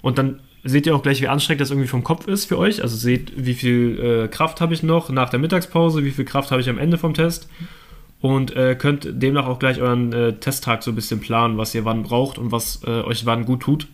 Und 0.04 0.18
dann 0.20 0.40
seht 0.68 0.86
ihr 0.86 0.96
auch 0.96 1.04
gleich, 1.04 1.22
wie 1.22 1.28
anstrengend 1.28 1.62
das 1.62 1.72
irgendwie 1.72 1.88
vom 1.88 2.04
Kopf 2.04 2.28
ist 2.28 2.46
für 2.46 2.58
euch. 2.58 2.82
Also 2.82 2.96
seht, 2.96 3.34
wie 3.36 3.54
viel 3.54 4.00
äh, 4.00 4.28
Kraft 4.28 4.62
habe 4.62 4.74
ich 4.74 4.84
noch 4.84 5.10
nach 5.10 5.30
der 5.30 5.40
Mittagspause, 5.40 6.04
wie 6.04 6.12
viel 6.12 6.26
Kraft 6.26 6.52
habe 6.52 6.62
ich 6.62 6.70
am 6.70 6.78
Ende 6.78 6.98
vom 6.98 7.14
Test. 7.14 7.50
Und 8.20 8.56
äh, 8.56 8.76
könnt 8.76 9.08
demnach 9.10 9.46
auch 9.46 9.60
gleich 9.60 9.80
euren 9.80 10.12
äh, 10.12 10.34
Testtag 10.34 10.82
so 10.84 10.92
ein 10.92 10.96
bisschen 10.96 11.20
planen, 11.20 11.58
was 11.58 11.76
ihr 11.76 11.86
wann 11.86 12.04
braucht 12.04 12.38
und 12.38 12.52
was 12.52 12.82
äh, 12.84 13.02
euch 13.02 13.26
wann 13.26 13.46
gut 13.46 13.62
tut. 13.62 13.88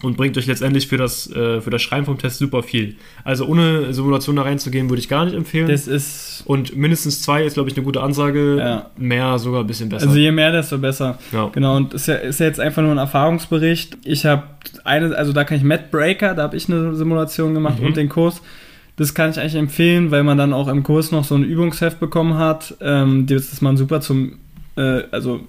Und 0.00 0.16
bringt 0.16 0.36
euch 0.38 0.46
letztendlich 0.46 0.88
für 0.88 0.96
das, 0.96 1.30
äh, 1.30 1.60
für 1.60 1.68
das 1.70 1.82
Schreiben 1.82 2.06
vom 2.06 2.16
Test 2.18 2.38
super 2.38 2.62
viel. 2.62 2.96
Also 3.24 3.44
ohne 3.46 3.92
Simulation 3.92 4.36
da 4.36 4.42
reinzugehen, 4.42 4.88
würde 4.88 5.00
ich 5.00 5.08
gar 5.08 5.26
nicht 5.26 5.34
empfehlen. 5.36 5.68
Das 5.68 5.86
ist, 5.86 6.42
und 6.46 6.74
mindestens 6.74 7.20
zwei 7.20 7.44
ist, 7.44 7.54
glaube 7.54 7.68
ich, 7.68 7.76
eine 7.76 7.84
gute 7.84 8.00
Ansage. 8.00 8.56
Ja. 8.56 8.90
Mehr 8.96 9.38
sogar 9.38 9.60
ein 9.60 9.66
bisschen 9.66 9.90
besser. 9.90 10.06
also 10.06 10.18
je 10.18 10.32
mehr, 10.32 10.50
desto 10.50 10.78
besser. 10.78 11.18
ja. 11.30 11.50
Genau, 11.52 11.76
und 11.76 11.92
ist 11.92 12.08
ja, 12.08 12.14
ist 12.14 12.40
ja 12.40 12.46
jetzt 12.46 12.58
einfach 12.58 12.82
nur 12.82 12.90
ein 12.90 12.98
Erfahrungsbericht. 12.98 13.98
Ich 14.04 14.24
habe 14.24 14.44
eine, 14.82 15.14
also 15.14 15.32
da 15.34 15.44
kann 15.44 15.58
ich 15.58 15.62
Matt 15.62 15.90
Breaker, 15.90 16.34
da 16.34 16.44
habe 16.44 16.56
ich 16.56 16.68
eine 16.68 16.94
Simulation 16.96 17.52
gemacht 17.54 17.78
Mhm. 17.78 17.86
und 17.88 17.96
den 17.98 18.08
Kurs. 18.08 18.40
Das 18.96 19.14
kann 19.14 19.30
ich 19.30 19.38
eigentlich 19.38 19.54
empfehlen, 19.56 20.10
weil 20.10 20.24
man 20.24 20.38
dann 20.38 20.52
auch 20.54 20.68
im 20.68 20.82
Kurs 20.82 21.12
noch 21.12 21.24
so 21.24 21.34
ein 21.34 21.44
Übungsheft 21.44 22.00
bekommen 22.00 22.38
hat. 22.38 22.74
Ähm, 22.80 23.26
das 23.26 23.52
ist 23.52 23.60
man 23.62 23.76
super 23.76 24.00
zum, 24.00 24.38
äh, 24.76 25.02
also 25.10 25.40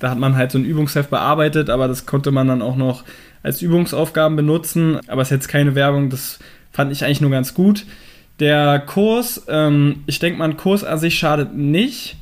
da 0.00 0.10
hat 0.10 0.18
man 0.18 0.36
halt 0.36 0.50
so 0.52 0.58
ein 0.58 0.64
Übungsheft 0.64 1.08
bearbeitet, 1.08 1.70
aber 1.70 1.88
das 1.88 2.04
konnte 2.04 2.30
man 2.30 2.46
dann 2.48 2.60
auch 2.62 2.76
noch 2.76 3.02
als 3.46 3.62
Übungsaufgaben 3.62 4.36
benutzen. 4.36 5.00
Aber 5.08 5.22
es 5.22 5.28
ist 5.28 5.32
jetzt 5.32 5.48
keine 5.48 5.74
Werbung, 5.74 6.10
das 6.10 6.38
fand 6.72 6.92
ich 6.92 7.04
eigentlich 7.04 7.20
nur 7.22 7.30
ganz 7.30 7.54
gut. 7.54 7.86
Der 8.38 8.80
Kurs, 8.80 9.46
ähm, 9.48 10.02
ich 10.06 10.18
denke 10.18 10.38
mal, 10.38 10.50
ein 10.50 10.56
Kurs 10.58 10.84
an 10.84 10.98
sich 10.98 11.18
schadet 11.18 11.54
nicht 11.56 12.16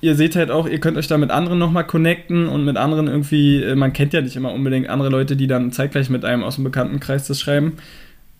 ihr 0.00 0.14
seht 0.14 0.36
halt 0.36 0.50
auch, 0.50 0.66
ihr 0.66 0.80
könnt 0.80 0.96
euch 0.96 1.08
da 1.08 1.18
mit 1.18 1.30
anderen 1.30 1.58
nochmal 1.58 1.86
connecten 1.86 2.48
und 2.48 2.64
mit 2.64 2.76
anderen 2.76 3.06
irgendwie, 3.06 3.62
äh, 3.62 3.74
man 3.74 3.92
kennt 3.92 4.12
ja 4.12 4.20
nicht 4.20 4.36
immer 4.36 4.52
unbedingt 4.52 4.88
andere 4.88 5.08
Leute, 5.08 5.36
die 5.36 5.46
dann 5.46 5.72
zeitgleich 5.72 6.10
mit 6.10 6.24
einem 6.24 6.42
aus 6.42 6.56
dem 6.56 6.64
Bekanntenkreis 6.64 7.26
das 7.26 7.40
schreiben. 7.40 7.74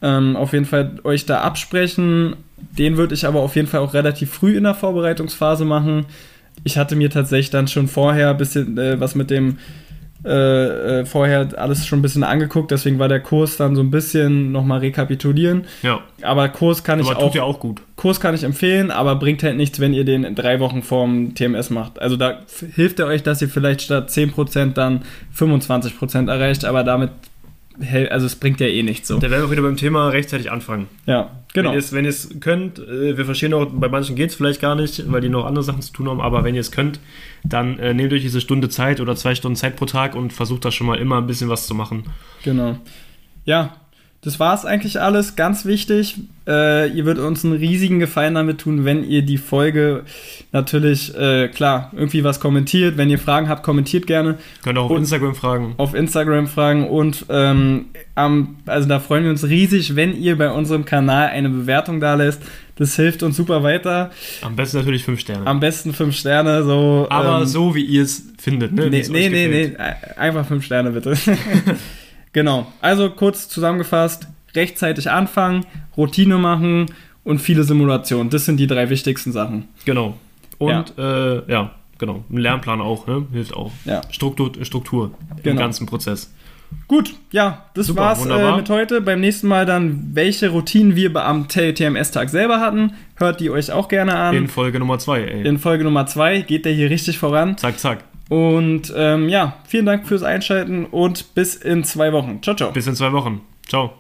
Ähm, 0.03 0.37
auf 0.37 0.53
jeden 0.53 0.65
Fall 0.65 0.93
euch 1.05 1.27
da 1.27 1.41
absprechen. 1.43 2.37
Den 2.57 2.97
würde 2.97 3.15
ich 3.15 3.27
aber 3.27 3.41
auf 3.41 3.57
jeden 3.57 3.69
Fall 3.69 3.81
auch 3.81 3.95
relativ 3.95 4.31
früh 4.31 4.57
in 4.57 4.65
der 4.65 4.75
Vorbereitungsphase 4.75 5.65
machen. 5.65 6.07
Ich 6.65 6.79
hatte 6.79 6.97
mir 6.97 7.11
tatsächlich 7.11 7.51
dann 7.51 7.69
schon 7.69 7.89
vorher 7.89 8.31
ein 8.31 8.39
bisschen 8.39 8.79
äh, 8.79 8.99
was 8.99 9.15
mit 9.15 9.31
dem 9.31 9.59
äh, 10.25 11.01
äh, 11.01 11.07
vorher 11.07 11.49
alles 11.57 11.87
schon 11.87 12.01
ein 12.01 12.03
bisschen 12.03 12.25
angeguckt, 12.25 12.71
deswegen 12.71 12.99
war 12.99 13.09
der 13.09 13.21
Kurs 13.21 13.57
dann 13.57 13.75
so 13.75 13.83
ein 13.83 13.91
bisschen 13.91 14.53
nochmal 14.53 14.81
rekapitulieren. 14.81 15.65
ja. 15.83 16.01
Aber 16.23 16.51
Kurs 16.51 16.85
kann 16.85 17.01
ich 17.01 17.07
Aber 17.07 17.17
auch 17.17 17.29
tut 17.29 17.35
ja 17.35 17.43
auch 17.45 17.59
gut. 17.59 17.81
Kurs 17.97 18.21
kann 18.21 18.35
ich 18.35 18.45
empfehlen, 18.45 18.91
aber 18.91 19.17
bringt 19.17 19.43
halt 19.43 19.57
nichts, 19.57 19.81
wenn 19.81 19.95
ihr 19.95 20.05
den 20.05 20.25
in 20.25 20.35
drei 20.35 20.61
Wochen 20.61 20.83
vorm 20.83 21.35
TMS 21.35 21.71
macht. 21.71 21.99
Also 21.99 22.17
da 22.17 22.41
hilft 22.75 22.99
er 22.99 23.07
euch, 23.07 23.23
dass 23.23 23.41
ihr 23.41 23.49
vielleicht 23.49 23.81
statt 23.81 24.11
10% 24.11 24.75
dann 24.75 25.03
25% 25.35 26.31
erreicht, 26.31 26.67
aber 26.67 26.85
damit, 26.85 27.11
also 28.11 28.27
es 28.27 28.37
bringt 28.37 28.61
ja 28.61 28.67
eh 28.67 28.83
nichts 28.83 29.09
so. 29.09 29.17
Da 29.17 29.31
werden 29.31 29.43
wir 29.43 29.47
auch 29.47 29.51
wieder 29.51 29.63
beim 29.63 29.77
Thema 29.77 30.09
rechtzeitig 30.09 30.51
anfangen. 30.51 30.89
Ja, 31.07 31.31
genau. 31.53 31.71
Wenn 31.71 31.75
ihr 31.75 31.79
es, 31.79 31.93
wenn 31.93 32.05
ihr 32.05 32.11
es 32.11 32.41
könnt, 32.41 32.79
äh, 32.79 33.17
wir 33.17 33.25
verstehen 33.25 33.55
auch, 33.55 33.67
bei 33.67 33.89
manchen 33.89 34.17
geht 34.17 34.31
es 34.31 34.37
vielleicht 34.37 34.61
gar 34.61 34.75
nicht, 34.75 35.11
weil 35.11 35.21
die 35.21 35.29
noch 35.29 35.47
andere 35.47 35.65
Sachen 35.65 35.83
zu 35.83 35.93
tun 35.93 36.09
haben, 36.09 36.21
aber 36.21 36.45
wenn 36.45 36.55
ihr 36.55 36.61
es 36.61 36.71
könnt, 36.71 37.01
dann 37.45 37.79
äh, 37.79 37.95
nehmt 37.95 38.13
euch 38.13 38.23
diese 38.23 38.41
Stunde 38.41 38.69
Zeit 38.69 39.01
oder 39.01 39.17
zwei 39.17 39.35
Stunden 39.35 39.57
Zeit 39.57 39.77
pro 39.77 39.87
Tag 39.87 40.15
und 40.15 40.33
versucht 40.33 40.65
da 40.65 40.71
schon 40.71 40.87
mal 40.87 40.99
immer 40.99 41.19
ein 41.19 41.27
bisschen 41.27 41.49
was 41.49 41.67
zu 41.67 41.75
machen. 41.75 42.05
Genau. 42.45 42.79
Ja, 43.45 43.80
das 44.23 44.39
war 44.39 44.55
es 44.55 44.65
eigentlich 44.67 45.01
alles. 45.01 45.35
Ganz 45.35 45.65
wichtig, 45.65 46.17
äh, 46.47 46.91
ihr 46.91 47.07
würdet 47.07 47.25
uns 47.25 47.43
einen 47.45 47.55
riesigen 47.55 48.01
Gefallen 48.01 48.35
damit 48.35 48.59
tun, 48.59 48.85
wenn 48.85 49.03
ihr 49.03 49.23
die 49.23 49.39
Folge 49.39 50.05
natürlich, 50.53 51.17
äh, 51.17 51.49
klar, 51.49 51.91
irgendwie 51.97 52.23
was 52.23 52.39
kommentiert. 52.39 52.97
Wenn 52.99 53.09
ihr 53.09 53.19
Fragen 53.19 53.49
habt, 53.49 53.63
kommentiert 53.63 54.07
gerne. 54.07 54.37
Könnt 54.63 54.77
auch 54.79 54.85
auf 54.85 54.91
Und- 54.91 54.99
Instagram 54.99 55.35
fragen. 55.35 55.75
auf 55.79 55.95
Instagram 55.95 56.49
fragen 56.49 56.87
und 56.89 57.25
ähm, 57.31 57.87
am, 58.15 58.57
also 58.67 58.87
da 58.89 59.01
freuen 59.01 59.25
wir 59.25 59.31
uns 59.31 59.45
riesig, 59.49 59.97
wenn 59.97 60.15
ihr 60.15 60.37
bei 60.37 60.51
unserem 60.51 60.85
Kanal 60.85 61.29
eine 61.29 61.49
Bewertung 61.49 62.01
da 62.01 62.15
lässt. 62.15 62.43
Das 62.77 62.97
hilft 62.97 63.23
uns 63.23 63.37
super 63.37 63.63
weiter. 63.63 64.11
Am 64.43 64.57
besten 64.57 64.79
natürlich 64.79 65.05
fünf 65.05 65.21
Sterne. 65.21 65.47
Am 65.47 65.61
besten 65.61 65.93
fünf 65.93 66.17
Sterne, 66.17 66.63
so. 66.65 67.07
aber 67.11 67.41
ähm, 67.41 67.47
so, 67.47 67.75
wie 67.75 67.85
ihr 67.85 68.03
es 68.03 68.23
findet, 68.39 68.73
ne? 68.73 68.89
Nee, 68.89 69.05
nee, 69.11 69.29
nee, 69.29 69.49
nee, 69.49 69.77
einfach 70.17 70.47
fünf 70.47 70.65
Sterne 70.65 70.91
bitte. 70.91 71.15
genau. 72.33 72.67
Also 72.81 73.11
kurz 73.11 73.49
zusammengefasst: 73.49 74.29
rechtzeitig 74.55 75.11
anfangen, 75.11 75.67
Routine 75.97 76.39
machen 76.39 76.87
und 77.25 77.39
viele 77.41 77.65
Simulationen. 77.65 78.31
Das 78.31 78.45
sind 78.45 78.59
die 78.59 78.67
drei 78.67 78.91
wichtigsten 78.91 79.33
Sachen. 79.33 79.69
Genau. 79.85 80.15
Und 80.59 80.93
ja, 80.97 81.37
äh, 81.39 81.43
ja 81.51 81.71
genau. 81.99 82.25
Ein 82.31 82.37
Lernplan 82.39 82.81
auch, 82.81 83.07
ne? 83.07 83.27
Hilft 83.33 83.55
auch. 83.55 83.73
Ja. 83.85 84.01
Struktur, 84.11 84.53
Struktur 84.63 85.13
im 85.37 85.43
Genau. 85.43 85.61
ganzen 85.61 85.87
Prozess. 85.87 86.33
Gut, 86.87 87.15
ja, 87.33 87.67
das 87.75 87.89
Super, 87.89 88.01
war's 88.03 88.25
äh, 88.25 88.57
mit 88.57 88.71
heute. 88.71 89.01
Beim 89.01 89.21
nächsten 89.21 89.49
Mal 89.49 89.67
dann, 89.67 90.11
welche 90.15 90.51
Routinen 90.51 90.95
wir 90.95 91.15
am 91.17 91.49
TMS-Tag 91.49 92.29
selber 92.31 92.61
hatten. 92.61 92.93
Hört 93.17 93.41
die 93.41 93.51
euch 93.51 93.73
auch 93.73 93.89
gerne 93.89 94.15
an. 94.15 94.37
In 94.37 94.49
Folge 94.49 94.79
Nummer 94.79 94.99
zwei, 94.99 95.23
ey. 95.23 95.47
In 95.47 95.59
Folge 95.59 95.83
Nummer 95.85 96.07
2 96.07 96.43
geht 96.43 96.65
der 96.65 96.73
hier 96.73 96.89
richtig 96.89 97.19
voran. 97.19 97.57
zack, 97.59 97.79
zack. 97.79 98.05
Und 98.31 98.95
ähm, 98.97 99.29
ja, 99.29 99.57
vielen 99.67 99.87
Dank 99.87 100.07
fürs 100.07 100.23
Einschalten 100.23 100.87
und 100.87 101.35
bis 101.35 101.57
in 101.57 101.83
zwei 101.83 102.13
Wochen. 102.13 102.39
Ciao, 102.43 102.55
ciao. 102.55 102.71
Bis 102.71 102.87
in 102.87 102.95
zwei 102.95 103.13
Wochen. 103.13 103.41
Ciao. 103.69 103.93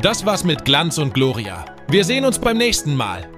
Das 0.00 0.24
war's 0.24 0.42
mit 0.42 0.64
Glanz 0.64 0.96
und 0.96 1.12
Gloria. 1.12 1.66
Wir 1.88 2.04
sehen 2.04 2.24
uns 2.24 2.38
beim 2.38 2.56
nächsten 2.56 2.96
Mal. 2.96 3.28